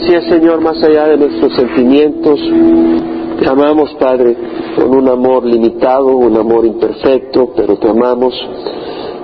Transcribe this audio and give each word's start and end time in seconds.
Si 0.00 0.14
es 0.14 0.24
Señor, 0.24 0.60
más 0.60 0.82
allá 0.82 1.08
de 1.08 1.16
nuestros 1.16 1.54
sentimientos, 1.54 2.40
te 3.40 3.48
amamos, 3.48 3.94
Padre, 3.94 4.36
con 4.76 4.94
un 4.94 5.08
amor 5.08 5.44
limitado, 5.44 6.06
un 6.06 6.36
amor 6.36 6.64
imperfecto, 6.64 7.50
pero 7.56 7.76
te 7.76 7.88
amamos 7.88 8.34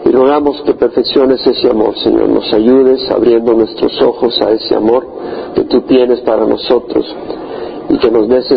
y 0.04 0.10
rogamos 0.10 0.62
que 0.62 0.74
perfecciones 0.74 1.46
ese 1.46 1.70
amor, 1.70 1.96
Señor. 1.98 2.28
Nos 2.28 2.52
ayudes 2.52 3.08
abriendo 3.10 3.54
nuestros 3.54 4.00
ojos 4.02 4.40
a 4.42 4.50
ese 4.50 4.74
amor 4.74 5.06
que 5.54 5.62
tú 5.64 5.82
tienes 5.82 6.20
para 6.20 6.44
nosotros 6.44 7.06
y 7.88 7.98
que 7.98 8.10
nos 8.10 8.28
des 8.28 8.50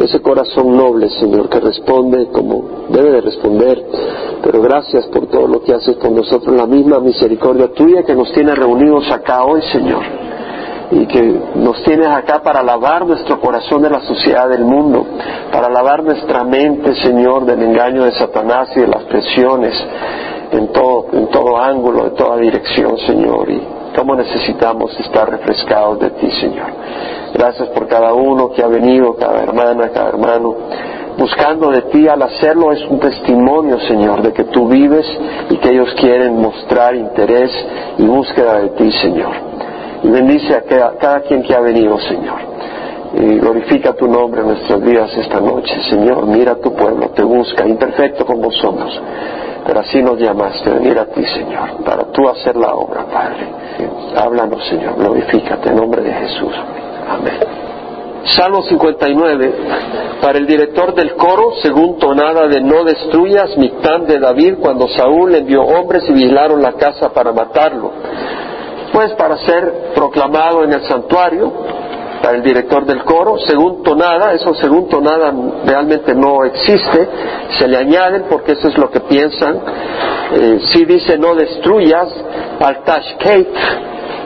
ese 0.00 0.20
corazón 0.22 0.76
noble, 0.76 1.08
Señor, 1.10 1.48
que 1.48 1.60
responde 1.60 2.28
como 2.28 2.86
debe 2.90 3.10
de 3.10 3.20
responder. 3.20 3.84
Pero 4.42 4.62
gracias 4.62 5.06
por 5.06 5.26
todo 5.26 5.48
lo 5.48 5.62
que 5.62 5.74
haces 5.74 5.96
con 5.96 6.14
nosotros, 6.14 6.54
la 6.56 6.66
misma 6.66 7.00
misericordia 7.00 7.72
tuya 7.72 8.02
que 8.04 8.14
nos 8.14 8.32
tiene 8.32 8.54
reunidos 8.54 9.10
acá 9.10 9.44
hoy, 9.44 9.60
Señor 9.72 10.23
y 10.90 11.06
que 11.06 11.40
nos 11.56 11.82
tienes 11.82 12.08
acá 12.08 12.42
para 12.42 12.62
lavar 12.62 13.06
nuestro 13.06 13.40
corazón 13.40 13.82
de 13.82 13.90
la 13.90 14.00
sociedad 14.00 14.48
del 14.48 14.64
mundo, 14.64 15.04
para 15.52 15.68
lavar 15.68 16.02
nuestra 16.02 16.44
mente, 16.44 16.94
Señor, 16.96 17.44
del 17.44 17.62
engaño 17.62 18.04
de 18.04 18.12
Satanás 18.12 18.68
y 18.76 18.80
de 18.80 18.88
las 18.88 19.02
presiones 19.04 19.74
en 20.52 20.68
todo, 20.68 21.06
en 21.12 21.28
todo 21.28 21.58
ángulo, 21.58 22.06
en 22.06 22.14
toda 22.14 22.36
dirección, 22.36 22.98
Señor. 22.98 23.50
Y 23.50 23.62
cómo 23.96 24.14
necesitamos 24.14 24.98
estar 25.00 25.28
refrescados 25.28 26.00
de 26.00 26.10
ti, 26.10 26.30
Señor. 26.40 26.68
Gracias 27.32 27.68
por 27.70 27.88
cada 27.88 28.12
uno 28.12 28.50
que 28.50 28.62
ha 28.62 28.68
venido, 28.68 29.16
cada 29.16 29.42
hermana, 29.42 29.90
cada 29.90 30.08
hermano 30.08 30.54
buscando 31.18 31.70
de 31.70 31.82
ti, 31.82 32.08
al 32.08 32.22
hacerlo 32.22 32.72
es 32.72 32.84
un 32.86 32.98
testimonio, 32.98 33.78
Señor, 33.80 34.22
de 34.22 34.32
que 34.32 34.44
tú 34.44 34.68
vives 34.68 35.06
y 35.50 35.56
que 35.58 35.70
ellos 35.70 35.94
quieren 35.98 36.40
mostrar 36.40 36.94
interés 36.94 37.50
y 37.98 38.04
búsqueda 38.04 38.60
de 38.60 38.68
ti, 38.70 38.90
Señor. 38.92 39.32
Y 40.04 40.10
bendice 40.10 40.54
a 40.54 40.62
cada, 41.00 41.20
quien 41.22 41.42
que 41.42 41.54
ha 41.54 41.60
venido, 41.60 41.98
Señor. 41.98 42.38
Y 43.14 43.38
glorifica 43.38 43.94
tu 43.94 44.06
nombre 44.06 44.42
en 44.42 44.48
nuestros 44.48 44.84
días 44.84 45.10
esta 45.16 45.40
noche, 45.40 45.74
Señor. 45.88 46.26
Mira 46.26 46.52
a 46.52 46.56
tu 46.56 46.74
pueblo, 46.74 47.08
te 47.14 47.22
busca, 47.22 47.66
imperfecto 47.66 48.26
como 48.26 48.50
somos. 48.50 49.00
Pero 49.66 49.80
así 49.80 50.02
nos 50.02 50.18
llamaste, 50.18 50.68
venir 50.68 50.98
a 50.98 51.06
ti, 51.06 51.24
Señor, 51.24 51.82
para 51.86 52.04
tú 52.12 52.28
hacer 52.28 52.54
la 52.54 52.74
obra, 52.74 53.06
Padre. 53.06 53.48
Háblanos, 54.14 54.68
Señor, 54.68 54.94
glorifícate 54.96 55.70
en 55.70 55.76
nombre 55.76 56.02
de 56.02 56.12
Jesús. 56.12 56.52
Amén. 57.08 57.38
Salmo 58.26 58.62
59, 58.62 59.54
para 60.20 60.38
el 60.38 60.46
director 60.46 60.94
del 60.94 61.14
coro, 61.14 61.52
según 61.62 61.98
tonada 61.98 62.46
de 62.46 62.60
no 62.60 62.84
destruyas, 62.84 63.56
Mictán 63.56 64.06
de 64.06 64.18
David, 64.18 64.56
cuando 64.60 64.86
Saúl 64.88 65.34
envió 65.34 65.62
hombres 65.62 66.04
y 66.10 66.12
vigilaron 66.12 66.60
la 66.60 66.72
casa 66.72 67.10
para 67.10 67.32
matarlo 67.32 67.92
pues 68.94 69.12
para 69.14 69.36
ser 69.38 69.92
proclamado 69.92 70.62
en 70.62 70.72
el 70.72 70.82
santuario, 70.86 71.52
para 72.22 72.36
el 72.36 72.44
director 72.44 72.86
del 72.86 73.02
coro, 73.02 73.36
según 73.38 73.82
tonada, 73.82 74.32
eso 74.32 74.54
según 74.54 74.88
tonada 74.88 75.34
realmente 75.66 76.14
no 76.14 76.44
existe, 76.44 77.08
se 77.58 77.66
le 77.66 77.76
añaden 77.76 78.26
porque 78.30 78.52
eso 78.52 78.68
es 78.68 78.78
lo 78.78 78.88
que 78.92 79.00
piensan, 79.00 79.60
eh, 80.32 80.60
si 80.72 80.84
dice 80.84 81.18
no 81.18 81.34
destruyas, 81.34 82.06
al 82.60 82.84
tashkeit, 82.84 83.48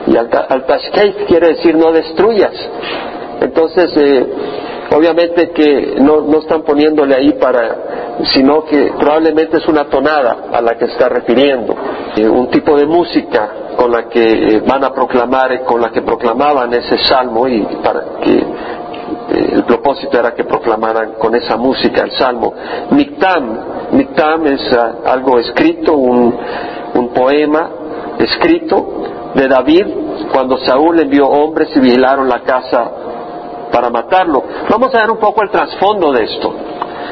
y 0.05 0.15
al, 0.15 0.29
tashkeit 0.67 1.25
quiere 1.25 1.55
decir 1.55 1.75
no 1.75 1.91
destruyas, 1.91 2.53
entonces 3.41 3.91
eh, 3.97 4.27
obviamente 4.95 5.49
que 5.49 5.95
no, 5.99 6.21
no 6.21 6.41
están 6.41 6.61
poniéndole 6.61 7.15
ahí 7.15 7.33
para, 7.33 8.19
sino 8.35 8.65
que 8.65 8.93
probablemente 8.99 9.57
es 9.57 9.67
una 9.67 9.85
tonada 9.85 10.45
a 10.53 10.61
la 10.61 10.77
que 10.77 10.85
está 10.85 11.09
refiriendo, 11.09 11.75
eh, 12.15 12.29
un 12.29 12.51
tipo 12.51 12.77
de 12.77 12.85
música 12.85 13.49
con 13.79 13.93
la 13.93 14.09
que 14.09 14.57
eh, 14.57 14.59
van 14.67 14.83
a 14.83 14.91
proclamar, 14.91 15.63
con 15.63 15.79
la 15.79 15.89
que 15.89 16.01
proclamaban 16.01 16.73
ese 16.73 16.97
salmo 16.97 17.47
y 17.47 17.61
para 17.81 18.19
que 18.21 18.35
eh, 18.35 19.51
el 19.53 19.63
propósito 19.63 20.19
era 20.19 20.33
que 20.33 20.43
proclamaran 20.43 21.13
con 21.13 21.33
esa 21.33 21.55
música 21.55 22.01
el 22.01 22.11
salmo. 22.17 22.53
Mictam, 22.91 23.91
Mictam 23.93 24.45
es 24.47 24.73
ah, 24.73 24.95
algo 25.05 25.39
escrito, 25.39 25.93
un, 25.93 26.37
un 26.93 27.13
poema 27.13 27.69
escrito 28.19 29.31
de 29.33 29.47
David 29.47 29.85
cuando 30.33 30.57
Saúl 30.57 30.99
envió 30.99 31.29
hombres 31.29 31.69
y 31.73 31.79
vigilaron 31.79 32.27
la 32.27 32.41
casa 32.41 32.91
para 33.71 33.89
matarlo. 33.89 34.43
Vamos 34.69 34.93
a 34.93 34.97
ver 34.99 35.09
un 35.09 35.19
poco 35.19 35.41
el 35.41 35.51
trasfondo 35.51 36.11
de 36.11 36.23
esto. 36.25 36.53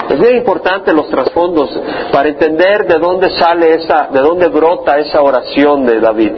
Es 0.09 0.19
bien 0.19 0.38
importante 0.38 0.94
los 0.94 1.09
trasfondos 1.09 1.69
para 2.12 2.29
entender 2.29 2.88
de 2.88 2.97
dónde 2.97 3.29
sale 3.38 3.75
esa, 3.75 4.07
de 4.07 4.22
dónde 4.22 4.47
brota 4.47 4.97
esa 5.00 5.22
oración 5.22 5.85
de 5.85 6.00
David. 6.00 6.31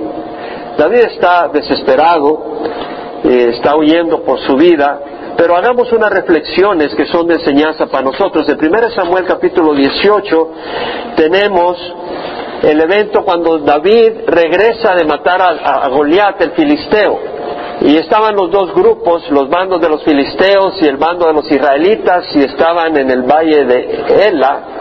David 0.77 0.99
está 0.99 1.49
desesperado, 1.49 2.41
eh, 3.23 3.51
está 3.53 3.75
huyendo 3.75 4.23
por 4.23 4.39
su 4.39 4.55
vida, 4.55 5.01
pero 5.37 5.55
hagamos 5.55 5.91
unas 5.91 6.11
reflexiones 6.11 6.95
que 6.95 7.05
son 7.05 7.27
de 7.27 7.35
enseñanza 7.35 7.85
para 7.85 8.03
nosotros. 8.03 8.47
En 8.49 8.57
1 8.57 8.91
Samuel 8.91 9.25
capítulo 9.25 9.73
18 9.73 10.49
tenemos 11.15 11.77
el 12.63 12.81
evento 12.81 13.23
cuando 13.23 13.59
David 13.59 14.21
regresa 14.25 14.95
de 14.95 15.05
matar 15.05 15.41
a, 15.41 15.85
a 15.85 15.89
Goliat, 15.89 16.41
el 16.41 16.51
filisteo. 16.51 17.19
Y 17.81 17.95
estaban 17.97 18.35
los 18.35 18.51
dos 18.51 18.73
grupos, 18.73 19.29
los 19.31 19.49
bandos 19.49 19.79
de 19.81 19.89
los 19.89 20.03
filisteos 20.03 20.81
y 20.81 20.85
el 20.85 20.97
bando 20.97 21.27
de 21.27 21.33
los 21.33 21.49
israelitas, 21.49 22.25
y 22.35 22.43
estaban 22.43 22.97
en 22.97 23.09
el 23.09 23.23
valle 23.23 23.65
de 23.65 24.27
Ela, 24.27 24.79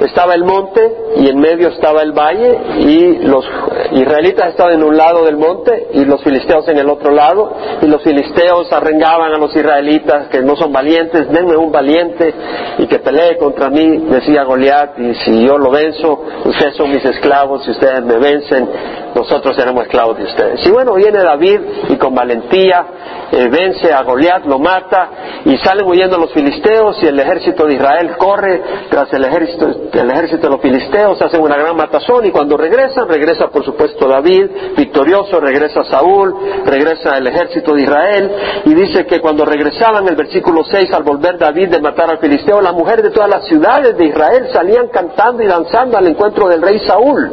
estaba 0.00 0.34
el 0.34 0.44
monte 0.44 0.94
y 1.16 1.28
en 1.28 1.38
medio 1.38 1.68
estaba 1.68 2.02
el 2.02 2.12
valle 2.12 2.58
y 2.80 3.18
los 3.26 3.44
israelitas 3.92 4.50
estaban 4.50 4.74
en 4.74 4.84
un 4.84 4.96
lado 4.96 5.24
del 5.24 5.36
monte 5.36 5.88
y 5.92 6.04
los 6.04 6.22
filisteos 6.22 6.68
en 6.68 6.78
el 6.78 6.88
otro 6.88 7.12
lado 7.12 7.52
y 7.80 7.86
los 7.86 8.02
filisteos 8.02 8.70
arrengaban 8.72 9.32
a 9.32 9.38
los 9.38 9.54
israelitas 9.54 10.28
que 10.28 10.42
no 10.42 10.56
son 10.56 10.72
valientes, 10.72 11.28
denme 11.30 11.56
un 11.56 11.72
valiente 11.72 12.34
y 12.78 12.86
que 12.86 12.98
pelee 12.98 13.38
contra 13.38 13.70
mí, 13.70 13.98
decía 14.08 14.44
Goliat, 14.44 14.98
y 14.98 15.14
si 15.14 15.46
yo 15.46 15.56
lo 15.56 15.70
venzo, 15.70 16.22
ustedes 16.44 16.76
son 16.76 16.90
mis 16.90 17.04
esclavos, 17.04 17.64
si 17.64 17.70
ustedes 17.70 18.02
me 18.04 18.18
vencen, 18.18 18.68
nosotros 19.16 19.56
seremos 19.56 19.84
esclavos 19.84 20.18
de 20.18 20.24
ustedes. 20.24 20.66
Y 20.66 20.70
bueno, 20.70 20.94
viene 20.94 21.18
David 21.18 21.60
y 21.88 21.96
con 21.96 22.14
valentía 22.14 22.86
eh, 23.32 23.48
vence 23.50 23.92
a 23.92 24.02
Goliat, 24.02 24.44
lo 24.44 24.58
mata 24.58 25.08
y 25.44 25.56
salen 25.56 25.86
huyendo 25.86 26.18
los 26.18 26.32
filisteos 26.32 27.02
y 27.02 27.06
el 27.06 27.18
ejército 27.18 27.66
de 27.66 27.74
Israel 27.74 28.14
corre 28.18 28.62
tras 28.90 29.10
el 29.14 29.24
ejército, 29.24 29.68
el 29.92 30.10
ejército 30.10 30.42
de 30.42 30.50
los 30.50 30.60
filisteos, 30.60 31.20
hacen 31.22 31.40
una 31.40 31.56
gran 31.56 31.74
matazón 31.76 32.26
y 32.26 32.30
cuando 32.30 32.58
regresan, 32.58 33.08
regresa 33.08 33.48
por 33.48 33.64
supuesto 33.64 34.06
David, 34.06 34.50
victorioso, 34.76 35.40
regresa 35.40 35.82
Saúl, 35.84 36.34
regresa 36.66 37.16
el 37.16 37.26
ejército 37.26 37.74
de 37.74 37.82
Israel 37.82 38.32
y 38.66 38.74
dice 38.74 39.06
que 39.06 39.20
cuando 39.20 39.46
regresaban, 39.46 40.06
el 40.06 40.14
versículo 40.14 40.62
6, 40.62 40.92
al 40.92 41.04
volver 41.04 41.38
David 41.38 41.70
de 41.70 41.80
matar 41.80 42.10
al 42.10 42.18
filisteo, 42.18 42.60
las 42.60 42.74
mujeres 42.74 43.02
de 43.02 43.10
todas 43.10 43.30
las 43.30 43.46
ciudades 43.46 43.96
de 43.96 44.04
Israel 44.04 44.48
salían 44.52 44.88
cantando 44.88 45.42
y 45.42 45.46
danzando 45.46 45.96
al 45.96 46.06
encuentro 46.06 46.48
del 46.48 46.60
rey 46.60 46.78
Saúl 46.80 47.30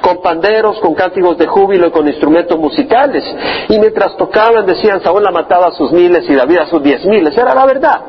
con 0.00 0.22
panderos, 0.22 0.78
con 0.80 0.94
cánticos 0.94 1.36
de 1.38 1.46
júbilo 1.46 1.88
y 1.88 1.90
con 1.90 2.06
instrumentos 2.06 2.58
musicales. 2.58 3.24
Y 3.68 3.78
mientras 3.78 4.16
tocaban 4.16 4.66
decían, 4.66 5.02
Saúl 5.02 5.22
la 5.22 5.30
mataba 5.30 5.68
a 5.68 5.72
sus 5.72 5.92
miles 5.92 6.28
y 6.28 6.34
David 6.34 6.58
a 6.58 6.66
sus 6.66 6.82
diez 6.82 7.04
miles. 7.04 7.36
Era 7.36 7.54
la 7.54 7.66
verdad. 7.66 8.00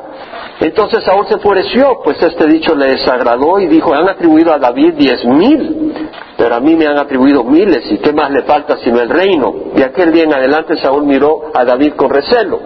Entonces 0.59 1.03
Saúl 1.03 1.25
se 1.27 1.33
enfureció, 1.33 2.01
pues 2.03 2.21
este 2.21 2.45
dicho 2.45 2.75
le 2.75 2.91
desagradó 2.91 3.59
y 3.59 3.65
dijo, 3.65 3.93
han 3.93 4.07
atribuido 4.07 4.53
a 4.53 4.59
David 4.59 4.93
diez 4.93 5.25
mil, 5.25 6.07
pero 6.37 6.53
a 6.55 6.59
mí 6.59 6.75
me 6.75 6.85
han 6.85 6.99
atribuido 6.99 7.43
miles, 7.43 7.91
y 7.91 7.97
qué 7.97 8.13
más 8.13 8.29
le 8.29 8.43
falta 8.43 8.77
sino 8.83 8.99
el 8.99 9.09
reino. 9.09 9.53
De 9.73 9.83
aquel 9.83 10.11
día 10.11 10.23
en 10.23 10.33
adelante 10.33 10.79
Saúl 10.79 11.03
miró 11.03 11.51
a 11.53 11.65
David 11.65 11.93
con 11.95 12.11
recelo. 12.11 12.59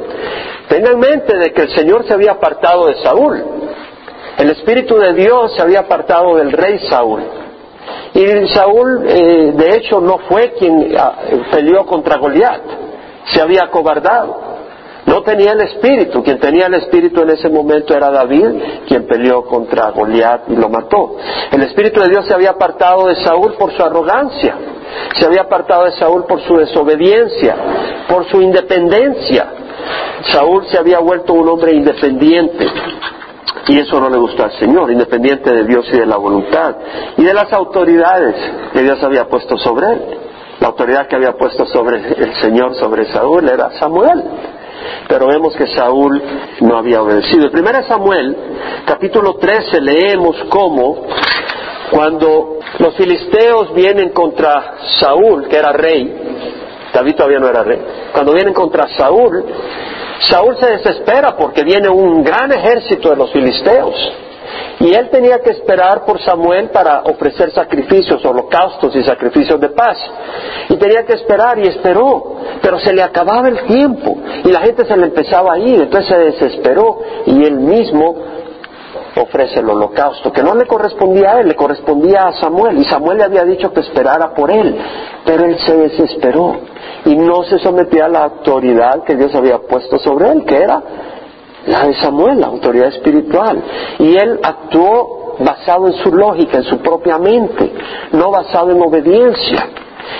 Tenga 0.67 0.91
en 0.91 0.99
mente 0.99 1.37
de 1.37 1.53
que 1.53 1.61
el 1.61 1.75
Señor 1.75 2.05
se 2.05 2.13
había 2.13 2.31
apartado 2.31 2.87
de 2.87 2.95
Saúl. 2.95 3.43
El 4.37 4.49
Espíritu 4.49 4.97
de 4.97 5.13
Dios 5.13 5.55
se 5.55 5.61
había 5.61 5.81
apartado 5.81 6.35
del 6.35 6.51
rey 6.51 6.79
Saúl. 6.89 7.21
Y 8.13 8.47
Saúl, 8.49 9.05
eh, 9.07 9.53
de 9.55 9.75
hecho, 9.75 9.99
no 9.99 10.19
fue 10.29 10.53
quien 10.57 10.95
ah, 10.97 11.15
peleó 11.51 11.85
contra 11.85 12.17
Goliat, 12.17 12.61
se 13.25 13.41
había 13.41 13.63
acobardado. 13.63 14.55
No 15.05 15.21
tenía 15.21 15.51
el 15.51 15.61
espíritu, 15.61 16.23
quien 16.23 16.39
tenía 16.39 16.65
el 16.65 16.73
espíritu 16.75 17.21
en 17.21 17.29
ese 17.29 17.47
momento 17.47 17.93
era 17.95 18.09
David, 18.09 18.47
quien 18.87 19.05
peleó 19.05 19.45
contra 19.45 19.91
Goliat 19.91 20.49
y 20.49 20.55
lo 20.55 20.67
mató. 20.69 21.17
El 21.51 21.61
espíritu 21.61 22.01
de 22.01 22.09
Dios 22.09 22.25
se 22.25 22.33
había 22.33 22.51
apartado 22.51 23.05
de 23.05 23.15
Saúl 23.17 23.53
por 23.53 23.71
su 23.73 23.83
arrogancia, 23.83 24.55
se 25.19 25.25
había 25.25 25.41
apartado 25.41 25.85
de 25.85 25.91
Saúl 25.91 26.25
por 26.25 26.41
su 26.41 26.57
desobediencia, 26.57 27.55
por 28.07 28.27
su 28.29 28.41
independencia. 28.41 29.47
Saúl 30.31 30.65
se 30.67 30.77
había 30.79 30.97
vuelto 30.99 31.33
un 31.33 31.49
hombre 31.49 31.73
independiente, 31.73 32.65
y 33.67 33.79
eso 33.79 33.99
no 33.99 34.09
le 34.09 34.17
gustó 34.17 34.43
al 34.43 34.51
Señor, 34.59 34.91
independiente 34.91 35.51
de 35.51 35.63
Dios 35.63 35.87
y 35.91 35.97
de 35.97 36.05
la 36.05 36.17
voluntad. 36.17 36.75
Y 37.17 37.23
de 37.23 37.33
las 37.33 37.51
autoridades 37.51 38.35
que 38.71 38.83
Dios 38.83 39.01
había 39.03 39.27
puesto 39.27 39.57
sobre 39.57 39.87
él. 39.87 40.01
La 40.59 40.67
autoridad 40.67 41.07
que 41.07 41.15
había 41.15 41.33
puesto 41.33 41.65
sobre 41.65 41.97
el 41.97 42.35
Señor, 42.41 42.75
sobre 42.75 43.11
Saúl, 43.11 43.49
era 43.49 43.71
Samuel. 43.79 44.23
Pero 45.07 45.27
vemos 45.27 45.55
que 45.55 45.67
Saúl 45.75 46.21
no 46.61 46.77
había 46.77 47.01
obedecido. 47.01 47.47
En 47.47 47.59
1 47.59 47.83
Samuel, 47.87 48.37
capítulo 48.85 49.35
13, 49.35 49.81
leemos 49.81 50.35
cómo 50.49 51.07
cuando 51.91 52.59
los 52.79 52.95
filisteos 52.95 53.73
vienen 53.73 54.09
contra 54.09 54.75
Saúl, 54.99 55.47
que 55.47 55.57
era 55.57 55.71
rey, 55.71 56.13
David 56.95 57.15
todavía 57.15 57.39
no 57.39 57.49
era 57.49 57.63
rey. 57.63 57.79
Cuando 58.13 58.33
vienen 58.33 58.53
contra 58.53 58.87
Saúl, 58.95 59.45
Saúl 60.29 60.55
se 60.57 60.67
desespera 60.67 61.35
porque 61.37 61.63
viene 61.63 61.89
un 61.89 62.23
gran 62.23 62.51
ejército 62.51 63.09
de 63.09 63.17
los 63.17 63.31
filisteos. 63.31 63.95
Y 64.79 64.93
él 64.93 65.09
tenía 65.09 65.39
que 65.39 65.49
esperar 65.51 66.05
por 66.05 66.21
Samuel 66.21 66.69
para 66.69 67.01
ofrecer 67.01 67.51
sacrificios, 67.51 68.23
holocaustos 68.23 68.95
y 68.95 69.03
sacrificios 69.03 69.59
de 69.59 69.69
paz. 69.69 69.97
Y 70.69 70.75
tenía 70.77 71.05
que 71.05 71.13
esperar 71.13 71.59
y 71.59 71.67
esperó, 71.67 72.37
pero 72.61 72.79
se 72.79 72.93
le 72.93 73.01
acababa 73.01 73.47
el 73.49 73.65
tiempo 73.65 74.17
y 74.43 74.51
la 74.51 74.61
gente 74.61 74.85
se 74.85 74.95
le 74.95 75.05
empezaba 75.05 75.53
a 75.53 75.59
ir, 75.59 75.81
entonces 75.81 76.07
se 76.07 76.17
desesperó 76.17 76.99
y 77.25 77.43
él 77.43 77.55
mismo 77.59 78.15
ofrece 79.21 79.59
el 79.59 79.69
holocausto, 79.69 80.31
que 80.31 80.43
no 80.43 80.55
le 80.55 80.65
correspondía 80.65 81.31
a 81.31 81.39
él, 81.41 81.47
le 81.47 81.55
correspondía 81.55 82.27
a 82.27 82.33
Samuel, 82.33 82.77
y 82.77 82.85
Samuel 82.85 83.17
le 83.17 83.23
había 83.23 83.43
dicho 83.43 83.71
que 83.73 83.81
esperara 83.81 84.33
por 84.33 84.51
él, 84.51 84.77
pero 85.25 85.45
él 85.45 85.57
se 85.59 85.75
desesperó 85.75 86.55
y 87.05 87.15
no 87.15 87.43
se 87.43 87.59
sometía 87.59 88.05
a 88.05 88.09
la 88.09 88.23
autoridad 88.25 89.03
que 89.03 89.15
Dios 89.15 89.33
había 89.35 89.59
puesto 89.59 89.99
sobre 89.99 90.31
él, 90.31 90.45
que 90.45 90.57
era 90.57 90.81
la 91.67 91.85
de 91.85 91.93
Samuel, 91.95 92.39
la 92.39 92.47
autoridad 92.47 92.89
espiritual. 92.89 93.63
Y 93.99 94.15
él 94.15 94.39
actuó 94.43 95.35
basado 95.39 95.87
en 95.87 95.93
su 95.93 96.13
lógica, 96.13 96.57
en 96.57 96.63
su 96.63 96.79
propia 96.79 97.17
mente, 97.17 97.71
no 98.11 98.31
basado 98.31 98.71
en 98.71 98.81
obediencia 98.81 99.69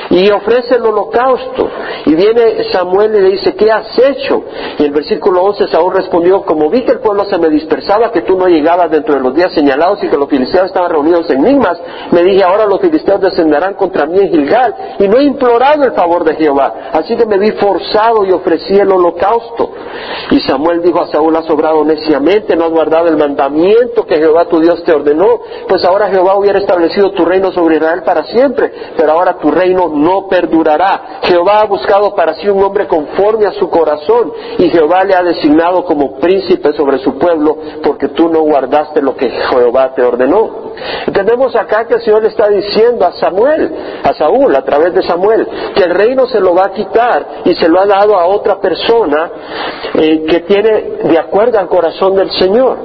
y 0.10 0.30
ofrece 0.32 0.76
el 0.76 0.86
holocausto. 0.86 1.70
Y 2.06 2.16
viene 2.16 2.64
Samuel 2.72 3.16
y 3.16 3.22
le 3.22 3.30
dice, 3.32 3.56
¿qué 3.56 3.72
has 3.72 3.98
hecho? 3.98 4.44
Y 4.78 4.84
en 4.84 4.88
el 4.88 4.92
versículo 4.92 5.44
11 5.44 5.68
Saúl 5.68 5.94
respondió, 5.94 6.44
como 6.44 6.70
vi 6.70 6.84
que 6.84 6.94
el 6.94 7.00
pueblo 7.00 7.26
se 7.26 7.38
me 7.38 7.50
dispersaba, 7.50 8.12
que 8.12 8.22
tú 8.22 8.38
no 8.38 8.48
llegabas 8.48 8.92
dentro 8.92 9.16
de 9.16 9.22
los 9.22 9.36
días 9.36 9.54
señalados 9.54 10.04
y 10.04 10.08
que 10.08 10.18
los 10.18 10.30
filisteos 10.30 10.66
estaban 10.66 10.92
reunidos 10.92 11.30
en 11.30 11.42
Nimas, 11.42 11.80
me 12.12 12.24
dije, 12.24 12.44
ahora 12.44 12.66
los 12.66 12.80
filisteos 12.80 13.22
descenderán 13.22 13.74
contra 13.76 14.06
mí 14.06 14.20
en 14.20 14.30
Gilgal. 14.30 14.76
Y 15.00 15.08
no 15.08 15.18
he 15.18 15.24
implorado 15.24 15.84
el 15.84 15.94
favor 15.94 16.24
de 16.24 16.36
Jehová. 16.36 16.74
Así 16.94 17.16
que 17.16 17.26
me 17.26 17.38
vi 17.38 17.52
forzado 17.54 18.26
y 18.26 18.32
ofrecí 18.32 18.74
el 18.76 18.92
holocausto. 18.92 19.72
Y 20.32 20.40
Samuel 20.42 20.82
dijo 20.82 21.02
a 21.02 21.08
Saúl, 21.08 21.36
has 21.36 21.50
obrado 21.50 21.84
neciamente, 21.84 22.56
no 22.56 22.66
has 22.66 22.72
guardado 22.72 23.08
el 23.08 23.18
mandamiento 23.18 24.06
que 24.06 24.18
Jehová 24.18 24.46
tu 24.46 24.60
Dios 24.60 24.84
te 24.84 24.94
ordenó, 24.94 25.40
pues 25.68 25.84
ahora 25.86 26.10
Jehová 26.10 26.38
hubiera 26.38 26.60
establecido 26.60 27.12
tu 27.12 27.26
reino 27.26 27.52
sobre 27.52 27.78
Israel 27.78 28.04
para 28.04 28.24
siempre, 28.24 28.72
pero 28.98 29.12
ahora 29.12 29.38
tu 29.38 29.52
reino 29.52 29.75
no 29.76 30.28
perdurará. 30.28 31.20
Jehová 31.24 31.62
ha 31.62 31.66
buscado 31.66 32.16
para 32.16 32.36
sí 32.36 32.48
un 32.50 32.64
hombre 32.64 32.88
conforme 32.88 33.46
a 33.46 33.52
su 33.54 33.70
corazón 33.70 34.32
y 34.58 34.70
Jehová 34.70 35.04
le 35.04 35.16
ha 35.16 35.24
designado 35.24 35.84
como 35.86 36.18
príncipe 36.20 36.74
sobre 36.74 37.00
su 37.00 37.18
pueblo 37.18 37.58
porque 37.84 38.10
tú 38.10 38.30
no 38.30 38.42
guardaste 38.42 39.02
lo 39.02 39.16
que 39.16 39.30
Jehová 39.30 39.94
te 39.94 40.04
ordenó. 40.04 40.66
Entendemos 41.08 41.56
acá 41.56 41.86
que 41.86 41.96
el 41.96 42.02
Señor 42.02 42.24
le 42.24 42.30
está 42.30 42.50
diciendo 42.50 43.06
a 43.06 43.14
Samuel, 43.14 43.74
a 44.04 44.14
Saúl, 44.14 44.56
a 44.56 44.64
través 44.64 44.94
de 44.94 45.04
Samuel, 45.04 45.48
que 45.76 45.84
el 45.84 45.96
reino 45.96 46.28
se 46.28 46.40
lo 46.40 46.54
va 46.54 46.66
a 46.66 46.72
quitar 46.72 47.28
y 47.46 47.56
se 47.56 47.70
lo 47.70 47.80
ha 47.80 47.86
dado 47.86 48.18
a 48.18 48.26
otra 48.26 48.60
persona 48.60 49.32
eh, 49.94 50.26
que 50.28 50.42
tiene 50.42 50.82
de 51.04 51.18
acuerdo 51.18 51.60
al 51.60 51.68
corazón 51.68 52.16
del 52.16 52.32
Señor. 52.32 52.78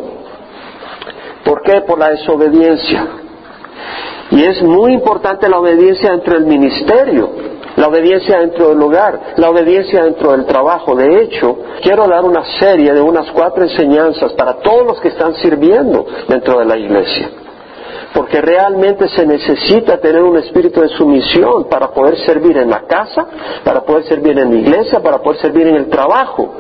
¿Por 1.45 1.63
qué? 1.63 1.81
Por 1.81 1.99
la 1.99 2.11
desobediencia. 2.11 3.07
Y 4.31 4.45
es 4.45 4.63
muy 4.63 4.93
importante 4.93 5.49
la 5.49 5.59
obediencia 5.59 6.13
dentro 6.13 6.35
del 6.35 6.47
ministerio, 6.47 7.31
la 7.77 7.89
obediencia 7.89 8.39
dentro 8.39 8.69
del 8.69 8.83
hogar, 8.83 9.35
la 9.37 9.51
obediencia 9.51 10.05
dentro 10.05 10.33
del 10.33 10.47
trabajo. 10.47 10.95
De 10.95 11.23
hecho, 11.23 11.59
quiero 11.83 12.07
dar 12.07 12.25
una 12.25 12.45
serie 12.59 12.93
de 12.93 13.01
unas 13.01 13.31
cuatro 13.33 13.65
enseñanzas 13.65 14.33
para 14.35 14.55
todos 14.59 14.87
los 14.87 15.01
que 15.01 15.09
están 15.09 15.35
sirviendo 15.35 16.07
dentro 16.29 16.59
de 16.61 16.65
la 16.65 16.77
iglesia. 16.77 17.31
Porque 18.15 18.41
realmente 18.41 19.09
se 19.09 19.25
necesita 19.25 19.99
tener 19.99 20.23
un 20.23 20.37
espíritu 20.37 20.81
de 20.81 20.89
sumisión 20.89 21.69
para 21.69 21.89
poder 21.91 22.19
servir 22.27 22.57
en 22.57 22.69
la 22.69 22.83
casa, 22.83 23.27
para 23.65 23.83
poder 23.83 24.05
servir 24.05 24.39
en 24.39 24.51
la 24.51 24.57
iglesia, 24.57 25.01
para 25.01 25.19
poder 25.19 25.41
servir 25.41 25.69
en 25.69 25.77
el 25.77 25.89
trabajo. 25.89 26.53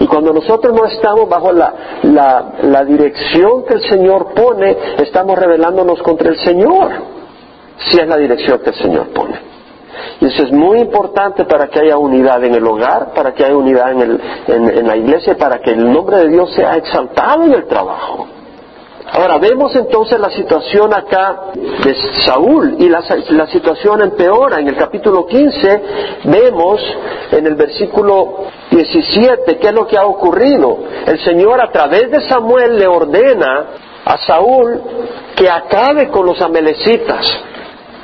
Y 0.00 0.06
cuando 0.06 0.32
nosotros 0.32 0.74
no 0.74 0.86
estamos 0.86 1.28
bajo 1.28 1.52
la, 1.52 2.84
dirección 2.86 3.64
que 3.64 3.74
el 3.74 3.82
Señor 3.82 4.32
pone, 4.34 4.76
estamos 4.98 5.38
rebelándonos 5.38 6.02
contra 6.02 6.30
el 6.30 6.38
Señor 6.38 6.90
si 7.90 7.98
es 7.98 8.06
la 8.06 8.16
dirección 8.16 8.60
que 8.60 8.70
el 8.70 8.76
Señor 8.76 9.08
pone. 9.08 9.54
Y 10.20 10.26
eso 10.26 10.44
es 10.44 10.52
muy 10.52 10.78
importante 10.78 11.44
para 11.44 11.68
que 11.68 11.80
haya 11.80 11.98
unidad 11.98 12.42
en 12.44 12.54
el 12.54 12.66
hogar, 12.66 13.12
para 13.14 13.32
que 13.32 13.44
haya 13.44 13.56
unidad 13.56 13.92
en, 13.92 14.86
la 14.86 14.96
iglesia, 14.96 15.36
para 15.36 15.58
que 15.58 15.70
el 15.70 15.92
nombre 15.92 16.18
de 16.18 16.28
Dios 16.28 16.52
sea 16.54 16.76
exaltado 16.76 17.44
en 17.44 17.52
el 17.52 17.66
trabajo. 17.66 18.26
Ahora 19.16 19.38
vemos 19.38 19.74
entonces 19.76 20.18
la 20.18 20.30
situación 20.30 20.92
acá 20.92 21.52
de 21.54 21.94
Saúl 22.24 22.74
y 22.80 22.88
la, 22.88 23.46
situación 23.46 24.02
empeora. 24.02 24.58
En 24.58 24.66
el 24.66 24.76
capítulo 24.76 25.24
15 25.24 25.82
vemos 26.24 26.80
en 27.30 27.46
el 27.46 27.54
versículo 27.54 28.46
17 28.72 29.56
qué 29.58 29.68
es 29.68 29.72
lo 29.72 29.86
que 29.86 29.96
ha 29.96 30.04
ocurrido. 30.04 30.78
El 31.06 31.20
Señor 31.20 31.60
a 31.60 31.70
través 31.70 32.10
de 32.10 32.28
Samuel 32.28 32.76
le 32.76 32.88
ordena 32.88 33.66
a 34.04 34.18
Saúl 34.18 34.82
que 35.36 35.48
acabe 35.48 36.08
con 36.08 36.26
los 36.26 36.40
amelecitas 36.40 37.24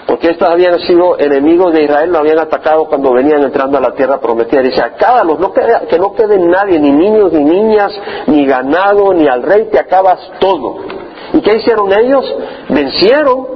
porque 0.07 0.31
estos 0.31 0.49
habían 0.49 0.79
sido 0.81 1.19
enemigos 1.21 1.73
de 1.73 1.85
Israel, 1.85 2.11
lo 2.11 2.19
habían 2.19 2.41
atacado 2.41 2.87
cuando 2.87 3.13
venían 3.13 3.45
entrando 3.45 3.79
a 3.79 3.81
la 3.81 3.95
tierra 3.95 4.19
prometida. 4.19 4.61
Dice, 4.61 4.83
acábalos, 4.83 5.39
no 5.39 5.53
que 5.53 5.99
no 6.01 6.13
quede 6.15 6.37
nadie, 6.37 6.81
ni 6.81 6.91
niños, 6.91 7.33
ni 7.33 7.45
niñas, 7.45 7.93
ni 8.27 8.45
ganado, 8.45 9.15
ni 9.15 9.29
al 9.29 9.41
rey, 9.41 9.69
te 9.71 9.79
acabas 9.79 10.19
todo. 10.41 11.00
¿Y 11.33 11.41
qué 11.41 11.57
hicieron 11.57 11.93
ellos? 11.93 12.35
Vencieron, 12.69 13.47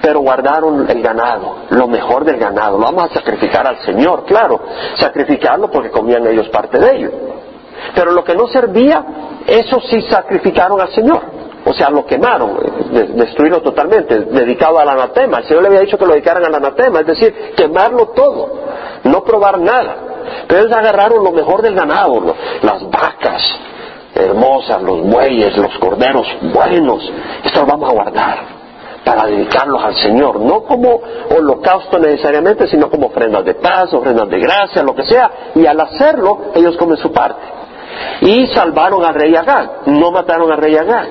pero 0.00 0.20
guardaron 0.20 0.88
el 0.88 1.02
ganado, 1.02 1.56
lo 1.70 1.88
mejor 1.88 2.24
del 2.24 2.36
ganado. 2.36 2.78
Lo 2.78 2.84
vamos 2.84 3.10
a 3.10 3.14
sacrificar 3.14 3.66
al 3.66 3.78
Señor, 3.80 4.24
claro, 4.24 4.60
sacrificarlo 4.96 5.70
porque 5.70 5.90
comían 5.90 6.26
ellos 6.26 6.48
parte 6.50 6.78
de 6.78 6.96
ello. 6.96 7.10
Pero 7.94 8.12
lo 8.12 8.22
que 8.22 8.34
no 8.34 8.46
servía, 8.48 9.04
eso 9.46 9.80
sí 9.80 10.02
sacrificaron 10.02 10.80
al 10.80 10.92
Señor. 10.92 11.22
O 11.66 11.72
sea, 11.72 11.88
lo 11.88 12.04
quemaron, 12.04 12.58
destruirlo 13.14 13.62
totalmente, 13.62 14.20
dedicado 14.20 14.78
al 14.78 14.88
anatema. 14.88 15.38
El 15.38 15.44
Señor 15.44 15.62
le 15.62 15.68
había 15.68 15.80
dicho 15.80 15.96
que 15.96 16.04
lo 16.04 16.12
dedicaran 16.12 16.44
al 16.44 16.54
anatema, 16.54 17.00
es 17.00 17.06
decir, 17.06 17.54
quemarlo 17.56 18.08
todo, 18.08 18.60
no 19.04 19.24
probar 19.24 19.58
nada. 19.58 19.96
Pero 20.46 20.60
ellos 20.60 20.72
agarraron 20.72 21.24
lo 21.24 21.32
mejor 21.32 21.62
del 21.62 21.74
ganado, 21.74 22.34
las 22.62 22.90
vacas 22.90 23.42
hermosas, 24.14 24.82
los 24.82 25.02
bueyes, 25.02 25.56
los 25.56 25.76
corderos 25.78 26.26
buenos. 26.52 27.12
Esto 27.44 27.60
lo 27.60 27.66
vamos 27.66 27.90
a 27.90 27.92
guardar 27.92 28.38
para 29.04 29.26
dedicarlos 29.26 29.84
al 29.84 29.94
Señor, 29.96 30.40
no 30.40 30.62
como 30.62 31.00
holocausto 31.36 31.98
necesariamente, 31.98 32.66
sino 32.68 32.90
como 32.90 33.08
ofrendas 33.08 33.44
de 33.44 33.54
paz, 33.54 33.92
ofrendas 33.92 34.28
de 34.30 34.38
gracia, 34.38 34.82
lo 34.82 34.94
que 34.94 35.04
sea. 35.04 35.30
Y 35.54 35.66
al 35.66 35.78
hacerlo, 35.78 36.52
ellos 36.54 36.76
comen 36.76 36.96
su 36.96 37.12
parte. 37.12 37.42
Y 38.22 38.46
salvaron 38.48 39.04
al 39.04 39.14
rey 39.14 39.34
Agag, 39.36 39.86
no 39.86 40.10
mataron 40.10 40.50
al 40.50 40.58
rey 40.58 40.76
Agag 40.76 41.08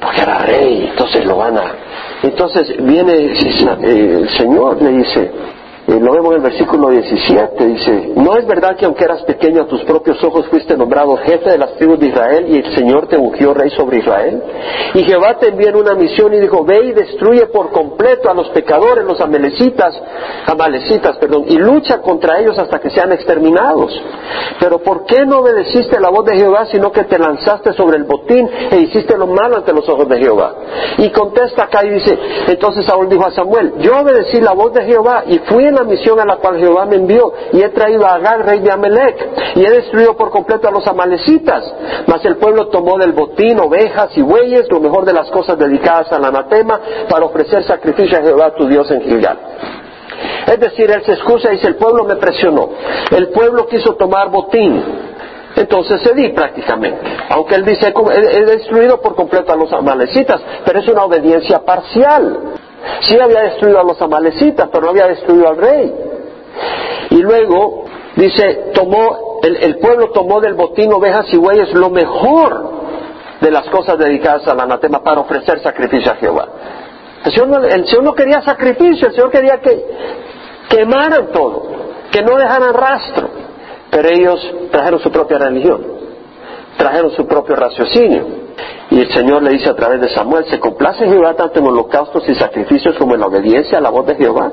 porque 0.00 0.20
era 0.20 0.38
rey, 0.38 0.88
entonces 0.90 1.24
lo 1.24 1.36
van 1.36 1.58
a... 1.58 1.64
Entonces 2.22 2.74
viene 2.84 3.12
el 3.12 4.28
Señor, 4.36 4.80
le 4.80 4.90
dice, 4.90 5.32
eh, 5.88 5.98
lo 5.98 6.12
vemos 6.12 6.32
en 6.32 6.36
el 6.36 6.42
versículo 6.42 6.90
17, 6.90 7.66
dice, 7.66 8.12
¿no 8.14 8.36
es 8.36 8.46
verdad 8.46 8.76
que 8.76 8.84
aunque 8.84 9.04
eras 9.04 9.22
pequeño 9.22 9.62
a 9.62 9.66
tus 9.66 9.82
propios 9.84 10.22
ojos 10.22 10.46
fuiste 10.48 10.76
nombrado 10.76 11.16
jefe 11.16 11.48
de 11.48 11.56
las 11.56 11.76
tribus 11.76 11.98
de 11.98 12.08
Israel 12.08 12.44
y 12.46 12.56
el 12.58 12.74
Señor 12.74 13.06
te 13.06 13.16
ungió 13.16 13.54
rey 13.54 13.70
sobre 13.70 14.00
Israel? 14.00 14.42
Y 14.92 15.04
Jehová 15.04 15.38
te 15.38 15.48
envió 15.48 15.70
en 15.70 15.76
una 15.76 15.94
misión 15.94 16.34
y 16.34 16.40
dijo, 16.40 16.62
ve 16.62 16.84
y 16.84 16.92
destruye 16.92 17.46
por 17.46 17.70
completo 17.70 18.30
a 18.30 18.34
los 18.34 18.50
pecadores, 18.50 19.02
los 19.02 19.18
amalecitas, 19.22 19.98
amalecitas, 20.44 21.16
perdón, 21.16 21.46
y 21.48 21.56
lucha 21.56 22.02
contra 22.02 22.38
ellos 22.38 22.58
hasta 22.58 22.80
que 22.80 22.90
sean 22.90 23.10
exterminados. 23.12 23.90
Pero 24.60 24.80
¿por 24.80 25.06
qué 25.06 25.24
no 25.24 25.38
obedeciste 25.38 25.98
la 26.00 26.10
voz 26.10 26.26
de 26.26 26.36
Jehová, 26.36 26.66
sino 26.66 26.92
que 26.92 27.04
te 27.04 27.18
lanzaste 27.18 27.72
sobre 27.72 27.96
el 27.96 28.04
botín 28.04 28.46
e 28.70 28.80
hiciste 28.80 29.16
lo 29.16 29.26
malo 29.26 29.56
ante 29.56 29.72
los 29.72 29.88
ojos 29.88 30.06
de 30.06 30.18
Jehová? 30.18 30.54
Y 30.98 31.08
contesta 31.12 31.62
acá 31.62 31.82
y 31.86 31.90
dice, 31.90 32.18
entonces 32.48 32.84
Saúl 32.84 33.08
dijo 33.08 33.24
a 33.24 33.30
Samuel, 33.30 33.72
yo 33.78 34.00
obedecí 34.00 34.38
la 34.42 34.52
voz 34.52 34.74
de 34.74 34.84
Jehová 34.84 35.24
y 35.26 35.38
fui 35.38 35.64
en 35.64 35.77
la 35.78 35.84
misión 35.84 36.18
a 36.20 36.24
la 36.24 36.36
cual 36.36 36.58
Jehová 36.58 36.84
me 36.86 36.96
envió 36.96 37.32
y 37.52 37.62
he 37.62 37.68
traído 37.70 38.06
a 38.06 38.14
Agag, 38.14 38.44
rey 38.44 38.60
de 38.60 38.70
Amelec, 38.70 39.56
y 39.56 39.64
he 39.64 39.70
destruido 39.70 40.16
por 40.16 40.30
completo 40.30 40.68
a 40.68 40.70
los 40.70 40.86
amalecitas. 40.86 41.64
Mas 42.06 42.24
el 42.24 42.36
pueblo 42.36 42.68
tomó 42.68 42.98
del 42.98 43.12
botín 43.12 43.58
ovejas 43.60 44.10
y 44.16 44.22
bueyes, 44.22 44.70
lo 44.70 44.80
mejor 44.80 45.04
de 45.04 45.12
las 45.12 45.30
cosas 45.30 45.58
dedicadas 45.58 46.12
al 46.12 46.24
anatema, 46.24 46.80
para 47.08 47.26
ofrecer 47.26 47.64
sacrificio 47.64 48.18
a 48.18 48.22
Jehová 48.22 48.54
tu 48.54 48.66
Dios 48.66 48.90
en 48.90 49.02
Gilgal. 49.02 49.38
Es 50.46 50.58
decir, 50.58 50.90
él 50.90 51.02
se 51.04 51.12
excusa 51.12 51.50
y 51.52 51.56
dice, 51.56 51.68
el 51.68 51.76
pueblo 51.76 52.04
me 52.04 52.16
presionó, 52.16 52.70
el 53.10 53.28
pueblo 53.28 53.66
quiso 53.66 53.94
tomar 53.94 54.30
botín, 54.30 54.82
entonces 55.58 56.00
cedí 56.02 56.28
prácticamente. 56.28 57.00
Aunque 57.30 57.56
él 57.56 57.64
dice, 57.64 57.92
he 58.12 58.44
destruido 58.44 59.00
por 59.00 59.16
completo 59.16 59.52
a 59.52 59.56
los 59.56 59.72
amalecitas, 59.72 60.40
pero 60.64 60.78
es 60.78 60.88
una 60.88 61.04
obediencia 61.04 61.64
parcial. 61.64 62.54
Sí 63.00 63.18
había 63.18 63.42
destruido 63.42 63.80
a 63.80 63.82
los 63.82 64.00
amalecitas, 64.00 64.68
pero 64.70 64.84
no 64.84 64.90
había 64.90 65.08
destruido 65.08 65.48
al 65.48 65.56
rey. 65.56 65.94
Y 67.10 67.16
luego 67.16 67.86
dice, 68.14 68.70
tomó, 68.72 69.40
el, 69.42 69.78
pueblo 69.78 70.10
tomó 70.10 70.40
del 70.40 70.54
botín 70.54 70.92
ovejas 70.92 71.26
y 71.32 71.36
bueyes 71.36 71.72
lo 71.74 71.90
mejor 71.90 72.78
de 73.40 73.50
las 73.50 73.68
cosas 73.68 73.98
dedicadas 73.98 74.46
al 74.46 74.60
anatema 74.60 75.02
para 75.02 75.20
ofrecer 75.20 75.60
sacrificio 75.60 76.12
a 76.12 76.16
Jehová. 76.16 76.48
El 77.24 77.32
Señor, 77.32 77.48
no, 77.48 77.64
el 77.64 77.86
Señor 77.86 78.04
no 78.04 78.14
quería 78.14 78.42
sacrificio, 78.42 79.08
el 79.08 79.14
Señor 79.14 79.30
quería 79.30 79.58
que 79.58 79.84
quemaran 80.68 81.32
todo. 81.32 81.78
que 82.12 82.22
no 82.22 82.36
dejaran 82.36 82.72
rastro, 82.72 83.28
pero 83.90 84.08
ellos 84.08 84.54
trajeron 84.70 85.00
su 85.00 85.10
propia 85.10 85.38
religión, 85.38 85.82
trajeron 86.76 87.10
su 87.12 87.26
propio 87.26 87.56
raciocinio. 87.56 88.48
Y 88.90 89.00
el 89.00 89.12
Señor 89.12 89.42
le 89.42 89.50
dice 89.50 89.68
a 89.68 89.76
través 89.76 90.00
de 90.00 90.08
Samuel, 90.08 90.46
¿se 90.46 90.58
complace 90.58 91.06
Jehová 91.06 91.34
tanto 91.34 91.58
en 91.60 91.66
holocaustos 91.66 92.26
y 92.26 92.34
sacrificios 92.34 92.96
como 92.96 93.14
en 93.14 93.20
la 93.20 93.26
obediencia 93.26 93.78
a 93.78 93.80
la 93.82 93.90
voz 93.90 94.06
de 94.06 94.14
Jehová? 94.14 94.50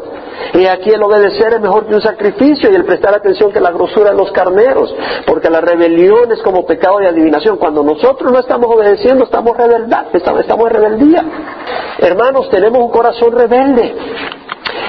Y 0.53 0.65
aquí 0.65 0.89
el 0.89 1.01
obedecer 1.01 1.53
es 1.53 1.61
mejor 1.61 1.87
que 1.87 1.95
un 1.95 2.01
sacrificio 2.01 2.69
y 2.69 2.75
el 2.75 2.83
prestar 2.83 3.13
atención 3.13 3.51
que 3.51 3.61
la 3.61 3.71
grosura 3.71 4.11
de 4.11 4.17
los 4.17 4.31
carneros, 4.33 4.93
porque 5.25 5.49
la 5.49 5.61
rebelión 5.61 6.31
es 6.33 6.41
como 6.41 6.65
pecado 6.65 6.99
de 6.99 7.07
adivinación. 7.07 7.57
Cuando 7.57 7.81
nosotros 7.81 8.29
no 8.29 8.39
estamos 8.39 8.69
obedeciendo, 8.75 9.23
estamos 9.23 9.55
rebeldad, 9.55 10.07
estamos, 10.13 10.67
en 10.67 10.69
rebeldía. 10.69 11.23
Hermanos, 11.99 12.49
tenemos 12.49 12.79
un 12.79 12.91
corazón 12.91 13.31
rebelde. 13.31 13.95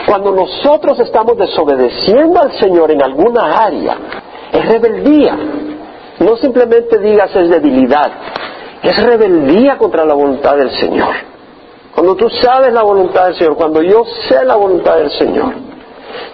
Cuando 0.06 0.32
nosotros 0.32 0.98
estamos 1.00 1.36
desobedeciendo 1.36 2.40
al 2.40 2.52
Señor 2.58 2.90
en 2.90 3.02
alguna 3.02 3.64
área, 3.64 3.96
es 4.56 4.68
rebeldía. 4.68 5.36
No 6.20 6.36
simplemente 6.36 6.98
digas 6.98 7.34
es 7.36 7.50
debilidad, 7.50 8.10
es 8.82 9.02
rebeldía 9.02 9.76
contra 9.76 10.04
la 10.04 10.14
voluntad 10.14 10.56
del 10.56 10.70
Señor. 10.70 11.14
Cuando 11.94 12.14
tú 12.14 12.28
sabes 12.30 12.72
la 12.72 12.82
voluntad 12.82 13.26
del 13.26 13.36
Señor, 13.36 13.56
cuando 13.56 13.82
yo 13.82 14.04
sé 14.28 14.44
la 14.44 14.56
voluntad 14.56 14.96
del 14.96 15.10
Señor, 15.10 15.54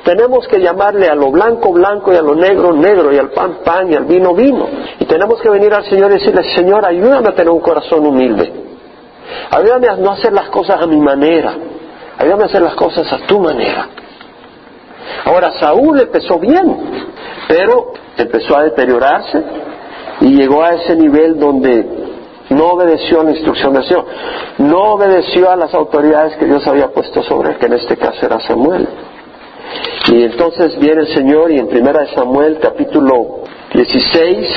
tenemos 0.05 0.47
que 0.49 0.61
llamarle 0.61 1.09
a 1.09 1.14
lo 1.14 1.31
blanco 1.31 1.73
blanco 1.73 2.12
y 2.12 2.17
a 2.17 2.23
lo 2.23 2.35
negro 2.35 2.73
negro 2.73 3.12
y 3.12 3.19
al 3.19 3.31
pan 3.31 3.59
pan 3.64 3.91
y 3.91 3.95
al 3.95 4.05
vino 4.05 4.35
vino. 4.35 4.69
Y 4.99 5.05
tenemos 5.05 5.41
que 5.41 5.49
venir 5.49 5.73
al 5.75 5.85
Señor 5.85 6.11
y 6.11 6.14
decirle, 6.14 6.43
Señor, 6.55 6.85
ayúdame 6.85 7.29
a 7.29 7.35
tener 7.35 7.50
un 7.50 7.61
corazón 7.61 8.07
humilde. 8.07 8.52
Ayúdame 9.50 9.88
a 9.88 9.97
no 9.97 10.12
hacer 10.12 10.33
las 10.33 10.49
cosas 10.49 10.81
a 10.81 10.87
mi 10.87 11.00
manera. 11.00 11.55
Ayúdame 12.19 12.45
a 12.45 12.47
hacer 12.47 12.62
las 12.62 12.75
cosas 12.75 13.12
a 13.12 13.19
tu 13.26 13.41
manera. 13.41 13.88
Ahora, 15.25 15.52
Saúl 15.59 16.00
empezó 16.00 16.38
bien, 16.38 16.76
pero 17.49 17.92
empezó 18.16 18.56
a 18.56 18.64
deteriorarse 18.64 19.42
y 20.21 20.35
llegó 20.35 20.62
a 20.62 20.71
ese 20.71 20.97
nivel 20.97 21.38
donde 21.38 21.87
no 22.50 22.66
obedeció 22.73 23.21
a 23.21 23.25
la 23.25 23.30
instrucción 23.30 23.73
del 23.73 23.85
Señor, 23.85 24.04
no 24.59 24.94
obedeció 24.94 25.50
a 25.50 25.56
las 25.56 25.73
autoridades 25.75 26.37
que 26.37 26.44
Dios 26.44 26.66
había 26.66 26.88
puesto 26.88 27.23
sobre 27.23 27.50
él, 27.50 27.56
que 27.59 27.66
en 27.66 27.75
este 27.75 27.97
caso 27.97 28.26
era 28.26 28.40
Samuel. 28.40 28.88
Y 30.09 30.25
entonces 30.25 30.78
viene 30.78 31.02
el 31.02 31.14
Señor 31.14 31.50
y 31.50 31.59
en 31.59 31.68
primera 31.68 32.02
de 32.02 32.14
Samuel 32.14 32.59
capítulo 32.61 33.42
16, 33.73 34.49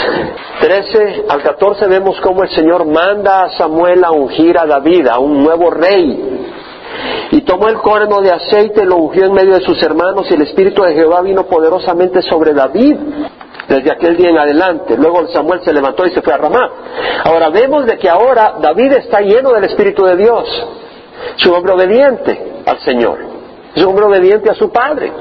13 0.59 1.25
al 1.29 1.41
14 1.41 1.87
vemos 1.87 2.19
cómo 2.21 2.43
el 2.43 2.49
Señor 2.49 2.85
manda 2.85 3.43
a 3.43 3.57
Samuel 3.57 4.03
a 4.03 4.11
ungir 4.11 4.57
a 4.57 4.65
David, 4.65 5.07
a 5.07 5.19
un 5.19 5.41
nuevo 5.43 5.71
rey. 5.71 6.53
Y 7.31 7.41
tomó 7.41 7.67
el 7.67 7.77
corno 7.77 8.21
de 8.21 8.31
aceite, 8.31 8.85
lo 8.85 8.97
ungió 8.97 9.25
en 9.25 9.33
medio 9.33 9.55
de 9.55 9.61
sus 9.61 9.81
hermanos 9.81 10.27
y 10.29 10.33
el 10.35 10.41
Espíritu 10.43 10.83
de 10.83 10.93
Jehová 10.93 11.21
vino 11.21 11.45
poderosamente 11.47 12.21
sobre 12.21 12.53
David 12.53 12.97
desde 13.67 13.91
aquel 13.91 14.15
día 14.17 14.29
en 14.29 14.37
adelante. 14.37 14.95
Luego 14.97 15.27
Samuel 15.27 15.61
se 15.63 15.73
levantó 15.73 16.05
y 16.05 16.11
se 16.11 16.21
fue 16.21 16.33
a 16.33 16.37
Ramá. 16.37 16.69
Ahora 17.23 17.49
vemos 17.49 17.85
de 17.85 17.97
que 17.97 18.09
ahora 18.09 18.55
David 18.59 18.93
está 18.93 19.21
lleno 19.21 19.51
del 19.51 19.65
Espíritu 19.65 20.05
de 20.05 20.15
Dios. 20.17 20.67
Es 21.37 21.45
un 21.45 21.55
hombre 21.55 21.73
obediente 21.73 22.61
al 22.65 22.79
Señor. 22.81 23.17
Es 23.73 23.83
un 23.83 23.89
hombre 23.89 24.05
obediente 24.05 24.49
a 24.49 24.55
su 24.55 24.71
padre. 24.71 25.11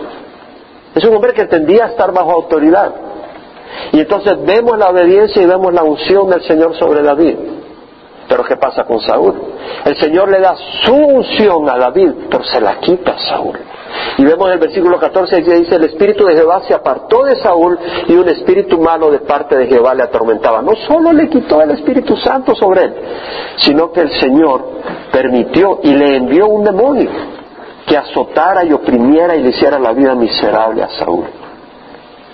Es 0.95 1.04
un 1.04 1.14
hombre 1.14 1.33
que 1.33 1.43
entendía 1.43 1.87
estar 1.87 2.12
bajo 2.12 2.31
autoridad. 2.33 2.95
Y 3.93 4.00
entonces 4.00 4.37
vemos 4.45 4.78
la 4.78 4.90
obediencia 4.90 5.43
y 5.43 5.47
vemos 5.47 5.73
la 5.73 5.83
unción 5.83 6.28
del 6.28 6.43
Señor 6.43 6.76
sobre 6.76 7.02
David. 7.02 7.37
Pero 8.35 8.49
¿qué 8.49 8.57
pasa 8.57 8.83
con 8.83 9.00
Saúl? 9.00 9.33
El 9.85 9.97
Señor 9.97 10.29
le 10.29 10.41
da 10.41 10.57
su 10.85 10.93
unción 10.93 11.71
a 11.71 11.79
David, 11.79 12.11
pero 12.29 12.43
se 12.43 12.61
la 12.61 12.81
quita 12.81 13.12
a 13.12 13.19
Saúl. 13.29 13.57
Y 14.19 14.25
vemos 14.25 14.49
en 14.49 14.55
el 14.55 14.59
versículo 14.59 14.99
14 14.99 15.45
que 15.45 15.55
dice, 15.55 15.76
el 15.76 15.85
espíritu 15.85 16.25
de 16.25 16.35
Jehová 16.35 16.62
se 16.67 16.75
apartó 16.75 17.23
de 17.23 17.37
Saúl 17.37 17.79
y 18.09 18.12
un 18.14 18.29
espíritu 18.29 18.81
malo 18.81 19.12
de 19.12 19.21
parte 19.21 19.57
de 19.57 19.69
Jehová 19.69 19.95
le 19.95 20.03
atormentaba. 20.03 20.62
No 20.62 20.75
solo 20.75 21.12
le 21.12 21.29
quitó 21.29 21.62
el 21.62 21.71
Espíritu 21.71 22.17
Santo 22.17 22.57
sobre 22.57 22.87
él, 22.87 22.95
sino 23.59 23.93
que 23.93 24.00
el 24.00 24.11
Señor 24.19 24.64
permitió 25.12 25.79
y 25.85 25.95
le 25.95 26.17
envió 26.17 26.49
un 26.49 26.64
demonio 26.64 27.11
que 27.87 27.97
azotara 27.97 28.64
y 28.64 28.73
oprimiera 28.73 29.37
y 29.37 29.45
le 29.45 29.50
hiciera 29.50 29.79
la 29.79 29.93
vida 29.93 30.17
miserable 30.17 30.83
a 30.83 30.88
Saúl. 30.88 31.26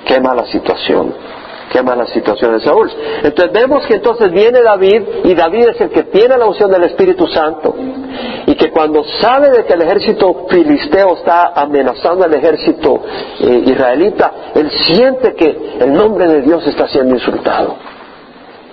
Qué 0.06 0.18
mala 0.18 0.46
situación 0.46 1.12
qué 1.70 1.82
mala 1.82 2.06
situación 2.06 2.52
de 2.52 2.60
Saúl. 2.60 2.90
Entonces 3.22 3.52
vemos 3.52 3.86
que 3.86 3.94
entonces 3.94 4.30
viene 4.32 4.60
David 4.60 5.02
y 5.24 5.34
David 5.34 5.68
es 5.68 5.80
el 5.80 5.90
que 5.90 6.04
tiene 6.04 6.36
la 6.36 6.46
unción 6.46 6.70
del 6.70 6.82
Espíritu 6.84 7.26
Santo 7.28 7.74
y 8.46 8.54
que 8.54 8.70
cuando 8.70 9.04
sabe 9.20 9.50
de 9.50 9.64
que 9.64 9.74
el 9.74 9.82
ejército 9.82 10.46
filisteo 10.48 11.14
está 11.14 11.52
amenazando 11.54 12.24
al 12.24 12.34
ejército 12.34 13.02
eh, 13.40 13.62
israelita, 13.66 14.32
él 14.54 14.70
siente 14.70 15.34
que 15.34 15.76
el 15.80 15.92
nombre 15.92 16.26
de 16.26 16.42
Dios 16.42 16.66
está 16.66 16.88
siendo 16.88 17.14
insultado. 17.14 17.76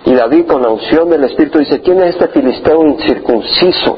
Y 0.06 0.14
David 0.14 0.48
con 0.48 0.62
la 0.62 0.70
unción 0.70 1.10
del 1.10 1.24
Espíritu 1.26 1.60
dice, 1.60 1.82
¿quién 1.82 2.02
es 2.02 2.16
este 2.16 2.30
filisteo 2.30 2.82
incircunciso 2.86 3.98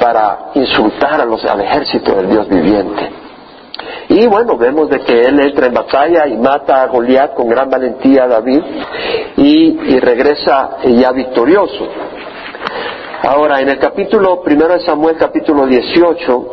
para 0.00 0.50
insultar 0.54 1.20
a 1.20 1.24
los, 1.24 1.44
al 1.44 1.60
ejército 1.60 2.14
del 2.14 2.30
Dios 2.30 2.48
viviente? 2.48 3.19
Y 4.10 4.26
bueno, 4.26 4.56
vemos 4.56 4.90
de 4.90 4.98
que 5.02 5.22
él 5.22 5.38
entra 5.38 5.66
en 5.66 5.72
batalla 5.72 6.26
y 6.26 6.36
mata 6.36 6.82
a 6.82 6.88
Goliat 6.88 7.32
con 7.32 7.48
gran 7.48 7.70
valentía 7.70 8.24
a 8.24 8.26
David 8.26 8.60
y, 9.36 10.00
regresa 10.00 10.78
ya 10.84 11.12
victorioso. 11.12 11.86
Ahora, 13.22 13.60
en 13.60 13.68
el 13.68 13.78
capítulo 13.78 14.42
primero 14.42 14.74
de 14.74 14.80
Samuel, 14.80 15.16
capítulo 15.16 15.64
18, 15.64 16.46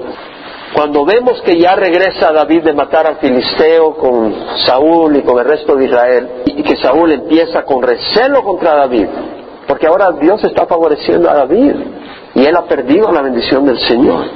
cuando 0.75 1.03
vemos 1.03 1.41
que 1.41 1.57
ya 1.57 1.73
regresa 1.75 2.31
David 2.31 2.61
de 2.61 2.73
matar 2.73 3.07
al 3.07 3.15
filisteo 3.15 3.95
con 3.95 4.35
Saúl 4.63 5.15
y 5.15 5.23
con 5.23 5.39
el 5.39 5.45
resto 5.45 5.75
de 5.75 5.85
Israel, 5.85 6.29
y 6.45 6.61
que 6.61 6.75
Saúl 6.77 7.11
empieza 7.11 7.63
con 7.63 7.81
recelo 7.81 8.43
contra 8.43 8.75
David, 8.75 9.07
porque 9.67 9.87
ahora 9.87 10.11
Dios 10.11 10.43
está 10.43 10.67
favoreciendo 10.67 11.27
a 11.27 11.33
David 11.33 11.73
y 12.37 12.45
él 12.45 12.55
ha 12.55 12.67
perdido 12.67 13.11
la 13.11 13.23
bendición 13.23 13.65
del 13.65 13.79
Señor. 13.79 14.27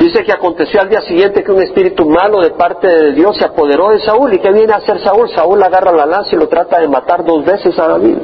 Dice 0.00 0.24
que 0.24 0.32
aconteció 0.32 0.80
al 0.80 0.88
día 0.88 1.02
siguiente 1.02 1.44
que 1.44 1.52
un 1.52 1.60
espíritu 1.60 2.08
malo 2.08 2.40
de 2.40 2.52
parte 2.52 2.88
de 2.88 3.12
Dios 3.12 3.36
se 3.36 3.44
apoderó 3.44 3.90
de 3.90 4.00
Saúl. 4.00 4.32
¿Y 4.32 4.38
qué 4.38 4.50
viene 4.50 4.72
a 4.72 4.76
hacer 4.76 4.98
Saúl? 5.04 5.28
Saúl 5.28 5.62
agarra 5.62 5.92
la 5.92 6.06
lanza 6.06 6.30
y 6.32 6.38
lo 6.38 6.48
trata 6.48 6.80
de 6.80 6.88
matar 6.88 7.22
dos 7.22 7.44
veces 7.44 7.78
a 7.78 7.86
David. 7.86 8.16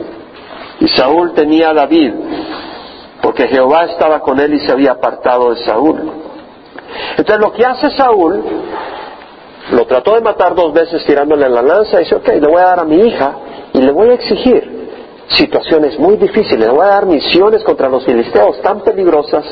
Y 0.80 0.88
Saúl 0.88 1.34
tenía 1.34 1.68
a 1.68 1.74
David, 1.74 2.14
porque 3.20 3.46
Jehová 3.48 3.84
estaba 3.84 4.20
con 4.20 4.40
él 4.40 4.54
y 4.54 4.60
se 4.60 4.72
había 4.72 4.92
apartado 4.92 5.50
de 5.50 5.62
Saúl. 5.66 6.00
Entonces 7.18 7.44
lo 7.44 7.52
que 7.52 7.62
hace 7.62 7.90
Saúl, 7.90 8.42
lo 9.72 9.84
trató 9.84 10.14
de 10.14 10.22
matar 10.22 10.54
dos 10.54 10.72
veces 10.72 11.04
tirándole 11.04 11.46
la 11.46 11.60
lanza 11.60 12.00
y 12.00 12.04
dice, 12.04 12.14
ok, 12.14 12.26
le 12.26 12.48
voy 12.48 12.62
a 12.62 12.64
dar 12.64 12.80
a 12.80 12.84
mi 12.84 12.96
hija 12.96 13.34
y 13.74 13.82
le 13.82 13.92
voy 13.92 14.08
a 14.08 14.14
exigir 14.14 14.79
situaciones 15.30 15.98
muy 15.98 16.16
difíciles. 16.16 16.66
Le 16.66 16.72
voy 16.72 16.84
a 16.84 16.88
dar 16.88 17.06
misiones 17.06 17.62
contra 17.62 17.88
los 17.88 18.04
filisteos 18.04 18.60
tan 18.62 18.80
peligrosas, 18.80 19.44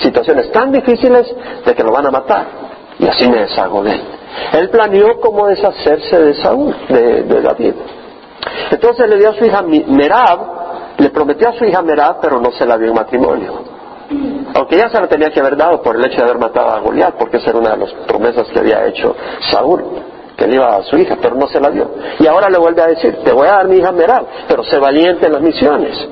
situaciones 0.00 0.50
tan 0.52 0.72
difíciles 0.72 1.26
de 1.64 1.74
que 1.74 1.82
lo 1.82 1.92
van 1.92 2.06
a 2.06 2.10
matar. 2.10 2.46
Y 2.98 3.06
así 3.06 3.28
me 3.28 3.40
deshago 3.40 3.82
de 3.82 3.92
él. 3.92 4.02
Él 4.52 4.70
planeó 4.70 5.20
cómo 5.20 5.46
deshacerse 5.46 6.18
de 6.18 6.34
Saúl, 6.34 6.74
de, 6.88 7.42
David. 7.42 7.74
Entonces 8.70 9.08
le 9.08 9.16
dio 9.16 9.30
a 9.30 9.34
su 9.34 9.44
hija 9.44 9.62
Merab, 9.62 10.38
le 10.98 11.10
prometió 11.10 11.48
a 11.48 11.52
su 11.52 11.64
hija 11.64 11.82
Merab, 11.82 12.20
pero 12.20 12.40
no 12.40 12.52
se 12.52 12.64
la 12.64 12.78
dio 12.78 12.88
en 12.88 12.94
matrimonio. 12.94 13.76
Aunque 14.54 14.76
ya 14.76 14.88
se 14.88 15.00
la 15.00 15.08
tenía 15.08 15.30
que 15.30 15.40
haber 15.40 15.56
dado 15.56 15.82
por 15.82 15.96
el 15.96 16.04
hecho 16.04 16.18
de 16.18 16.22
haber 16.22 16.38
matado 16.38 16.70
a 16.70 16.80
Goliat, 16.80 17.16
porque 17.16 17.38
esa 17.38 17.50
era 17.50 17.58
una 17.58 17.70
de 17.70 17.78
las 17.78 17.92
promesas 18.06 18.46
que 18.48 18.58
había 18.58 18.86
hecho 18.86 19.14
Saúl 19.50 19.84
que 20.36 20.46
le 20.46 20.56
iba 20.56 20.76
a 20.76 20.82
su 20.82 20.96
hija, 20.98 21.16
pero 21.20 21.34
no 21.34 21.48
se 21.48 21.60
la 21.60 21.70
dio. 21.70 21.90
Y 22.18 22.26
ahora 22.26 22.48
le 22.50 22.58
vuelve 22.58 22.82
a 22.82 22.88
decir, 22.88 23.16
te 23.24 23.32
voy 23.32 23.48
a 23.48 23.52
dar 23.52 23.68
mi 23.68 23.76
hija 23.78 23.92
Meral, 23.92 24.26
pero 24.46 24.62
sé 24.64 24.78
valiente 24.78 25.26
en 25.26 25.32
las 25.32 25.42
misiones. 25.42 26.08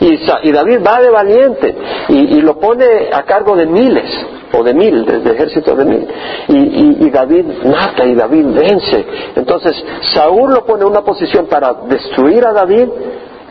Y, 0.00 0.52
David 0.52 0.78
va 0.84 1.00
de 1.00 1.10
valiente 1.10 1.76
y, 2.08 2.40
lo 2.40 2.58
pone 2.58 2.84
a 3.12 3.22
cargo 3.24 3.54
de 3.54 3.66
miles, 3.66 4.10
o 4.52 4.62
de 4.62 4.72
mil, 4.72 5.04
de, 5.04 5.32
ejército 5.32 5.76
de 5.76 5.84
mil. 5.84 6.08
Y, 6.48 7.10
David 7.10 7.44
mata 7.64 8.04
y 8.04 8.14
David 8.14 8.46
vence. 8.54 9.06
Entonces 9.36 9.76
Saúl 10.14 10.54
lo 10.54 10.64
pone 10.64 10.82
en 10.82 10.88
una 10.88 11.02
posición 11.02 11.46
para 11.46 11.74
destruir 11.88 12.44
a 12.46 12.52
David, 12.52 12.88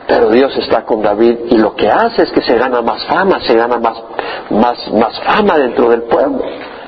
pero 0.08 0.30
Dios 0.30 0.56
está 0.58 0.84
con 0.84 1.02
David 1.02 1.38
y 1.50 1.58
lo 1.58 1.75
que 1.75 1.90
hace 1.90 2.24
es 2.24 2.32
que 2.32 2.42
se 2.42 2.58
gana 2.58 2.82
más 2.82 3.06
fama, 3.06 3.40
se 3.42 3.56
gana 3.56 3.78
más, 3.78 3.98
más, 4.50 4.92
más 4.94 5.20
fama 5.22 5.58
dentro 5.58 5.90
del 5.90 6.04
pueblo 6.04 6.44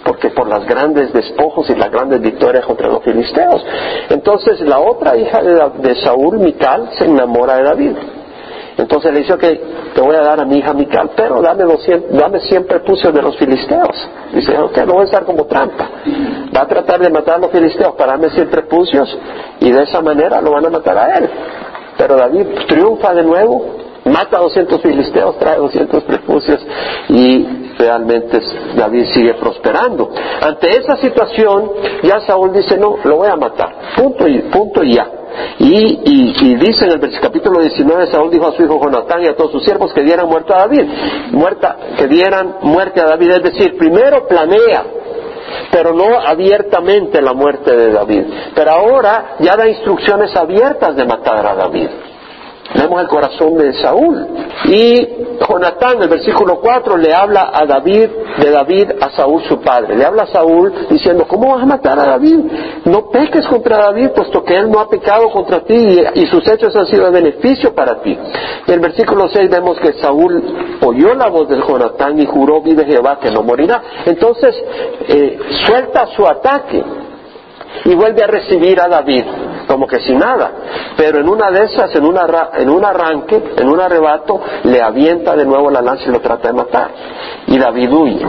porque 0.08 0.30
por 0.30 0.48
las 0.48 0.66
grandes 0.66 1.12
despojos 1.12 1.70
y 1.70 1.76
las 1.76 1.92
grandes 1.92 2.22
victorias 2.22 2.66
contra 2.66 2.88
los 2.88 3.04
filisteos. 3.04 3.62
Entonces 4.10 4.62
la 4.62 4.80
otra 4.80 5.18
hija 5.18 5.42
de, 5.44 5.96
Saúl, 6.02 6.40
Mical, 6.40 6.92
se 6.98 7.06
enamora 7.06 7.58
de 7.58 7.64
David. 7.64 7.92
Entonces 8.78 9.12
le 9.12 9.20
dice, 9.20 9.34
ok, 9.34 9.44
te 9.94 10.02
voy 10.02 10.16
a 10.16 10.22
dar 10.22 10.40
a 10.40 10.46
mi 10.46 10.60
hija 10.60 10.74
Mical, 10.74 11.12
pero 11.14 11.42
dame, 11.42 11.66
dame 12.12 12.40
100 12.40 12.68
prepucios 12.68 13.14
de 13.14 13.22
los 13.22 13.36
filisteos. 13.38 14.10
Dice, 14.34 14.58
ok, 14.58 14.78
no 14.86 14.94
voy 14.94 15.02
a 15.02 15.06
estar 15.06 15.26
como 15.26 15.46
trampa. 15.46 15.90
Va 16.56 16.62
a 16.62 16.68
tratar 16.68 17.02
de 17.02 17.10
matar 17.10 17.36
a 17.36 17.40
los 17.40 17.52
filisteos 17.52 17.94
para 17.96 18.14
darme 18.14 18.30
100 18.30 18.50
prepucios 18.50 19.18
y 19.60 19.72
de 19.72 19.84
esa 19.84 20.02
manera 20.02 20.40
lo 20.40 20.52
van 20.52 20.68
a 20.68 20.70
matar 20.70 20.98
a 20.98 21.18
él. 21.18 21.30
Pero 21.98 22.16
David 22.16 22.46
triunfa 22.68 23.14
de 23.14 23.24
nuevo, 23.24 23.76
mata 24.06 24.38
a 24.38 24.42
200 24.42 24.82
filisteos, 24.82 25.38
trae 25.38 25.58
200 25.58 26.04
prepucios 26.04 26.66
y 27.10 27.67
realmente 27.78 28.40
David 28.76 29.06
sigue 29.14 29.34
prosperando. 29.36 30.10
Ante 30.42 30.70
esa 30.70 30.98
situación, 30.98 31.72
ya 32.04 32.22
Saúl 32.22 32.54
dice, 32.54 32.78
no, 32.78 32.98
lo 33.04 33.18
voy 33.18 33.28
a 33.28 33.36
matar. 33.36 33.76
Punto 33.96 34.28
y, 34.28 34.40
punto 34.44 34.84
y 34.84 34.96
ya. 34.96 35.12
Y, 35.60 36.00
y, 36.40 36.56
dice 36.56 36.86
en 36.86 36.92
el 36.94 37.20
capítulo 37.20 37.62
19, 37.62 38.08
Saúl 38.08 38.32
dijo 38.32 38.48
a 38.48 38.54
su 38.54 38.64
hijo 38.64 38.80
Jonatán 38.82 39.22
y 39.22 39.28
a 39.28 39.36
todos 39.36 39.52
sus 39.52 39.64
siervos 39.64 39.94
que 39.94 40.02
dieran 40.02 40.28
muerte 40.28 40.54
a 40.54 40.60
David, 40.60 40.86
muerta, 41.32 41.78
que 41.98 42.08
dieran 42.08 42.58
muerte 42.62 43.02
a 43.02 43.06
David, 43.06 43.32
es 43.32 43.44
decir, 43.44 43.78
primero 43.78 44.28
planea, 44.28 44.84
pero 45.72 45.94
no 45.94 46.20
abiertamente 46.20 47.22
la 47.22 47.34
muerte 47.34 47.76
de 47.76 47.92
David. 47.92 48.24
Pero 48.56 48.72
ahora 48.72 49.36
ya 49.40 49.56
da 49.56 49.68
instrucciones 49.68 50.36
abiertas 50.36 50.96
de 50.96 51.06
matar 51.06 51.46
a 51.46 51.56
David. 51.56 51.90
Vemos 52.76 53.02
el 53.02 53.08
corazón 53.08 53.58
de 53.58 53.74
Saúl. 53.74 54.28
Y 54.66 55.08
Jonatán, 55.48 56.02
el 56.02 56.10
versículo 56.10 56.60
4, 56.60 56.98
le 56.98 57.14
habla 57.14 57.52
a 57.54 57.66
David, 57.66 58.10
de 58.40 58.52
David 58.52 58.92
a 59.00 59.10
Saúl 59.12 59.44
su 59.44 59.60
padre. 59.62 59.96
Le 59.96 60.06
habla 60.06 60.24
a 60.24 60.28
Saúl 60.28 60.74
diciendo, 60.90 61.26
¿cómo 61.28 61.54
vas 61.54 61.64
a 61.64 61.66
matar 61.66 61.98
a 62.00 62.06
David? 62.06 62.40
No 62.86 63.10
peques 63.10 63.48
contra 63.48 63.78
David, 63.78 64.10
puesto 64.16 64.44
que 64.44 64.58
él 64.58 64.70
no 64.70 64.80
ha 64.80 64.90
pecado 64.90 65.30
contra 65.30 65.62
ti 65.62 65.76
y, 66.14 66.26
sus 66.28 66.46
hechos 66.48 66.76
han 66.76 66.86
sido 66.88 67.06
de 67.06 67.12
beneficio 67.12 67.74
para 67.74 68.02
ti. 68.02 68.18
En 68.68 68.74
el 68.74 68.80
versículo 68.80 69.30
6 69.30 69.50
vemos 69.50 69.80
que 69.80 69.94
Saúl 69.94 70.78
oyó 70.82 71.14
la 71.14 71.30
voz 71.30 71.48
de 71.48 71.58
Jonatán 71.58 72.20
y 72.20 72.26
juró, 72.26 72.62
vive 72.62 72.86
Jehová, 72.86 73.20
que 73.20 73.32
no 73.32 73.44
morirá. 73.44 73.82
Entonces, 74.06 74.56
eh, 75.08 75.40
suelta 75.66 76.08
su 76.08 76.26
ataque 76.28 76.84
y 77.86 77.96
vuelve 77.96 78.24
a 78.24 78.28
recibir 78.28 78.82
a 78.82 78.88
David 78.88 79.24
como 79.68 79.86
que 79.86 80.00
sin 80.00 80.18
nada. 80.18 80.52
Pero 80.96 81.20
en 81.20 81.30
una 81.30 81.52
de 81.52 81.66
esas, 81.66 81.94
en, 81.96 82.04
en 82.06 82.70
un 82.70 82.86
arranque, 82.86 83.54
en 83.58 83.70
un 83.70 83.80
arrebato, 83.80 84.42
le 84.64 84.82
avienta 84.82 85.36
de 85.36 85.46
nuevo 85.46 85.70
la 85.70 85.82
lanza 85.82 86.06
y 86.08 86.12
lo 86.12 86.22
trata 86.22 86.48
de 86.48 86.54
matar. 86.54 86.92
Y 87.48 87.58
David 87.58 87.92
huye. 87.92 88.28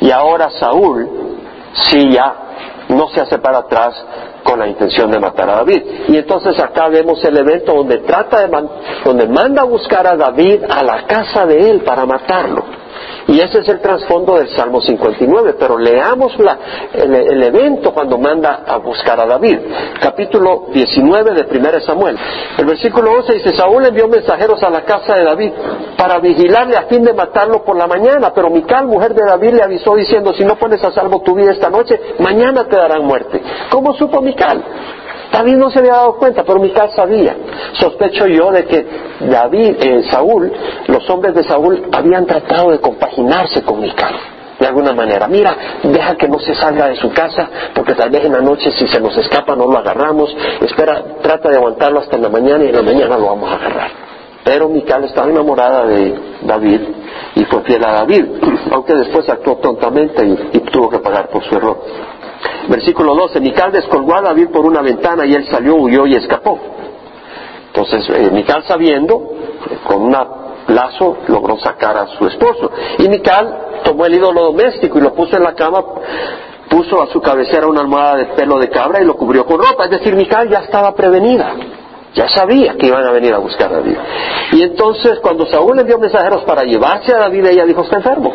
Y 0.00 0.10
ahora 0.10 0.50
Saúl, 0.50 1.08
sí 1.72 2.10
ya, 2.10 2.34
no 2.88 3.08
se 3.08 3.20
hace 3.20 3.38
para 3.38 3.58
atrás 3.58 3.94
con 4.42 4.58
la 4.58 4.66
intención 4.66 5.10
de 5.10 5.18
matar 5.18 5.50
a 5.50 5.56
David. 5.56 5.82
Y 6.08 6.16
entonces 6.16 6.58
acá 6.58 6.88
vemos 6.88 7.22
el 7.24 7.36
evento 7.36 7.74
donde 7.74 7.98
trata 7.98 8.46
de, 8.46 8.68
donde 9.04 9.28
manda 9.28 9.62
a 9.62 9.66
buscar 9.66 10.06
a 10.06 10.16
David 10.16 10.64
a 10.68 10.82
la 10.82 11.06
casa 11.06 11.46
de 11.46 11.70
él 11.70 11.82
para 11.82 12.06
matarlo. 12.06 12.64
Y 13.28 13.40
ese 13.40 13.60
es 13.60 13.68
el 13.68 13.80
trasfondo 13.80 14.36
del 14.36 14.48
Salmo 14.56 14.80
59, 14.80 15.54
pero 15.58 15.78
leamos 15.78 16.32
el, 16.94 17.42
evento 17.42 17.92
cuando 17.92 18.18
manda 18.18 18.64
a 18.66 18.78
buscar 18.78 19.20
a 19.20 19.26
David. 19.26 19.58
Capítulo 20.00 20.66
19 20.72 21.34
de 21.34 21.58
1 21.58 21.80
Samuel. 21.80 22.16
El 22.56 22.66
versículo 22.66 23.12
11 23.12 23.32
dice, 23.34 23.56
Saúl 23.56 23.84
envió 23.84 24.08
mensajeros 24.08 24.62
a 24.62 24.70
la 24.70 24.84
casa 24.84 25.14
de 25.14 25.24
David 25.24 25.52
para 25.96 26.18
vigilarle 26.18 26.76
a 26.76 26.82
fin 26.84 27.02
de 27.04 27.12
matarlo 27.12 27.64
por 27.64 27.76
la 27.76 27.86
mañana, 27.86 28.32
pero 28.34 28.50
Mical, 28.50 28.86
mujer 28.86 29.14
de 29.14 29.24
David, 29.24 29.54
le 29.54 29.62
avisó 29.62 29.94
diciendo, 29.94 30.32
si 30.32 30.44
no 30.44 30.56
pones 30.56 30.82
a 30.82 30.92
salvo 30.92 31.20
tu 31.22 31.34
vida 31.34 31.52
esta 31.52 31.70
noche, 31.70 32.00
mañana 32.18 32.64
te 32.64 32.76
darán 32.76 33.04
muerte. 33.04 33.42
¿Cómo 33.70 33.94
supo 33.94 34.20
Mical? 34.20 34.64
David 35.32 35.56
no 35.56 35.70
se 35.70 35.78
había 35.80 35.92
dado 35.92 36.16
cuenta, 36.16 36.42
pero 36.44 36.58
Mical 36.58 36.90
sabía. 36.94 37.36
Sospecho 37.74 38.26
yo 38.26 38.50
de 38.50 38.64
que 38.64 38.86
David, 39.20 39.76
eh, 39.80 40.02
Saúl, 40.10 40.52
los 40.86 41.08
hombres 41.10 41.34
de 41.34 41.44
Saúl 41.44 41.86
habían 41.92 42.26
tratado 42.26 42.70
de 42.70 42.80
compaginarse 42.80 43.62
con 43.62 43.80
Mical 43.80 44.14
de 44.58 44.66
alguna 44.66 44.92
manera. 44.92 45.28
Mira, 45.28 45.56
deja 45.82 46.16
que 46.16 46.28
no 46.28 46.38
se 46.38 46.54
salga 46.54 46.88
de 46.88 46.96
su 46.96 47.10
casa, 47.12 47.48
porque 47.74 47.94
tal 47.94 48.10
vez 48.10 48.24
en 48.24 48.32
la 48.32 48.40
noche 48.40 48.72
si 48.72 48.88
se 48.88 49.00
nos 49.00 49.16
escapa 49.16 49.54
no 49.54 49.66
lo 49.66 49.78
agarramos. 49.78 50.34
Espera, 50.60 51.02
trata 51.22 51.48
de 51.48 51.56
aguantarlo 51.56 52.00
hasta 52.00 52.16
en 52.16 52.22
la 52.22 52.28
mañana 52.28 52.64
y 52.64 52.68
en 52.68 52.76
la 52.76 52.82
mañana 52.82 53.16
lo 53.16 53.26
vamos 53.26 53.50
a 53.50 53.54
agarrar. 53.54 53.90
Pero 54.44 54.68
Mical 54.68 55.04
estaba 55.04 55.30
enamorada 55.30 55.84
de 55.84 56.14
David 56.42 56.80
y 57.34 57.44
fue 57.44 57.62
fiel 57.62 57.84
a 57.84 57.92
David, 57.92 58.24
aunque 58.72 58.94
después 58.94 59.28
actuó 59.28 59.56
tontamente 59.56 60.26
y 60.52 60.58
tuvo 60.70 60.88
que 60.88 60.98
pagar 60.98 61.28
por 61.28 61.44
su 61.44 61.54
error. 61.54 61.78
Versículo 62.68 63.14
12, 63.14 63.40
Mical 63.40 63.72
descolgó 63.72 64.16
a 64.16 64.22
David 64.22 64.48
por 64.52 64.64
una 64.64 64.82
ventana 64.82 65.24
y 65.26 65.34
él 65.34 65.46
salió, 65.50 65.76
huyó 65.76 66.06
y 66.06 66.14
escapó. 66.14 66.58
Entonces, 67.68 68.08
eh, 68.10 68.30
Mical 68.30 68.64
sabiendo, 68.64 69.32
con 69.84 70.02
un 70.02 70.16
lazo 70.68 71.18
logró 71.28 71.58
sacar 71.58 71.96
a 71.96 72.06
su 72.08 72.26
esposo. 72.26 72.70
Y 72.98 73.08
Mical 73.08 73.80
tomó 73.84 74.06
el 74.06 74.14
ídolo 74.14 74.42
doméstico 74.42 74.98
y 74.98 75.02
lo 75.02 75.14
puso 75.14 75.36
en 75.36 75.44
la 75.44 75.54
cama, 75.54 75.82
puso 76.68 77.02
a 77.02 77.06
su 77.06 77.20
cabecera 77.20 77.66
una 77.66 77.80
almohada 77.80 78.16
de 78.16 78.26
pelo 78.26 78.58
de 78.58 78.68
cabra 78.68 79.00
y 79.00 79.04
lo 79.04 79.14
cubrió 79.14 79.46
con 79.46 79.58
ropa. 79.58 79.84
Es 79.84 79.90
decir, 79.90 80.14
Mical 80.14 80.48
ya 80.48 80.60
estaba 80.60 80.94
prevenida. 80.94 81.54
Ya 82.14 82.28
sabía 82.28 82.74
que 82.76 82.86
iban 82.86 83.06
a 83.06 83.12
venir 83.12 83.32
a 83.34 83.38
buscar 83.38 83.70
a 83.70 83.76
David. 83.76 83.96
Y 84.52 84.62
entonces, 84.62 85.20
cuando 85.20 85.46
Saúl 85.46 85.78
envió 85.78 85.98
mensajeros 85.98 86.42
para 86.44 86.62
llevarse 86.62 87.14
a 87.14 87.18
David, 87.18 87.46
ella 87.46 87.64
dijo, 87.64 87.82
está 87.82 87.96
enfermo. 87.96 88.32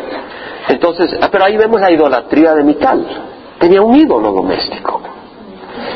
Entonces, 0.68 1.10
pero 1.30 1.44
ahí 1.44 1.56
vemos 1.56 1.80
la 1.80 1.92
idolatría 1.92 2.54
de 2.54 2.62
Mical 2.62 3.33
tenía 3.64 3.80
un 3.80 3.96
ídolo 3.96 4.30
doméstico. 4.30 5.00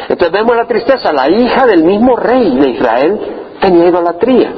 Entonces 0.09 0.33
vemos 0.33 0.57
la 0.57 0.67
tristeza, 0.67 1.13
la 1.13 1.29
hija 1.29 1.67
del 1.67 1.85
mismo 1.85 2.17
rey 2.17 2.57
de 2.57 2.71
Israel 2.71 3.21
tenía 3.61 3.89
idolatría. 3.89 4.55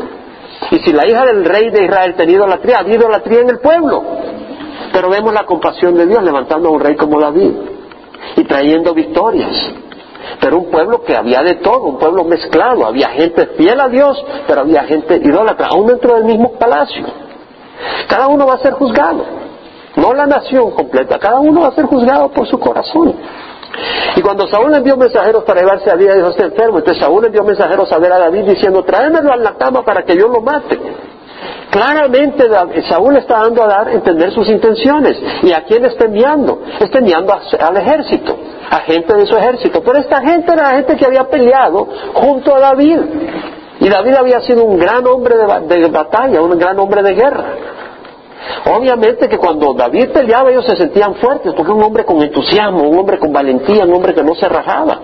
Y 0.70 0.78
si 0.78 0.92
la 0.92 1.08
hija 1.08 1.24
del 1.24 1.44
rey 1.44 1.70
de 1.70 1.86
Israel 1.86 2.14
tenía 2.14 2.36
idolatría, 2.36 2.78
había 2.78 2.94
idolatría 2.94 3.40
en 3.40 3.50
el 3.50 3.58
pueblo. 3.58 4.04
Pero 4.92 5.10
vemos 5.10 5.34
la 5.34 5.44
compasión 5.44 5.96
de 5.96 6.06
Dios 6.06 6.22
levantando 6.22 6.68
a 6.68 6.72
un 6.72 6.80
rey 6.80 6.94
como 6.94 7.20
David 7.20 7.50
y 8.36 8.44
trayendo 8.44 8.94
victorias. 8.94 9.56
Pero 10.40 10.58
un 10.58 10.70
pueblo 10.70 11.02
que 11.02 11.16
había 11.16 11.42
de 11.42 11.56
todo, 11.56 11.82
un 11.86 11.98
pueblo 11.98 12.22
mezclado, 12.22 12.86
había 12.86 13.08
gente 13.08 13.44
fiel 13.56 13.80
a 13.80 13.88
Dios, 13.88 14.24
pero 14.46 14.60
había 14.60 14.84
gente 14.84 15.16
idólatra, 15.16 15.66
aún 15.66 15.88
dentro 15.88 16.14
del 16.14 16.26
mismo 16.26 16.52
palacio. 16.52 17.06
Cada 18.06 18.28
uno 18.28 18.46
va 18.46 18.54
a 18.54 18.58
ser 18.58 18.74
juzgado 18.74 19.49
no 20.00 20.14
la 20.14 20.26
nación 20.26 20.70
completa, 20.72 21.18
cada 21.18 21.40
uno 21.40 21.62
va 21.62 21.68
a 21.68 21.72
ser 21.72 21.84
juzgado 21.84 22.30
por 22.30 22.46
su 22.48 22.58
corazón. 22.58 23.14
Y 24.16 24.20
cuando 24.20 24.48
Saúl 24.48 24.74
envió 24.74 24.96
mensajeros 24.96 25.44
para 25.44 25.60
llevarse 25.60 25.88
a 25.90 25.94
David, 25.94 26.14
dijo, 26.14 26.28
está 26.28 26.44
enfermo. 26.44 26.78
Entonces 26.78 27.02
Saúl 27.02 27.24
envió 27.24 27.44
mensajeros 27.44 27.90
a 27.92 27.98
ver 27.98 28.12
a 28.12 28.18
David 28.18 28.44
diciendo, 28.44 28.82
tráemelo 28.82 29.32
a 29.32 29.36
la 29.36 29.54
cama 29.54 29.82
para 29.84 30.02
que 30.02 30.16
yo 30.16 30.28
lo 30.28 30.40
mate. 30.40 30.78
Claramente 31.70 32.44
Saúl 32.88 33.16
está 33.16 33.40
dando 33.42 33.62
a 33.62 33.68
dar 33.68 33.88
a 33.88 33.92
entender 33.92 34.32
sus 34.32 34.48
intenciones. 34.48 35.16
¿Y 35.42 35.52
a 35.52 35.62
quién 35.62 35.84
está 35.84 36.06
enviando? 36.06 36.60
Está 36.80 36.98
enviando 36.98 37.32
al 37.32 37.76
ejército, 37.76 38.36
a 38.70 38.80
gente 38.80 39.14
de 39.14 39.26
su 39.26 39.36
ejército. 39.36 39.80
Pero 39.82 39.98
esta 39.98 40.20
gente 40.20 40.52
era 40.52 40.62
la 40.64 40.70
gente 40.76 40.96
que 40.96 41.06
había 41.06 41.28
peleado 41.28 41.86
junto 42.12 42.54
a 42.54 42.60
David. 42.60 42.98
Y 43.78 43.88
David 43.88 44.14
había 44.16 44.40
sido 44.40 44.64
un 44.64 44.78
gran 44.78 45.06
hombre 45.06 45.36
de 45.36 45.88
batalla, 45.88 46.42
un 46.42 46.58
gran 46.58 46.78
hombre 46.78 47.02
de 47.02 47.14
guerra. 47.14 47.44
Obviamente 48.66 49.28
que 49.28 49.38
cuando 49.38 49.74
David 49.74 50.10
peleaba 50.10 50.50
ellos 50.50 50.64
se 50.64 50.76
sentían 50.76 51.14
fuertes, 51.16 51.52
porque 51.54 51.72
un 51.72 51.82
hombre 51.82 52.04
con 52.04 52.22
entusiasmo, 52.22 52.88
un 52.88 52.98
hombre 52.98 53.18
con 53.18 53.32
valentía, 53.32 53.84
un 53.84 53.94
hombre 53.94 54.14
que 54.14 54.22
no 54.22 54.34
se 54.34 54.48
rajaba. 54.48 55.00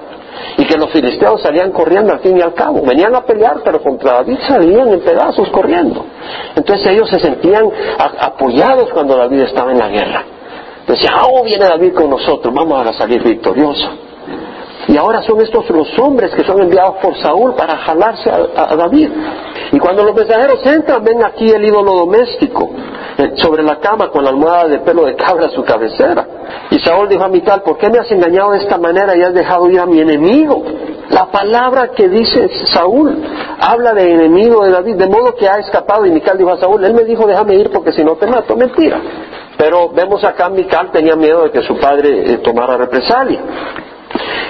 Y 0.59 0.65
que 0.65 0.77
los 0.77 0.91
filisteos 0.91 1.41
salían 1.41 1.73
corriendo 1.73 2.13
al 2.13 2.21
fin 2.21 2.37
y 2.37 2.43
al 2.43 2.53
cabo. 2.53 2.83
Venían 2.83 3.15
a 3.15 3.23
pelear, 3.23 3.61
pero 3.65 3.83
contra 3.83 4.15
David 4.15 4.39
salían 4.47 4.89
en 4.93 5.01
pedazos 5.01 5.49
corriendo. 5.49 6.05
Entonces 6.55 6.87
ellos 6.87 7.09
se 7.09 7.19
sentían 7.19 7.65
apoyados 7.99 8.91
cuando 8.93 9.17
David 9.17 9.41
estaba 9.41 9.73
en 9.73 9.79
la 9.79 9.89
guerra. 9.89 10.25
Decían, 10.87 11.15
oh, 11.25 11.43
viene 11.43 11.65
David 11.65 11.95
con 11.95 12.11
nosotros, 12.11 12.55
vamos 12.55 12.87
a 12.87 12.93
salir 12.93 13.23
victoriosos. 13.23 13.91
Y 14.89 14.97
ahora 14.97 15.23
son 15.23 15.41
estos 15.41 15.69
los 15.71 15.99
hombres 15.99 16.33
que 16.35 16.45
son 16.45 16.63
enviados 16.63 16.97
por 17.03 17.17
Saúl 17.19 17.55
para 17.55 17.77
jalarse 17.79 18.31
a, 18.31 18.77
David. 18.77 19.11
Y 19.73 19.79
cuando 19.79 20.05
los 20.05 20.15
mensajeros 20.15 20.65
entran, 20.65 21.03
ven 21.03 21.25
aquí 21.25 21.51
el 21.51 21.65
ídolo 21.65 21.95
doméstico 21.95 22.71
eh, 23.19 23.33
sobre 23.37 23.63
la 23.63 23.81
cama 23.81 24.11
con 24.11 24.23
la 24.23 24.31
almohada 24.31 24.69
de 24.69 24.79
pelo 24.81 25.05
de 25.05 25.17
cabra 25.17 25.47
a 25.47 25.51
su 25.51 25.65
cabecera. 25.65 26.27
Y 26.71 26.79
Saúl 26.79 27.09
dijo 27.09 27.25
a 27.25 27.29
Mical, 27.29 27.63
¿por 27.63 27.79
qué 27.79 27.91
me 27.91 27.99
has 27.99 28.11
engañado 28.11 28.53
de 28.53 28.59
esta 28.59 28.79
manera 28.79 29.17
y 29.17 29.23
has 29.23 29.35
dejado 29.35 29.69
ir 29.69 29.81
a 29.81 29.87
mi 29.87 30.01
enemigo? 30.01 30.63
La 31.11 31.27
palabra 31.27 31.89
que 31.89 32.09
dice 32.09 32.49
Saúl 32.67 33.23
habla 33.61 33.93
de 33.93 34.13
enemigo 34.13 34.65
de 34.65 34.71
David, 34.71 34.97
de 34.97 35.09
modo 35.09 35.35
que 35.35 35.49
ha 35.49 35.59
escapado. 35.59 36.07
Y 36.07 36.11
Mical 36.11 36.39
dijo 36.39 36.53
a 36.53 36.59
Saúl, 36.59 36.85
él 36.85 36.95
me 36.95 37.05
dijo, 37.05 37.27
déjame 37.27 37.55
ir 37.55 37.71
porque 37.71 37.93
si 37.93 38.05
no 38.05 38.17
te 38.17 38.27
mato. 38.27 38.57
Mentira. 38.57 39.01
Pero 39.57 39.89
vemos 39.91 40.23
acá, 40.25 40.49
Mical 40.49 40.91
tenía 40.91 41.17
miedo 41.17 41.45
de 41.45 41.51
que 41.51 41.63
su 41.63 41.77
padre 41.79 42.33
eh, 42.33 42.39
tomara 42.39 42.77
represalia. 42.77 43.41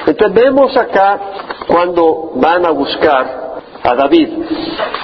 Entonces 0.07 0.35
vemos 0.35 0.77
acá 0.77 1.21
cuando 1.67 2.33
van 2.37 2.65
a 2.65 2.71
buscar 2.71 3.47
a 3.83 3.95
David. 3.95 4.29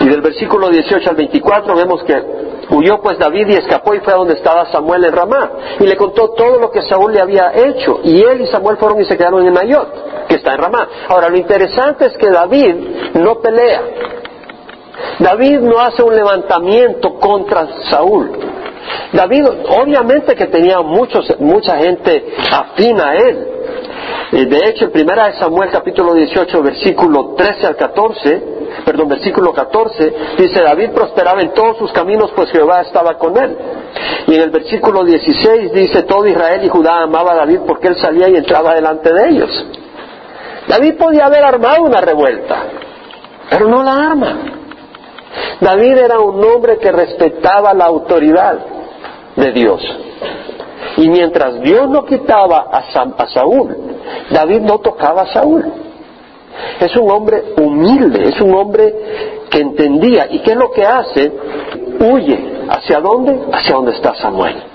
Y 0.01 0.09
del 0.09 0.21
versículo 0.21 0.69
18 0.69 1.11
al 1.11 1.17
24 1.17 1.77
vemos 1.77 2.03
que 2.05 2.23
huyó 2.71 3.01
pues 3.01 3.19
David 3.19 3.49
y 3.49 3.55
escapó 3.55 3.95
y 3.95 4.01
fue 4.01 4.13
a 4.13 4.17
donde 4.17 4.35
estaba 4.35 4.67
Samuel 4.67 5.05
en 5.05 5.13
Ramá. 5.13 5.51
Y 5.81 5.85
le 5.85 5.97
contó 5.97 6.31
todo 6.31 6.59
lo 6.59 6.71
que 6.71 6.83
Saúl 6.83 7.13
le 7.13 7.21
había 7.21 7.53
hecho. 7.55 8.01
Y 8.05 8.23
él 8.23 8.43
y 8.43 8.47
Samuel 8.47 8.77
fueron 8.77 9.01
y 9.01 9.05
se 9.05 9.17
quedaron 9.17 9.47
en 9.47 9.53
Mayot, 9.53 10.27
que 10.29 10.37
está 10.37 10.55
en 10.55 10.59
Ramá. 10.59 10.89
Ahora 11.09 11.29
lo 11.29 11.37
interesante 11.37 12.07
es 12.07 12.17
que 12.17 12.31
David 12.31 12.75
no 13.15 13.41
pelea. 13.41 13.83
David 15.19 15.61
no 15.61 15.79
hace 15.81 16.03
un 16.03 16.15
levantamiento 16.15 17.15
contra 17.15 17.67
Saúl. 17.91 18.31
David 19.13 19.45
obviamente 19.69 20.35
que 20.35 20.47
tenía 20.47 20.81
muchos, 20.81 21.39
mucha 21.39 21.77
gente 21.79 22.35
afín 22.51 23.01
a 23.01 23.15
él, 23.15 23.52
de 24.33 24.69
hecho, 24.69 24.87
en 24.87 24.93
primera 24.93 25.27
de 25.27 25.35
Samuel 25.35 25.71
capítulo 25.71 26.15
18, 26.15 26.63
versículo 26.63 27.35
13 27.37 27.67
al 27.67 27.77
14, 27.77 28.43
perdón, 28.83 29.09
versículo 29.09 29.53
14, 29.53 30.15
dice, 30.39 30.63
David 30.63 30.91
prosperaba 30.93 31.43
en 31.43 31.53
todos 31.53 31.77
sus 31.77 31.93
caminos, 31.93 32.33
pues 32.35 32.51
Jehová 32.51 32.81
estaba 32.81 33.19
con 33.19 33.37
él. 33.37 33.55
Y 34.27 34.35
en 34.35 34.41
el 34.41 34.51
versículo 34.51 35.05
16 35.05 35.73
dice, 35.75 36.05
todo 36.05 36.27
Israel 36.27 36.65
y 36.65 36.69
Judá 36.71 37.03
amaba 37.03 37.33
a 37.33 37.37
David 37.37 37.61
porque 37.67 37.89
él 37.89 37.97
salía 37.97 38.31
y 38.31 38.37
entraba 38.37 38.75
delante 38.75 39.13
de 39.13 39.29
ellos. 39.29 39.67
David 40.67 40.95
podía 40.97 41.27
haber 41.27 41.45
armado 41.45 41.83
una 41.83 42.01
revuelta, 42.01 42.57
pero 43.51 43.69
no 43.69 43.83
la 43.83 44.13
arma. 44.13 44.37
David 45.61 45.99
era 45.99 46.21
un 46.21 46.43
hombre 46.43 46.79
que 46.79 46.91
respetaba 46.91 47.75
la 47.75 47.85
autoridad 47.85 48.59
de 49.37 49.53
Dios. 49.53 49.83
Y 50.97 51.09
mientras 51.09 51.61
Dios 51.61 51.89
no 51.89 52.05
quitaba 52.05 52.69
a, 52.71 53.29
Saúl, 53.29 53.77
David 54.31 54.61
no 54.61 54.79
tocaba 54.79 55.23
a 55.23 55.33
Saúl. 55.33 55.65
Es 56.81 56.95
un 56.97 57.11
hombre 57.11 57.55
humilde, 57.57 58.29
es 58.29 58.41
un 58.41 58.55
hombre 58.55 58.95
que 59.51 59.61
entendía. 59.61 60.27
¿Y 60.31 60.41
qué 60.41 60.53
es 60.53 60.57
lo 60.57 60.71
que 60.71 60.85
hace? 60.85 61.33
Huye. 62.01 62.53
¿Hacia 62.69 63.01
dónde? 63.01 63.39
Hacia 63.53 63.75
donde 63.75 63.93
está 63.93 64.15
Samuel. 64.15 64.72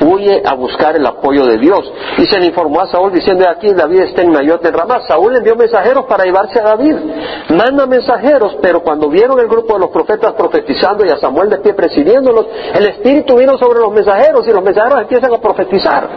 Huye 0.00 0.42
a 0.44 0.54
buscar 0.54 0.96
el 0.96 1.06
apoyo 1.06 1.46
de 1.46 1.58
Dios. 1.58 1.90
Y 2.18 2.24
se 2.26 2.38
le 2.38 2.46
informó 2.46 2.80
a 2.80 2.88
Saúl 2.88 3.12
diciendo, 3.12 3.46
aquí 3.48 3.72
David 3.72 4.00
está 4.00 4.22
en 4.22 4.32
Nayot 4.32 4.64
en 4.64 4.72
Ramá. 4.72 5.00
Saúl 5.06 5.36
envió 5.36 5.54
mensajeros 5.56 6.04
para 6.06 6.24
llevarse 6.24 6.58
a 6.58 6.64
David. 6.64 6.96
Manda 7.50 7.86
mensajeros, 7.86 8.56
pero 8.60 8.80
cuando 8.82 9.08
vieron 9.08 9.38
el 9.38 9.46
grupo 9.46 9.74
de 9.74 9.80
los 9.80 9.90
profetas 9.90 10.32
profetizando 10.32 11.04
y 11.06 11.10
a 11.10 11.18
Samuel 11.18 11.50
de 11.50 11.58
pie 11.58 11.74
presidiéndolos, 11.74 12.46
el 12.74 12.86
Espíritu 12.86 13.36
vino 13.36 13.56
sobre 13.58 13.80
los 13.80 13.92
mensajeros 13.92 14.46
y 14.48 14.52
los 14.52 14.62
mensajeros 14.62 15.00
empiezan 15.02 15.32
a 15.32 15.38
profetizar. 15.38 16.08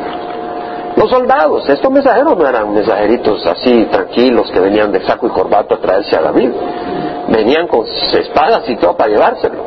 Los 0.98 1.12
soldados, 1.12 1.70
estos 1.70 1.92
mensajeros 1.92 2.36
no 2.36 2.48
eran 2.48 2.74
mensajeritos 2.74 3.46
así 3.46 3.86
tranquilos 3.92 4.50
que 4.52 4.60
venían 4.60 4.92
de 4.92 5.06
saco 5.06 5.28
y 5.28 5.30
corbato 5.30 5.76
a 5.76 5.78
traerse 5.78 6.16
a 6.16 6.22
David. 6.22 6.50
Venían 7.30 7.68
con 7.68 7.86
espadas 7.86 8.68
y 8.68 8.76
todo 8.78 8.98
para 8.98 9.12
llevárselo. 9.12 9.64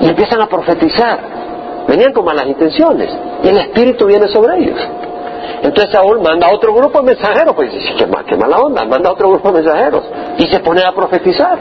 Y 0.00 0.08
empiezan 0.08 0.40
a 0.40 0.46
profetizar. 0.46 1.43
Venían 1.88 2.12
con 2.12 2.24
malas 2.24 2.46
intenciones. 2.46 3.10
Y 3.42 3.48
el 3.48 3.58
Espíritu 3.58 4.06
viene 4.06 4.28
sobre 4.28 4.58
ellos. 4.58 4.78
Entonces 5.62 5.92
Saúl 5.92 6.20
manda 6.20 6.46
a 6.46 6.54
otro 6.54 6.74
grupo 6.74 7.00
de 7.00 7.14
mensajeros, 7.14 7.54
pues 7.54 7.72
dice, 7.72 7.94
qué, 7.96 8.06
qué 8.26 8.36
mala 8.36 8.58
onda, 8.58 8.84
manda 8.84 9.08
a 9.08 9.12
otro 9.12 9.30
grupo 9.30 9.50
de 9.50 9.62
mensajeros 9.62 10.04
y 10.38 10.42
se 10.50 10.60
pone 10.60 10.82
a 10.82 10.92
profetizar. 10.92 11.58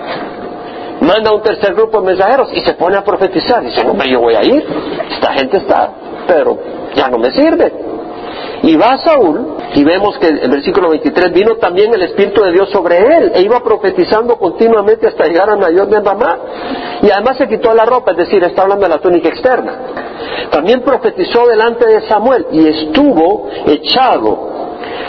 Manda 1.02 1.30
a 1.30 1.34
un 1.34 1.42
tercer 1.42 1.74
grupo 1.74 2.02
de 2.02 2.08
mensajeros 2.08 2.50
y 2.54 2.62
se 2.62 2.74
pone 2.74 2.98
a 2.98 3.04
profetizar. 3.04 3.62
Dice, 3.64 3.84
no, 3.84 3.94
yo 4.04 4.20
voy 4.20 4.36
a 4.36 4.44
ir, 4.44 4.66
esta 5.10 5.34
gente 5.34 5.58
está, 5.58 5.90
pero 6.28 6.58
ya 6.96 7.08
no 7.10 7.18
me 7.18 7.32
sirve. 7.32 7.72
Y 8.64 8.76
va 8.76 8.98
Saúl, 8.98 9.58
y 9.76 9.84
vemos 9.84 10.18
que 10.20 10.28
en 10.28 10.38
el 10.38 10.52
versículo 10.52 10.90
23 10.90 11.34
vino 11.34 11.56
también 11.58 11.94
el 11.94 12.02
Espíritu 12.04 12.42
de 12.42 12.54
Dios 12.54 12.70
sobre 12.70 12.98
él, 12.98 13.32
e 13.36 13.42
iba 13.42 13.60
profetizando 13.60 14.38
continuamente 14.38 15.08
hasta 15.08 15.26
llegar 15.26 15.50
a 15.50 15.56
Nayot 15.56 15.90
de 15.90 16.00
Ramá. 16.00 16.38
Y 17.02 17.12
además 17.12 17.38
se 17.38 17.48
quitó 17.48 17.74
la 17.74 17.86
ropa, 17.86 18.12
es 18.12 18.18
decir, 18.18 18.44
está 18.44 18.62
hablando 18.62 18.86
de 18.86 18.90
la 18.90 19.00
túnica 19.00 19.30
externa. 19.30 19.80
También 20.52 20.82
profetizó 20.82 21.48
delante 21.48 21.86
de 21.86 22.02
Samuel 22.08 22.48
y 22.52 22.68
estuvo 22.68 23.50
echado. 23.68 24.54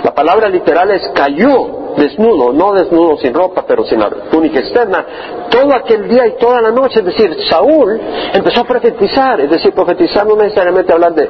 La 0.03 0.15
palabra 0.15 0.49
literal 0.49 0.91
es 0.91 1.11
cayó 1.15 1.84
desnudo, 1.97 2.53
no 2.53 2.73
desnudo 2.73 3.17
sin 3.19 3.35
ropa, 3.35 3.65
pero 3.67 3.85
sin 3.85 4.01
la 4.01 4.11
túnica 4.31 4.61
externa, 4.61 5.05
todo 5.51 5.75
aquel 5.75 6.09
día 6.09 6.27
y 6.27 6.37
toda 6.39 6.61
la 6.61 6.71
noche. 6.71 7.01
Es 7.01 7.07
decir, 7.07 7.37
Saúl 7.49 8.01
empezó 8.33 8.63
a 8.63 8.65
profetizar, 8.65 9.41
es 9.41 9.51
decir, 9.51 9.73
profetizar 9.73 10.27
no 10.27 10.37
necesariamente 10.37 10.93
hablar 10.93 11.15
de, 11.15 11.29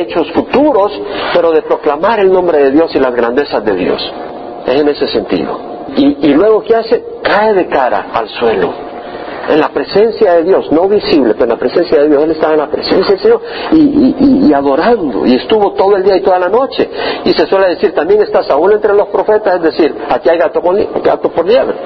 hechos 0.00 0.30
futuros, 0.32 0.92
pero 1.32 1.52
de 1.52 1.62
proclamar 1.62 2.20
el 2.20 2.32
nombre 2.32 2.58
de 2.58 2.70
Dios 2.70 2.94
y 2.94 2.98
las 2.98 3.14
grandezas 3.14 3.64
de 3.64 3.74
Dios. 3.74 4.12
Es 4.66 4.80
en 4.80 4.88
ese 4.88 5.06
sentido. 5.08 5.58
Y, 5.96 6.28
y 6.28 6.34
luego, 6.34 6.62
¿qué 6.62 6.74
hace? 6.74 7.04
Cae 7.22 7.54
de 7.54 7.66
cara 7.68 8.08
al 8.12 8.28
suelo 8.28 8.95
en 9.48 9.60
la 9.60 9.68
presencia 9.68 10.34
de 10.34 10.44
Dios, 10.44 10.70
no 10.72 10.88
visible, 10.88 11.34
pero 11.34 11.44
en 11.44 11.50
la 11.50 11.56
presencia 11.56 11.98
de 11.98 12.08
Dios, 12.08 12.24
él 12.24 12.30
estaba 12.32 12.54
en 12.54 12.60
la 12.60 12.68
presencia 12.68 13.14
del 13.14 13.20
Señor 13.20 13.40
y, 13.72 14.52
adorando, 14.52 15.26
y 15.26 15.34
estuvo 15.34 15.72
todo 15.72 15.96
el 15.96 16.02
día 16.02 16.16
y 16.16 16.20
toda 16.20 16.38
la 16.38 16.48
noche. 16.48 16.88
Y 17.24 17.32
se 17.32 17.46
suele 17.46 17.68
decir, 17.68 17.94
también 17.94 18.22
está 18.22 18.42
Saúl 18.42 18.72
entre 18.72 18.92
los 18.94 19.08
profetas, 19.08 19.56
es 19.56 19.62
decir, 19.62 19.94
aquí 20.08 20.28
hay 20.28 20.38
gato, 20.38 20.60
gato 21.02 21.30
por 21.30 21.46
liebre. 21.46 21.76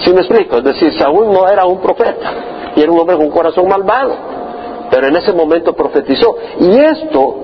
¿Sí 0.00 0.12
me 0.12 0.20
explico? 0.20 0.58
Es 0.58 0.64
decir, 0.64 0.92
Saúl 0.98 1.32
no 1.32 1.48
era 1.48 1.64
un 1.64 1.80
profeta, 1.80 2.32
y 2.76 2.82
era 2.82 2.92
un 2.92 3.00
hombre 3.00 3.16
con 3.16 3.26
un 3.26 3.32
corazón 3.32 3.66
malvado, 3.68 4.14
pero 4.90 5.08
en 5.08 5.16
ese 5.16 5.32
momento 5.32 5.72
profetizó. 5.74 6.36
Y 6.60 6.78
esto 6.78 7.36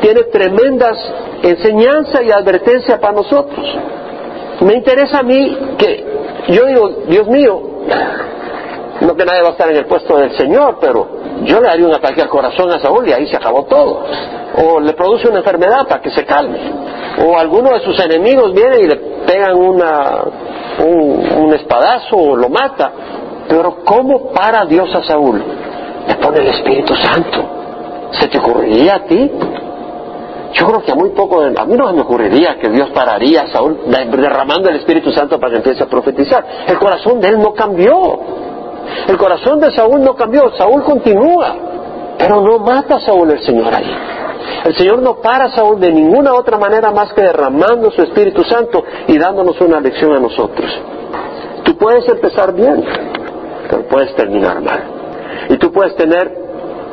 tiene 0.00 0.22
tremendas 0.24 0.96
enseñanzas 1.42 2.22
y 2.22 2.30
advertencias 2.30 2.98
para 2.98 3.12
nosotros. 3.12 3.66
Me 4.60 4.74
interesa 4.74 5.20
a 5.20 5.22
mí 5.22 5.56
que, 5.78 6.04
yo 6.48 6.66
digo, 6.66 6.88
Dios 7.08 7.28
mío, 7.28 7.62
no 9.00 9.14
que 9.14 9.24
nadie 9.24 9.42
va 9.42 9.48
a 9.48 9.52
estar 9.52 9.70
en 9.70 9.76
el 9.76 9.86
puesto 9.86 10.16
del 10.16 10.36
Señor, 10.36 10.78
pero 10.80 11.08
yo 11.42 11.60
le 11.60 11.68
haría 11.68 11.86
un 11.86 11.94
ataque 11.94 12.20
al 12.20 12.28
corazón 12.28 12.70
a 12.70 12.80
Saúl 12.80 13.08
y 13.08 13.12
ahí 13.12 13.26
se 13.26 13.36
acabó 13.36 13.64
todo. 13.64 14.04
O 14.62 14.80
le 14.80 14.92
produce 14.92 15.28
una 15.28 15.38
enfermedad 15.38 15.86
para 15.88 16.02
que 16.02 16.10
se 16.10 16.24
calme. 16.24 16.58
O 17.24 17.38
alguno 17.38 17.70
de 17.70 17.80
sus 17.80 17.98
enemigos 17.98 18.52
viene 18.52 18.80
y 18.80 18.86
le 18.86 18.96
pegan 19.26 19.56
una, 19.56 20.22
un, 20.84 21.54
espadazo 21.54 22.16
o 22.16 22.36
lo 22.36 22.48
mata. 22.48 22.92
Pero 23.48 23.78
¿cómo 23.84 24.32
para 24.32 24.64
Dios 24.66 24.94
a 24.94 25.02
Saúl? 25.02 25.42
Le 26.06 26.14
pone 26.16 26.40
el 26.40 26.48
Espíritu 26.48 26.94
Santo. 26.96 27.42
¿Se 28.12 28.28
te 28.28 28.38
ocurriría 28.38 28.96
a 28.96 29.04
ti? 29.04 29.30
Yo 30.52 30.66
creo 30.66 30.82
que 30.82 30.92
a 30.92 30.94
muy 30.94 31.10
poco, 31.10 31.40
a 31.42 31.64
mí 31.64 31.74
no 31.76 31.92
me 31.92 32.00
ocurriría 32.02 32.58
que 32.58 32.68
Dios 32.68 32.90
pararía 32.90 33.42
a 33.42 33.46
Saúl 33.48 33.78
derramando 33.86 34.68
el 34.68 34.76
Espíritu 34.76 35.12
Santo 35.12 35.38
para 35.38 35.52
que 35.52 35.56
empiece 35.58 35.82
a 35.82 35.86
profetizar. 35.86 36.44
El 36.66 36.78
corazón 36.78 37.20
de 37.20 37.28
él 37.28 37.38
no 37.38 37.52
cambió. 37.54 38.49
El 39.08 39.16
corazón 39.16 39.60
de 39.60 39.70
Saúl 39.72 40.02
no 40.02 40.14
cambió, 40.14 40.50
Saúl 40.56 40.82
continúa, 40.82 41.56
pero 42.18 42.40
no 42.40 42.58
mata 42.58 42.96
a 42.96 43.00
Saúl 43.00 43.30
el 43.30 43.40
Señor 43.40 43.74
ahí. 43.74 43.90
El 44.64 44.76
Señor 44.76 45.00
no 45.02 45.16
para 45.20 45.50
Saúl 45.50 45.80
de 45.80 45.92
ninguna 45.92 46.34
otra 46.34 46.58
manera 46.58 46.90
más 46.90 47.12
que 47.12 47.22
derramando 47.22 47.90
su 47.90 48.02
Espíritu 48.02 48.44
Santo 48.44 48.84
y 49.06 49.18
dándonos 49.18 49.60
una 49.60 49.80
lección 49.80 50.12
a 50.12 50.20
nosotros. 50.20 50.70
Tú 51.64 51.76
puedes 51.76 52.06
empezar 52.08 52.52
bien, 52.52 52.84
pero 53.68 53.82
puedes 53.84 54.14
terminar 54.14 54.60
mal. 54.60 54.82
Y 55.48 55.56
tú 55.56 55.72
puedes 55.72 55.96
tener 55.96 56.40